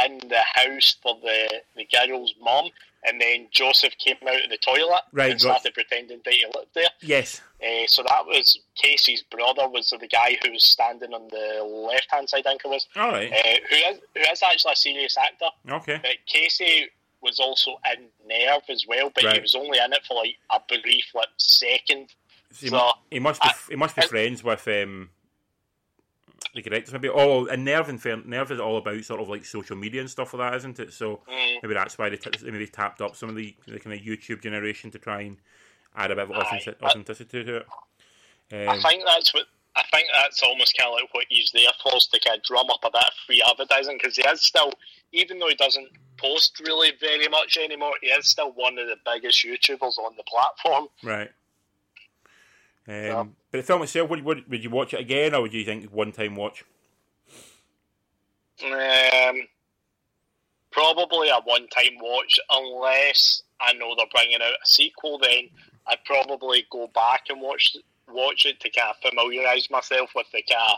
in 0.05 0.19
the 0.29 0.43
house 0.55 0.97
for 1.03 1.17
the 1.23 1.63
the 1.77 1.87
girl's 1.87 2.35
mum, 2.41 2.69
and 3.05 3.21
then 3.21 3.49
Joseph 3.51 3.95
came 3.99 4.17
out 4.29 4.45
of 4.45 4.51
the 4.51 4.59
toilet 4.59 5.03
Right, 5.13 5.31
and 5.33 5.41
started 5.41 5.73
pretending 5.75 6.21
that 6.25 6.35
he 6.35 6.45
lived 6.55 6.69
there. 6.75 6.89
Yes. 7.01 7.41
Uh, 7.63 7.87
so 7.87 8.03
that 8.03 8.27
was 8.27 8.59
Casey's 8.75 9.23
brother 9.23 9.69
was 9.69 9.89
the 9.91 10.07
guy 10.07 10.37
who 10.45 10.53
was 10.53 10.65
standing 10.65 11.13
on 11.13 11.29
the 11.31 11.63
left 11.65 12.09
hand 12.11 12.29
side, 12.29 12.41
I 12.47 12.51
think 12.51 12.63
it 12.65 12.69
was, 12.69 12.87
All 12.97 13.11
right. 13.11 13.33
uh, 13.33 13.57
who 13.71 13.77
is 13.77 13.99
who 14.15 14.21
is 14.33 14.43
actually 14.43 14.73
a 14.73 14.77
serious 14.77 15.17
actor. 15.19 15.47
Okay. 15.71 15.99
But 16.03 16.17
Casey 16.27 16.89
was 17.23 17.39
also 17.39 17.79
in 17.95 18.07
Nerve 18.27 18.63
as 18.71 18.87
well, 18.89 19.11
but 19.15 19.25
he 19.35 19.41
was 19.41 19.55
only 19.55 19.79
in 19.79 19.93
it 19.93 20.01
for 20.07 20.15
like 20.15 20.37
a 20.53 20.61
brief 20.81 21.05
like 21.15 21.29
second. 21.37 22.09
So 22.53 22.61
he, 22.61 22.69
So, 22.69 22.91
he 23.11 23.19
must 23.21 23.43
be 23.43 23.49
I- 23.49 23.55
he 23.69 23.77
must 23.77 23.95
be 23.97 24.03
I- 24.03 24.07
friends 24.07 24.43
with 24.43 24.67
um 24.69 25.11
the 26.55 26.63
directors 26.63 26.93
maybe. 26.93 27.09
Oh, 27.09 27.47
and 27.47 27.65
Nerve 27.65 27.89
and 27.89 28.01
Fair, 28.01 28.17
Nerve 28.25 28.51
is 28.53 28.61
all 28.61 28.77
about 28.79 29.05
sort 29.05 29.21
of 29.21 29.29
like 29.29 29.45
social 29.45 29.77
media 29.77 30.01
and 30.01 30.11
stuff 30.11 30.35
like 30.35 30.51
that, 30.51 30.57
isn't 30.59 30.79
it? 30.81 30.93
So 30.93 31.21
Mm. 31.29 31.63
maybe 31.63 31.75
that's 31.75 31.97
why 31.99 32.09
they, 32.09 32.17
t- 32.17 32.31
they 32.43 32.51
maybe 32.51 32.67
tapped 32.67 33.01
up 33.01 33.17
some 33.17 33.29
of 33.29 33.37
the, 33.37 33.55
the 33.67 33.79
kind 33.79 33.95
of 33.99 34.05
YouTube 34.05 34.43
generation 34.43 34.91
to 34.91 34.99
try 34.99 35.23
and 35.23 35.37
add 35.97 36.11
a 36.11 36.15
bit 36.17 36.25
of 36.25 36.31
authentic- 36.31 36.77
I- 36.83 36.87
authenticity 36.87 37.45
to 37.45 37.57
it. 37.59 37.67
I 38.53 38.67
Um, 38.67 38.81
think 38.83 39.05
that's 39.05 39.33
what 39.33 39.47
I 39.77 39.85
think 39.93 40.09
that's 40.13 40.43
almost 40.43 40.77
kind 40.77 40.89
of 40.89 40.95
like 41.01 41.15
what 41.15 41.27
he's 41.29 41.53
there 41.53 41.71
for, 41.81 41.97
is 41.97 42.09
to 42.09 42.19
kind 42.19 42.37
of 42.37 42.43
drum 42.43 42.69
up 42.71 42.81
a 42.85 42.91
bit 42.91 43.03
of 43.05 43.13
free 43.25 43.41
advertising 43.49 43.99
because 44.03 44.17
he 44.17 44.23
is 44.27 44.43
still, 44.43 44.73
even 45.13 45.39
though 45.39 45.47
he 45.49 45.55
doesn't 45.55 45.89
post 46.17 46.61
really 46.67 46.91
very 47.01 47.29
much 47.29 47.57
anymore, 47.57 47.93
he 48.03 48.09
is 48.09 48.27
still 48.29 48.51
one 48.53 48.77
of 48.81 48.89
the 48.89 48.97
biggest 49.07 49.45
YouTubers 49.45 49.97
on 49.99 50.17
the 50.17 50.25
platform. 50.25 50.89
right. 51.05 51.31
Um, 52.89 52.95
Yeah. 52.95 53.25
But 53.51 53.59
the 53.59 53.63
film 53.65 53.83
itself, 53.83 54.09
would, 54.11 54.25
would, 54.25 54.49
would 54.51 54.63
you 54.65 54.71
watch 54.71 54.95
it 54.95 55.01
again, 55.01 55.35
or 55.35 55.43
would 55.43 55.53
you 55.53 55.65
think 55.65 55.87
one 55.91 56.13
time 56.13 56.37
watch? 56.37 56.65
Um, 58.65 59.47
probably 60.71 61.29
a 61.29 61.41
one-time 61.45 61.97
watch, 62.01 62.39
unless 62.51 63.43
I 63.61 63.73
know 63.75 63.95
they're 63.97 64.07
bringing 64.15 64.37
out 64.37 64.53
a 64.53 64.67
sequel. 64.67 65.19
Then 65.19 65.49
I'd 65.87 66.05
probably 66.05 66.67
go 66.71 66.89
back 66.95 67.25
and 67.29 67.41
watch 67.41 67.77
watch 68.09 68.45
it 68.45 68.59
to 68.61 68.69
kind 68.71 68.91
of 68.91 68.97
familiarise 69.11 69.69
myself 69.71 70.11
with 70.17 70.27
the 70.33 70.43
kind 70.43 70.73
of 70.73 70.77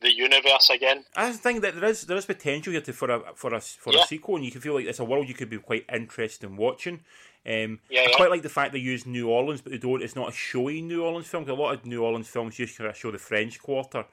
the 0.00 0.14
universe 0.14 0.70
again. 0.70 1.04
I 1.14 1.30
think 1.32 1.60
that 1.62 1.74
there 1.78 1.90
is 1.90 2.02
there 2.02 2.16
is 2.16 2.26
potential 2.26 2.72
here 2.72 2.80
to, 2.82 2.92
for 2.92 3.10
a 3.10 3.22
for 3.34 3.54
a 3.54 3.60
for 3.60 3.92
Yeah. 3.92 4.02
a 4.02 4.06
sequel, 4.06 4.36
and 4.36 4.44
you 4.44 4.50
can 4.50 4.60
feel 4.60 4.74
like 4.74 4.86
it's 4.86 4.98
a 4.98 5.04
world 5.04 5.28
you 5.28 5.34
could 5.34 5.50
be 5.50 5.58
quite 5.58 5.84
interested 5.92 6.48
in 6.48 6.56
watching. 6.56 7.00
Um, 7.46 7.80
Yeah, 7.88 8.02
I 8.06 8.12
quite 8.16 8.30
like 8.30 8.42
the 8.42 8.48
fact 8.48 8.72
they 8.72 8.78
use 8.78 9.06
New 9.06 9.28
Orleans, 9.28 9.60
but 9.62 9.72
they 9.72 9.78
don't. 9.78 10.02
It's 10.02 10.16
not 10.16 10.28
a 10.28 10.32
showy 10.32 10.82
New 10.82 11.04
Orleans 11.04 11.26
film. 11.26 11.48
a 11.48 11.54
lot 11.54 11.74
of 11.74 11.86
New 11.86 12.02
Orleans 12.04 12.28
films 12.28 12.56
just 12.56 12.76
kind 12.76 12.88
of 12.90 12.96
show 12.96 13.10
the 13.10 13.18
French 13.18 13.58
Quarter 13.60 14.04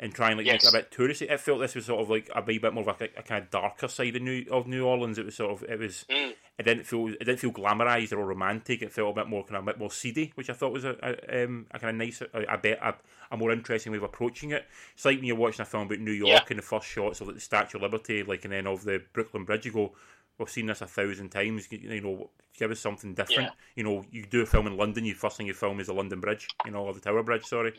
and 0.00 0.12
try 0.12 0.30
and 0.30 0.38
like 0.38 0.46
Yes. 0.46 0.64
make 0.64 0.74
it 0.74 0.76
a 0.76 0.78
bit 0.82 0.90
touristy. 0.90 1.30
I 1.30 1.36
felt 1.36 1.60
this 1.60 1.76
was 1.76 1.86
sort 1.86 2.00
of 2.00 2.10
like 2.10 2.28
a 2.34 2.42
wee 2.42 2.58
bit 2.58 2.74
more 2.74 2.88
of 2.88 3.00
a, 3.00 3.04
a 3.16 3.22
kind 3.22 3.44
of 3.44 3.50
darker 3.50 3.86
side 3.86 4.16
of 4.16 4.22
New 4.22 4.44
of 4.50 4.66
New 4.66 4.84
Orleans. 4.84 5.18
It 5.18 5.24
was 5.24 5.36
sort 5.36 5.52
of 5.52 5.68
it 5.70 5.78
was. 5.78 6.04
Mm. 6.10 6.32
It 6.56 6.62
didn't 6.62 6.84
feel 6.84 7.08
it 7.08 7.18
didn't 7.18 7.38
feel 7.40 7.50
glamorized 7.52 8.12
or 8.12 8.24
romantic. 8.24 8.80
It 8.82 8.92
felt 8.92 9.10
a 9.16 9.20
bit 9.22 9.28
more 9.28 9.42
kind 9.44 9.56
of 9.56 9.64
a 9.64 9.66
bit 9.66 9.78
more 9.78 9.90
seedy, 9.90 10.30
which 10.36 10.48
I 10.50 10.52
thought 10.52 10.72
was 10.72 10.84
a, 10.84 10.96
a, 11.02 11.44
um, 11.44 11.66
a 11.72 11.80
kind 11.80 11.90
of 11.90 11.96
nice, 12.06 12.22
a, 12.22 12.42
a 12.42 12.56
bit 12.58 12.78
a, 12.80 12.94
a 13.32 13.36
more 13.36 13.50
interesting 13.50 13.90
way 13.90 13.98
of 13.98 14.04
approaching 14.04 14.50
it. 14.52 14.64
It's 14.94 15.04
like 15.04 15.16
when 15.18 15.24
you're 15.26 15.34
watching 15.36 15.62
a 15.62 15.64
film 15.64 15.86
about 15.86 15.98
New 15.98 16.12
York 16.12 16.28
Yeah. 16.30 16.40
and 16.50 16.58
the 16.58 16.62
first 16.62 16.86
shots 16.86 17.20
of 17.20 17.26
like, 17.26 17.34
the 17.34 17.40
Statue 17.40 17.78
of 17.78 17.82
Liberty, 17.82 18.22
like 18.22 18.44
and 18.44 18.52
then 18.52 18.68
of 18.68 18.84
the 18.84 19.02
Brooklyn 19.12 19.42
Bridge. 19.44 19.66
You 19.66 19.72
go, 19.72 19.92
we've 20.38 20.50
seen 20.50 20.66
this 20.66 20.80
a 20.80 20.86
thousand 20.86 21.30
times. 21.30 21.68
You, 21.70 22.00
know, 22.00 22.30
give 22.58 22.70
us 22.70 22.80
something 22.80 23.14
different. 23.14 23.48
Yeah. 23.48 23.50
You 23.76 23.84
know, 23.84 24.04
you 24.10 24.24
do 24.26 24.42
a 24.42 24.46
film 24.46 24.66
in 24.66 24.76
London. 24.76 25.04
You 25.04 25.14
first 25.14 25.36
thing 25.36 25.46
you 25.46 25.54
film 25.54 25.80
is 25.80 25.86
the 25.88 25.94
London 25.94 26.20
Bridge. 26.20 26.48
You 26.64 26.72
know, 26.72 26.84
or 26.84 26.94
the 26.94 27.00
Tower 27.00 27.22
Bridge. 27.22 27.44
Sorry. 27.44 27.72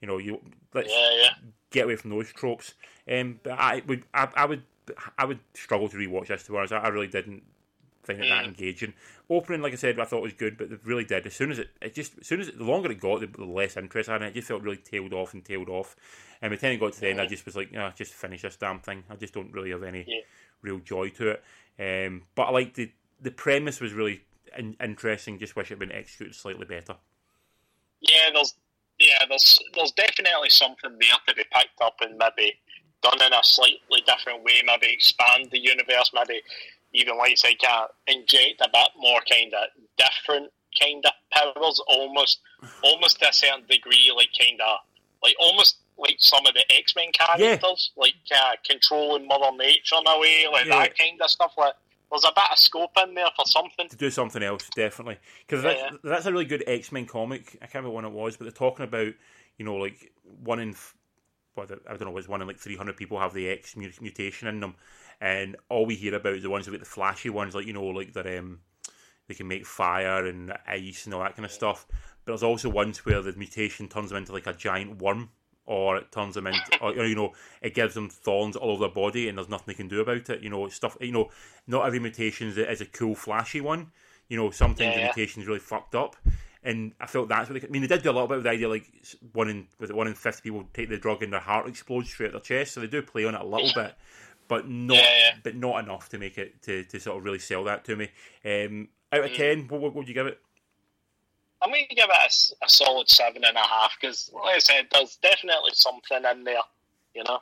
You 0.00 0.08
know, 0.08 0.18
you 0.18 0.40
let's 0.74 0.90
Yeah, 0.92 1.10
yeah. 1.22 1.28
get 1.70 1.84
away 1.84 1.96
from 1.96 2.10
those 2.10 2.32
tropes. 2.32 2.74
Um, 3.10 3.40
but 3.42 3.52
I 3.52 3.82
would, 3.86 4.04
I, 4.12 4.28
I 4.36 4.44
would, 4.46 4.62
I 5.18 5.24
would 5.24 5.40
struggle 5.54 5.88
to 5.88 5.96
rewatch 5.96 6.28
this. 6.28 6.44
To 6.44 6.52
be 6.52 6.58
honest, 6.58 6.72
I, 6.72 6.88
really 6.88 7.08
didn't 7.08 7.42
find 8.02 8.20
it 8.20 8.28
that 8.28 8.44
Mm. 8.44 8.48
engaging. 8.48 8.94
Opening, 9.28 9.60
like 9.62 9.72
I 9.72 9.76
said, 9.76 9.98
I 9.98 10.04
thought 10.04 10.22
was 10.22 10.32
good, 10.32 10.56
but 10.56 10.70
it 10.70 10.80
really 10.84 11.04
did. 11.04 11.26
As 11.26 11.34
soon 11.34 11.50
as 11.50 11.58
it, 11.58 11.70
it 11.82 11.94
just, 11.94 12.16
as 12.20 12.26
soon 12.28 12.40
as 12.40 12.46
it, 12.48 12.58
the 12.58 12.64
longer 12.64 12.90
it 12.92 13.00
got, 13.00 13.20
the, 13.20 13.26
the 13.26 13.44
less 13.44 13.76
interest 13.76 14.08
I 14.08 14.12
had 14.12 14.22
it. 14.22 14.34
Just 14.34 14.46
felt 14.48 14.62
really 14.62 14.76
tailed 14.76 15.12
off 15.12 15.34
and 15.34 15.44
tailed 15.44 15.68
off. 15.68 15.96
And 16.40 16.50
by 16.50 16.56
the 16.56 16.60
time 16.60 16.72
it 16.72 16.78
got 16.80 16.92
to 16.92 17.00
the 17.00 17.08
end, 17.08 17.20
I 17.20 17.26
just 17.26 17.44
was 17.46 17.56
like, 17.56 17.72
yeah, 17.72 17.90
just 17.96 18.12
finish 18.12 18.42
this 18.42 18.56
damn 18.56 18.78
thing. 18.78 19.02
I 19.10 19.16
just 19.16 19.34
don't 19.34 19.52
really 19.52 19.70
have 19.70 19.82
any 19.82 20.04
Yeah. 20.06 20.20
Real 20.66 20.80
joy 20.80 21.08
to 21.10 21.30
it. 21.30 21.44
Um, 21.78 22.22
but 22.34 22.44
I 22.44 22.50
like 22.50 22.74
the 22.74 22.90
the 23.20 23.30
premise 23.30 23.80
was 23.80 23.92
really 23.92 24.22
in, 24.56 24.76
interesting. 24.82 25.38
Just 25.38 25.56
wish 25.56 25.70
it 25.70 25.74
had 25.74 25.78
been 25.78 25.92
executed 25.92 26.34
slightly 26.34 26.66
better. 26.66 26.96
Yeah, 28.00 28.30
there's 28.34 28.54
yeah, 28.98 29.24
there's 29.28 29.58
there's 29.74 29.92
definitely 29.92 30.50
something 30.50 30.98
there 30.98 31.18
to 31.28 31.34
be 31.34 31.44
picked 31.52 31.80
up 31.80 31.96
and 32.00 32.18
maybe 32.18 32.54
done 33.02 33.22
in 33.22 33.32
a 33.32 33.42
slightly 33.42 34.02
different 34.06 34.42
way. 34.42 34.62
Maybe 34.64 34.92
expand 34.92 35.48
the 35.50 35.58
universe. 35.58 36.10
Maybe 36.14 36.40
even 36.92 37.18
like 37.18 37.36
say, 37.38 37.56
of 37.68 37.90
inject 38.06 38.60
a 38.60 38.68
bit 38.72 38.88
more 38.98 39.20
kind 39.30 39.52
of 39.54 39.68
different 39.96 40.52
kind 40.78 41.04
of 41.04 41.12
powers, 41.32 41.80
almost 41.88 42.40
almost 42.82 43.20
to 43.20 43.28
a 43.28 43.32
certain 43.32 43.64
degree, 43.68 44.12
like 44.16 44.30
kind 44.38 44.60
of 44.60 44.78
like 45.22 45.36
almost 45.38 45.78
like 45.98 46.16
some 46.18 46.44
of 46.46 46.54
the 46.54 46.64
X 46.72 46.94
Men 46.96 47.08
characters, 47.12 47.92
like 47.96 48.14
uh, 48.34 48.52
controlling 48.68 49.26
Mother 49.26 49.56
Nature 49.56 49.96
in 50.00 50.06
a 50.06 50.18
way, 50.20 50.46
like 50.52 50.66
Yeah. 50.66 50.78
that 50.80 50.98
kind 50.98 51.20
of 51.20 51.30
stuff. 51.30 51.52
Like 51.56 51.74
there's 52.10 52.24
a 52.24 52.32
bit 52.34 52.44
of 52.52 52.58
scope 52.58 52.90
in 53.02 53.14
there 53.14 53.26
for 53.34 53.44
something. 53.46 53.88
to 53.88 53.96
do 53.96 54.10
something 54.10 54.42
else, 54.42 54.68
definitely. 54.76 55.18
Because 55.46 55.64
Yeah, 55.64 55.70
that's, 55.72 55.82
yeah. 55.92 55.98
that's 56.10 56.26
a 56.26 56.32
really 56.32 56.44
good 56.44 56.64
X 56.66 56.92
Men 56.92 57.06
comic. 57.06 57.56
I 57.62 57.66
can't 57.66 57.84
remember 57.84 57.96
when 57.96 58.04
it 58.04 58.12
was, 58.12 58.36
but 58.36 58.44
they're 58.44 58.52
talking 58.52 58.84
about, 58.84 59.12
you 59.58 59.64
know, 59.64 59.76
like 59.76 60.12
one 60.44 60.60
in, 60.60 60.74
what 61.54 61.70
I 61.72 61.90
don't 61.90 62.02
know, 62.02 62.08
it 62.08 62.14
was 62.14 62.28
one 62.28 62.42
in 62.42 62.46
like 62.46 62.58
300 62.58 62.96
people 62.96 63.18
have 63.18 63.32
the 63.34 63.48
X 63.48 63.74
mutation 63.76 64.48
in 64.48 64.60
them. 64.60 64.74
And 65.20 65.56
all 65.70 65.86
we 65.86 65.94
hear 65.94 66.14
about 66.14 66.34
is 66.34 66.42
the 66.42 66.50
ones 66.50 66.68
with 66.68 66.80
the 66.80 66.86
flashy 66.86 67.30
ones, 67.30 67.54
like, 67.54 67.66
you 67.66 67.72
know, 67.72 67.84
like 67.86 68.12
they're, 68.12 68.38
um, 68.38 68.60
they 69.28 69.34
can 69.34 69.48
make 69.48 69.64
fire 69.66 70.26
and 70.26 70.52
ice 70.68 71.06
and 71.06 71.14
all 71.14 71.22
that 71.22 71.34
kind 71.34 71.46
of 71.46 71.50
stuff. 71.50 71.86
But 71.88 72.32
there's 72.32 72.42
also 72.42 72.68
ones 72.68 73.04
where 73.06 73.22
the 73.22 73.32
mutation 73.32 73.88
turns 73.88 74.10
them 74.10 74.18
into 74.18 74.32
like 74.32 74.46
a 74.46 74.52
giant 74.52 75.00
worm. 75.00 75.30
Or 75.68 75.96
it 75.96 76.12
turns 76.12 76.36
them 76.36 76.46
into, 76.46 76.80
or, 76.80 76.94
you 76.94 77.16
know, 77.16 77.32
it 77.60 77.74
gives 77.74 77.94
them 77.94 78.08
thorns 78.08 78.54
all 78.54 78.70
over 78.70 78.82
their 78.86 78.94
body, 78.94 79.28
and 79.28 79.36
there's 79.36 79.48
nothing 79.48 79.64
they 79.66 79.74
can 79.74 79.88
do 79.88 80.00
about 80.00 80.30
it. 80.30 80.40
You 80.40 80.48
know, 80.48 80.68
stuff. 80.68 80.96
You 81.00 81.10
know, 81.10 81.30
not 81.66 81.84
every 81.86 81.98
mutation 81.98 82.46
is 82.46 82.56
a, 82.56 82.70
is 82.70 82.80
a 82.80 82.86
cool, 82.86 83.16
flashy 83.16 83.60
one. 83.60 83.90
You 84.28 84.36
know, 84.36 84.50
sometimes 84.50 84.94
the 84.94 85.00
Yeah. 85.00 85.06
mutation 85.06 85.42
is 85.42 85.48
really 85.48 85.58
fucked 85.58 85.96
up, 85.96 86.14
and 86.62 86.92
I 87.00 87.06
felt 87.06 87.28
that's 87.28 87.50
what 87.50 87.60
they. 87.60 87.66
I 87.66 87.70
mean, 87.70 87.82
they 87.82 87.88
did 87.88 88.02
do 88.04 88.10
a 88.10 88.12
little 88.12 88.28
bit 88.28 88.36
with 88.36 88.44
the 88.44 88.50
idea, 88.50 88.68
like 88.68 88.86
one 89.32 89.48
in 89.48 89.66
with 89.80 89.90
one 89.90 90.06
in 90.06 90.14
fifty 90.14 90.42
people 90.50 90.68
take 90.72 90.88
the 90.88 90.98
drug 90.98 91.24
and 91.24 91.32
their 91.32 91.40
heart 91.40 91.68
explodes 91.68 92.10
straight 92.10 92.26
at 92.26 92.32
their 92.32 92.40
chest. 92.40 92.74
So 92.74 92.80
they 92.80 92.86
do 92.86 93.02
play 93.02 93.24
on 93.24 93.34
it 93.34 93.40
a 93.40 93.44
little 93.44 93.72
bit, 93.74 93.94
but 94.46 94.68
not, 94.68 94.98
Yeah, 94.98 95.18
yeah. 95.18 95.34
but 95.42 95.56
not 95.56 95.82
enough 95.82 96.08
to 96.10 96.18
make 96.18 96.38
it 96.38 96.62
to, 96.62 96.84
to 96.84 97.00
sort 97.00 97.18
of 97.18 97.24
really 97.24 97.40
sell 97.40 97.64
that 97.64 97.84
to 97.86 97.96
me. 97.96 98.08
Um, 98.44 98.88
out 99.12 99.22
Mm. 99.22 99.30
of 99.30 99.36
ten, 99.36 99.68
what, 99.68 99.80
what 99.80 99.94
would 99.94 100.08
you 100.08 100.14
give 100.14 100.26
it? 100.28 100.38
I'm 101.62 101.70
going 101.70 101.86
to 101.88 101.94
give 101.94 102.08
it 102.08 102.10
a, 102.10 102.64
a, 102.64 102.68
solid 102.68 103.08
seven 103.08 103.42
and 103.44 103.56
a 103.56 103.60
half 103.60 103.96
because, 104.00 104.30
like 104.34 104.56
I 104.56 104.58
said, 104.58 104.86
there's 104.92 105.16
definitely 105.16 105.70
something 105.72 106.18
in 106.30 106.44
there, 106.44 106.56
you 107.14 107.24
know. 107.24 107.40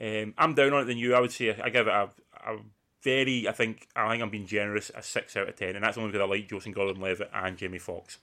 Um, 0.00 0.34
I'm 0.36 0.54
down 0.54 0.72
on 0.74 0.82
it 0.82 0.84
than 0.84 0.98
you. 0.98 1.14
I 1.14 1.20
would 1.20 1.32
say 1.32 1.58
I 1.60 1.70
give 1.70 1.86
it 1.86 1.92
a, 1.92 2.10
a 2.46 2.58
very, 3.02 3.48
I 3.48 3.52
think, 3.52 3.88
I 3.96 4.08
think 4.10 4.22
I'm 4.22 4.30
being 4.30 4.46
generous, 4.46 4.90
a 4.94 5.02
six 5.02 5.36
out 5.36 5.48
of 5.48 5.56
ten, 5.56 5.76
and 5.76 5.84
that's 5.84 5.96
only 5.96 6.12
because 6.12 6.24
I 6.24 6.28
like 6.28 6.48
Joseph 6.48 6.74
Gordon-Levitt 6.74 7.30
and 7.34 7.56
Jamie 7.56 7.78
Foxx. 7.78 8.18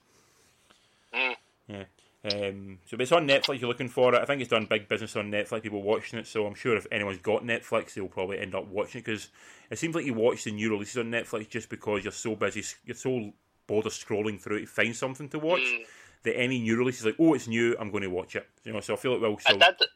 Mm. 1.12 1.34
Yeah. 1.68 1.84
Um, 2.32 2.78
so 2.86 2.96
it's 2.98 3.12
on 3.12 3.28
Netflix. 3.28 3.60
You're 3.60 3.68
looking 3.68 3.88
for 3.88 4.14
it. 4.14 4.20
I 4.20 4.24
think 4.24 4.40
it's 4.40 4.50
done 4.50 4.66
big 4.66 4.88
business 4.88 5.14
on 5.16 5.30
Netflix. 5.30 5.62
People 5.62 5.82
watching 5.82 6.18
it. 6.18 6.26
So 6.26 6.46
I'm 6.46 6.54
sure 6.54 6.76
if 6.76 6.86
anyone's 6.90 7.18
got 7.18 7.44
Netflix, 7.44 7.94
they'll 7.94 8.08
probably 8.08 8.38
end 8.38 8.54
up 8.54 8.66
watching 8.66 9.00
it 9.00 9.04
because 9.04 9.28
it 9.70 9.78
seems 9.78 9.94
like 9.94 10.04
you 10.04 10.14
watch 10.14 10.44
the 10.44 10.50
new 10.50 10.70
releases 10.70 10.98
on 10.98 11.10
Netflix 11.10 11.48
just 11.48 11.68
because 11.68 12.02
you're 12.02 12.12
so 12.12 12.34
busy. 12.34 12.64
You're 12.84 12.96
so 12.96 13.32
of 13.68 13.92
scrolling 13.92 14.40
through 14.40 14.60
to 14.60 14.66
find 14.66 14.94
something 14.94 15.28
to 15.30 15.38
watch. 15.38 15.60
Mm. 15.60 15.84
That 16.22 16.38
any 16.38 16.58
new 16.58 16.76
release 16.76 16.98
is 16.98 17.06
like, 17.06 17.16
oh, 17.20 17.34
it's 17.34 17.46
new. 17.46 17.76
I'm 17.78 17.90
going 17.90 18.02
to 18.02 18.10
watch 18.10 18.34
it. 18.34 18.48
You 18.64 18.72
know. 18.72 18.80
So 18.80 18.94
I 18.94 18.96
feel 18.96 19.12
like 19.12 19.22
well. 19.22 19.38
Still... 19.38 19.62
I 19.62 19.70
did. 19.78 19.88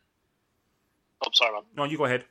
Oh, 1.22 1.28
sorry, 1.32 1.52
man. 1.52 1.62
No, 1.76 1.84
you 1.84 1.98
go 1.98 2.04
ahead. 2.04 2.24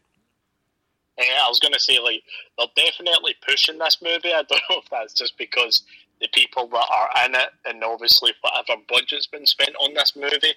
Yeah, 1.17 1.43
I 1.45 1.49
was 1.49 1.59
going 1.59 1.73
to 1.73 1.79
say 1.79 1.99
like 1.99 2.23
they're 2.57 2.85
definitely 2.85 3.35
pushing 3.45 3.77
this 3.77 3.97
movie. 4.01 4.33
I 4.33 4.43
don't 4.49 4.61
know 4.69 4.77
if 4.77 4.89
that's 4.89 5.13
just 5.13 5.37
because 5.37 5.83
the 6.21 6.29
people 6.33 6.67
that 6.67 6.87
are 6.89 7.25
in 7.25 7.35
it, 7.35 7.49
and 7.65 7.83
obviously 7.83 8.33
whatever 8.41 8.81
budget's 8.87 9.27
been 9.27 9.45
spent 9.45 9.75
on 9.81 9.93
this 9.93 10.15
movie. 10.15 10.53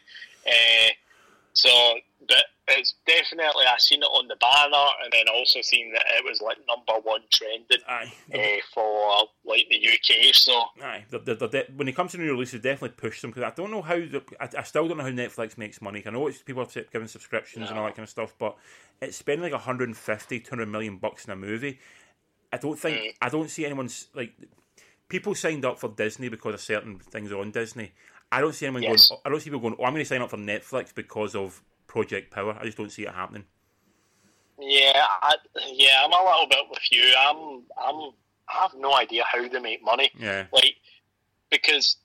Uh, 0.47 0.91
so, 1.53 1.69
but 2.29 2.45
it's 2.73 2.95
definitely 3.07 3.65
I 3.67 3.77
seen 3.79 4.03
it 4.03 4.07
on 4.07 4.29
the 4.29 4.37
banner, 4.37 4.87
and 5.03 5.13
then 5.13 5.27
also 5.35 5.61
seen 5.63 5.93
that 5.93 6.05
it 6.17 6.25
was 6.25 6.41
like 6.41 6.59
number 6.69 7.01
one 7.03 7.21
trending 7.31 7.79
uh, 7.89 8.07
for 8.73 9.29
like 9.45 9.67
the 9.71 9.89
UK. 9.89 10.35
So, 10.35 10.65
aye, 10.83 11.05
they're, 11.11 11.35
they're, 11.35 11.49
they're, 11.49 11.67
when 11.77 11.89
it 11.89 11.97
comes 11.97 12.13
to 12.13 12.19
new 12.19 12.31
releases, 12.33 12.61
definitely 12.61 12.97
push 12.97 13.21
them 13.21 13.31
because 13.31 13.45
I 13.45 13.55
don't 13.55 13.71
know 13.71 13.83
how 13.83 13.95
I, 13.95 14.49
I, 14.59 14.63
still 14.63 14.89
don't 14.89 14.99
know 14.99 15.05
how 15.05 15.11
Netflix 15.11 15.59
makes 15.59 15.81
money. 15.81 16.03
I 16.05 16.11
know 16.11 16.27
it's 16.27 16.43
people 16.43 16.65
have 16.65 16.91
given 16.91 17.09
subscriptions 17.09 17.65
no. 17.65 17.71
and 17.71 17.79
all 17.79 17.87
that 17.87 17.97
kind 17.97 18.05
of 18.05 18.11
stuff, 18.11 18.35
but 18.39 18.57
it's 19.01 19.17
spending 19.17 19.43
like 19.43 19.53
150, 19.53 20.41
200 20.41 20.67
million 20.67 20.99
bucks 20.99 21.25
in 21.25 21.33
a 21.33 21.37
movie. 21.37 21.79
I 22.53 22.59
don't 22.59 22.79
think 22.79 22.97
mm. 22.99 23.15
I 23.21 23.29
don't 23.29 23.51
see 23.51 23.65
anyone's 23.65 24.09
like 24.15 24.33
people 25.09 25.35
signed 25.35 25.65
up 25.65 25.79
for 25.79 25.89
Disney 25.89 26.29
because 26.29 26.55
of 26.55 26.61
certain 26.61 26.99
things 26.99 27.33
on 27.33 27.51
Disney. 27.51 27.93
I 28.31 28.41
don't 28.41 28.55
see 28.55 28.67
anyone 28.67 28.83
yes. 28.83 29.11
going. 29.11 29.21
I 29.25 29.29
don't 29.29 29.41
see 29.41 29.51
people 29.51 29.61
going. 29.61 29.77
Oh, 29.79 29.85
I'm 29.85 29.93
going 29.93 30.03
to 30.03 30.09
sign 30.09 30.23
up 30.23 30.31
for 30.31 30.39
Netflix 30.39 30.95
because 30.95 31.35
of 31.35 31.63
Project 31.93 32.33
Power. 32.33 32.57
I 32.59 32.65
just 32.65 32.79
don't 32.79 32.91
see 32.91 33.03
it 33.03 33.15
happening. 33.15 33.45
Yeah, 34.59 35.05
I, 35.21 35.35
yeah, 35.73 36.01
I'm 36.03 36.13
a 36.13 36.25
little 36.25 36.47
bit 36.49 36.65
with 36.71 36.91
you. 36.91 37.05
I'm, 37.19 37.63
I'm, 37.77 38.13
I 38.49 38.63
have 38.63 38.73
no 38.79 38.95
idea 38.97 39.25
how 39.31 39.47
they 39.47 39.61
make 39.61 39.85
money. 39.85 40.11
Yeah, 40.19 40.47
like 40.55 40.77
because 41.51 41.97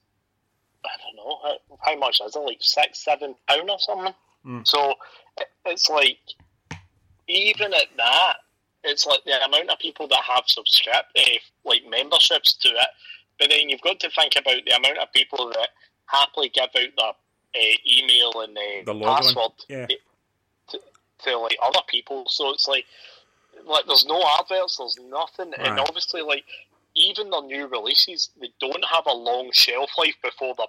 I 0.84 0.90
don't 1.02 1.16
know 1.16 1.38
how, 1.42 1.92
how 1.92 1.98
much 1.98 2.20
is 2.20 2.36
it, 2.36 2.38
like 2.38 2.58
six, 2.60 3.02
seven 3.02 3.34
pound 3.48 3.70
or 3.70 3.78
something. 3.78 4.12
Mm. 4.44 4.68
So 4.68 4.92
it's 5.64 5.88
like 5.88 6.18
even 7.26 7.72
at 7.72 7.88
that, 7.96 8.34
it's 8.84 9.06
like 9.06 9.24
the 9.24 9.42
amount 9.42 9.70
of 9.70 9.78
people 9.78 10.06
that 10.08 10.22
have 10.22 10.44
subscribed, 10.48 11.06
uh, 11.18 11.22
like 11.64 11.82
memberships 11.88 12.52
to 12.58 12.68
it. 12.68 12.88
But 13.38 13.48
then 13.48 13.70
you've 13.70 13.80
got 13.80 14.00
to 14.00 14.10
think 14.10 14.34
about 14.36 14.60
the 14.66 14.76
amount 14.76 14.98
of 14.98 15.10
people 15.14 15.50
that 15.54 15.70
happily 16.04 16.50
give 16.50 16.64
out 16.64 16.70
their 16.74 17.12
uh, 17.54 17.76
email 17.86 18.32
and 18.40 18.56
uh, 18.56 18.92
the 18.92 19.00
password 19.00 19.52
yeah. 19.68 19.86
to, 20.68 20.78
to, 21.24 21.38
like 21.38 21.56
other 21.62 21.80
people. 21.88 22.24
So 22.28 22.50
it's 22.50 22.68
like, 22.68 22.84
like 23.66 23.86
there's 23.86 24.06
no 24.06 24.22
adverts, 24.38 24.78
there's 24.78 24.98
nothing, 25.08 25.50
right. 25.50 25.68
and 25.68 25.80
obviously 25.80 26.22
like 26.22 26.44
even 26.94 27.30
the 27.30 27.40
new 27.40 27.66
releases, 27.66 28.30
they 28.40 28.50
don't 28.60 28.84
have 28.92 29.06
a 29.06 29.14
long 29.14 29.50
shelf 29.52 29.90
life 29.98 30.16
before 30.22 30.54
they're 30.56 30.66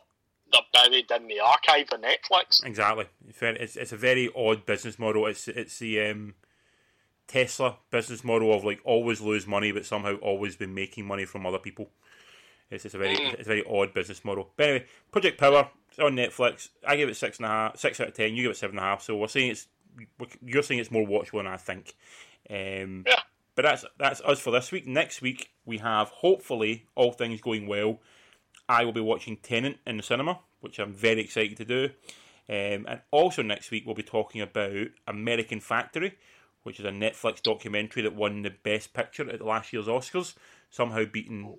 they're 0.51 0.61
buried 0.73 1.11
in 1.11 1.27
the 1.27 1.39
archive 1.39 1.87
of 1.91 2.01
Netflix. 2.01 2.65
Exactly. 2.65 3.05
It's, 3.39 3.75
it's 3.75 3.91
a 3.91 3.97
very 3.97 4.29
odd 4.35 4.65
business 4.65 4.97
model. 4.97 5.25
It's 5.27 5.47
it's 5.47 5.79
the 5.79 6.01
um, 6.01 6.35
Tesla 7.27 7.77
business 7.91 8.23
model 8.23 8.53
of 8.53 8.63
like 8.63 8.79
always 8.83 9.21
lose 9.21 9.45
money 9.45 9.71
but 9.71 9.85
somehow 9.85 10.15
always 10.15 10.55
be 10.55 10.65
making 10.65 11.05
money 11.05 11.25
from 11.25 11.45
other 11.45 11.59
people. 11.59 11.89
It's, 12.69 12.85
it's 12.85 12.95
a 12.95 12.97
very 12.97 13.15
mm. 13.15 13.33
it's 13.33 13.47
a 13.47 13.49
very 13.49 13.63
odd 13.69 13.93
business 13.93 14.23
model. 14.23 14.49
But 14.55 14.69
anyway, 14.69 14.85
Project 15.11 15.39
Power 15.39 15.69
it's 15.89 15.99
on 15.99 16.15
Netflix. 16.15 16.69
I 16.87 16.95
give 16.95 17.09
it 17.09 17.17
six 17.17 17.37
and 17.37 17.45
a 17.45 17.49
half, 17.49 17.77
six 17.77 17.99
out 17.99 18.09
of 18.09 18.13
ten. 18.13 18.35
You 18.35 18.43
give 18.43 18.51
it 18.51 18.57
seven 18.57 18.77
and 18.77 18.85
a 18.85 18.89
half. 18.89 19.01
So 19.01 19.17
we're 19.17 19.27
saying 19.27 19.51
it's 19.51 19.67
you're 20.45 20.63
saying 20.63 20.79
it's 20.79 20.91
more 20.91 21.05
watchable 21.05 21.39
than 21.39 21.47
I 21.47 21.57
think. 21.57 21.95
Um, 22.49 23.03
yeah. 23.07 23.19
But 23.55 23.63
that's 23.63 23.85
that's 23.97 24.21
us 24.21 24.39
for 24.39 24.51
this 24.51 24.71
week. 24.71 24.87
Next 24.87 25.21
week 25.21 25.49
we 25.65 25.79
have 25.79 26.09
hopefully 26.09 26.85
all 26.95 27.11
things 27.11 27.41
going 27.41 27.67
well. 27.67 27.99
I 28.67 28.85
will 28.85 28.93
be 28.93 29.01
watching 29.01 29.37
Tenet 29.37 29.79
in 29.85 29.97
the 29.97 30.03
cinema, 30.03 30.39
which 30.61 30.79
I'm 30.79 30.93
very 30.93 31.21
excited 31.21 31.57
to 31.57 31.65
do. 31.65 31.89
Um, 32.47 32.85
and 32.87 33.01
also 33.11 33.41
next 33.41 33.71
week 33.71 33.85
we'll 33.85 33.95
be 33.95 34.03
talking 34.03 34.41
about 34.41 34.87
American 35.07 35.59
Factory, 35.59 36.17
which 36.63 36.79
is 36.79 36.85
a 36.85 36.89
Netflix 36.89 37.41
documentary 37.41 38.03
that 38.03 38.15
won 38.15 38.43
the 38.43 38.51
Best 38.51 38.93
Picture 38.93 39.29
at 39.29 39.41
last 39.41 39.73
year's 39.73 39.87
Oscars, 39.87 40.35
somehow 40.69 41.05
beaten 41.05 41.57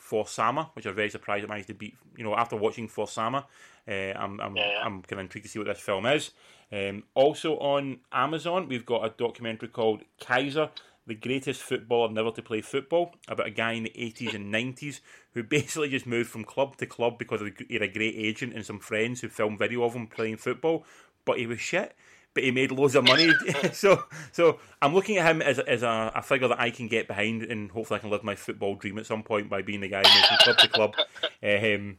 For 0.00 0.26
Sama, 0.26 0.70
which 0.72 0.86
I'm 0.86 0.94
very 0.94 1.10
surprised 1.10 1.44
it 1.44 1.48
managed 1.48 1.68
to 1.68 1.74
beat. 1.74 1.94
You 2.16 2.24
know, 2.24 2.34
after 2.34 2.56
watching 2.56 2.88
For 2.88 3.06
Sama, 3.06 3.46
uh, 3.86 3.92
I'm 3.92 4.40
I'm, 4.40 4.56
yeah. 4.56 4.80
I'm 4.82 5.02
kind 5.02 5.20
of 5.20 5.26
intrigued 5.26 5.46
to 5.46 5.50
see 5.52 5.58
what 5.58 5.68
this 5.68 5.78
film 5.78 6.06
is. 6.06 6.30
Um, 6.72 7.04
also 7.14 7.58
on 7.58 8.00
Amazon, 8.10 8.66
we've 8.66 8.86
got 8.86 9.04
a 9.04 9.10
documentary 9.10 9.68
called 9.68 10.02
Kaiser, 10.18 10.70
the 11.06 11.14
greatest 11.14 11.62
footballer 11.62 12.10
never 12.10 12.30
to 12.30 12.42
play 12.42 12.60
football, 12.60 13.14
about 13.28 13.46
a 13.46 13.50
guy 13.50 13.72
in 13.72 13.82
the 13.82 13.90
80s 13.90 14.34
and 14.34 14.52
90s 14.52 15.00
who 15.34 15.42
basically 15.58 15.90
just 15.90 16.06
moved 16.06 16.30
from 16.30 16.44
club 16.44 16.76
to 16.78 16.86
club 16.86 17.18
because 17.18 17.42
he 17.68 17.74
had 17.74 17.82
a 17.82 17.88
great 17.88 18.14
agent 18.16 18.54
and 18.54 18.64
some 18.64 18.78
friends 18.78 19.20
who 19.20 19.28
filmed 19.28 19.58
video 19.58 19.82
of 19.84 19.94
him 19.94 20.06
playing 20.06 20.38
football, 20.38 20.84
but 21.24 21.38
he 21.38 21.46
was 21.46 21.60
shit 21.60 21.94
but 22.34 22.44
he 22.44 22.50
made 22.50 22.70
loads 22.70 22.94
of 22.94 23.04
money. 23.04 23.30
so 23.72 24.04
so 24.32 24.58
I'm 24.80 24.94
looking 24.94 25.18
at 25.18 25.30
him 25.30 25.42
as, 25.42 25.58
as 25.58 25.82
a, 25.82 26.12
a, 26.14 26.22
figure 26.22 26.48
that 26.48 26.60
I 26.60 26.70
can 26.70 26.88
get 26.88 27.08
behind, 27.08 27.42
and 27.42 27.70
hopefully 27.70 27.98
I 27.98 28.00
can 28.00 28.10
live 28.10 28.24
my 28.24 28.34
football 28.34 28.74
dream 28.74 28.98
at 28.98 29.06
some 29.06 29.22
point 29.22 29.50
by 29.50 29.62
being 29.62 29.80
the 29.80 29.88
guy 29.88 30.02
moving 30.02 30.38
club 30.40 30.58
to 30.58 30.68
club, 30.68 30.94
um, 31.42 31.96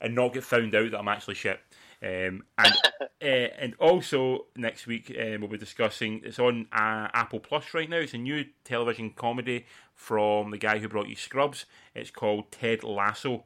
and 0.00 0.14
not 0.14 0.32
get 0.32 0.44
found 0.44 0.74
out 0.74 0.90
that 0.90 0.98
I'm 0.98 1.08
actually 1.08 1.34
shit. 1.34 1.60
Um, 2.02 2.42
and 2.58 2.74
uh, 3.22 3.24
and 3.24 3.74
also 3.78 4.46
next 4.56 4.88
week 4.88 5.16
um, 5.20 5.40
we'll 5.40 5.50
be 5.50 5.58
discussing. 5.58 6.20
It's 6.24 6.40
on 6.40 6.66
uh, 6.72 7.08
Apple 7.14 7.38
Plus 7.38 7.74
right 7.74 7.88
now. 7.88 7.98
It's 7.98 8.14
a 8.14 8.18
new 8.18 8.44
television 8.64 9.10
comedy 9.14 9.66
from 9.94 10.50
the 10.50 10.58
guy 10.58 10.78
who 10.78 10.88
brought 10.88 11.08
you 11.08 11.14
Scrubs. 11.14 11.66
It's 11.94 12.10
called 12.10 12.50
Ted 12.50 12.82
Lasso, 12.82 13.44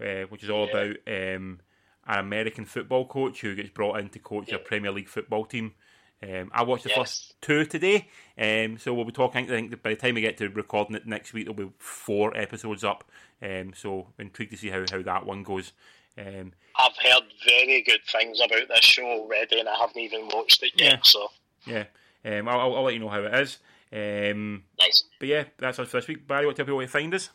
uh, 0.00 0.22
which 0.28 0.44
is 0.44 0.50
all 0.50 0.68
yeah. 0.68 0.78
about 0.78 0.96
um, 1.36 1.60
an 2.08 2.18
American 2.18 2.64
football 2.64 3.06
coach 3.06 3.42
who 3.42 3.54
gets 3.54 3.70
brought 3.70 4.00
in 4.00 4.08
to 4.08 4.18
coach 4.18 4.48
yeah. 4.48 4.56
a 4.56 4.58
Premier 4.58 4.90
League 4.90 5.08
football 5.08 5.44
team. 5.44 5.74
Um, 6.20 6.50
I 6.52 6.64
watched 6.64 6.82
the 6.82 6.88
yes. 6.90 6.98
first 6.98 7.40
two 7.40 7.64
today, 7.64 8.08
um, 8.36 8.76
so 8.78 8.92
we'll 8.92 9.04
be 9.04 9.12
talking. 9.12 9.44
I 9.44 9.48
think 9.48 9.82
by 9.82 9.90
the 9.90 9.96
time 9.96 10.16
we 10.16 10.20
get 10.20 10.36
to 10.38 10.48
recording 10.48 10.96
it 10.96 11.06
next 11.06 11.32
week, 11.32 11.44
there'll 11.44 11.68
be 11.68 11.72
four 11.78 12.36
episodes 12.36 12.82
up. 12.82 13.04
Um, 13.40 13.72
so 13.76 14.08
intrigued 14.18 14.50
to 14.50 14.56
see 14.56 14.70
how, 14.70 14.84
how 14.90 15.02
that 15.02 15.26
one 15.26 15.44
goes. 15.44 15.72
Um, 16.18 16.52
I've 16.76 16.96
heard 16.96 17.22
very 17.46 17.82
good 17.82 18.00
things 18.10 18.40
about 18.40 18.66
this 18.68 18.84
show 18.84 19.04
already, 19.04 19.60
and 19.60 19.68
I 19.68 19.76
haven't 19.76 19.98
even 19.98 20.28
watched 20.34 20.62
it 20.64 20.72
yet. 20.76 20.92
Yeah. 20.92 20.98
So 21.02 21.28
yeah, 21.66 21.84
um, 22.24 22.48
I'll, 22.48 22.74
I'll, 22.74 22.82
let 22.82 22.94
you 22.94 23.00
know 23.00 23.08
how 23.08 23.22
it 23.22 23.34
is. 23.34 23.58
Um, 23.92 24.64
nice. 24.80 25.04
But 25.20 25.28
yeah, 25.28 25.44
that's 25.56 25.78
us 25.78 25.88
for 25.88 25.98
this 25.98 26.08
week. 26.08 26.26
Barry, 26.26 26.46
what 26.46 26.56
tell 26.56 26.64
people 26.64 26.78
where 26.78 26.86
to 26.86 26.92
find 26.92 27.14
us? 27.14 27.30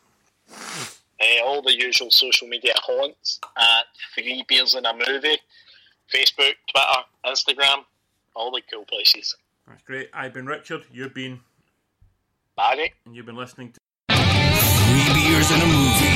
Uh, 1.24 1.44
all 1.44 1.62
the 1.62 1.74
usual 1.74 2.10
social 2.10 2.46
media 2.46 2.74
haunts 2.82 3.40
at 3.56 3.84
Three 4.14 4.44
Beers 4.46 4.74
in 4.74 4.84
a 4.84 4.92
Movie, 4.92 5.38
Facebook, 6.12 6.54
Twitter, 6.68 7.02
Instagram, 7.24 7.84
all 8.34 8.50
the 8.50 8.60
cool 8.70 8.84
places. 8.84 9.34
That's 9.66 9.82
great. 9.82 10.10
I've 10.12 10.34
been 10.34 10.46
Richard. 10.46 10.82
You've 10.92 11.14
been 11.14 11.40
Barry. 12.56 12.92
And 13.06 13.16
you've 13.16 13.26
been 13.26 13.36
listening 13.36 13.72
to 13.72 13.80
Three 14.10 15.14
Beers 15.14 15.50
in 15.50 15.60
a 15.60 15.66
Movie. 15.66 16.13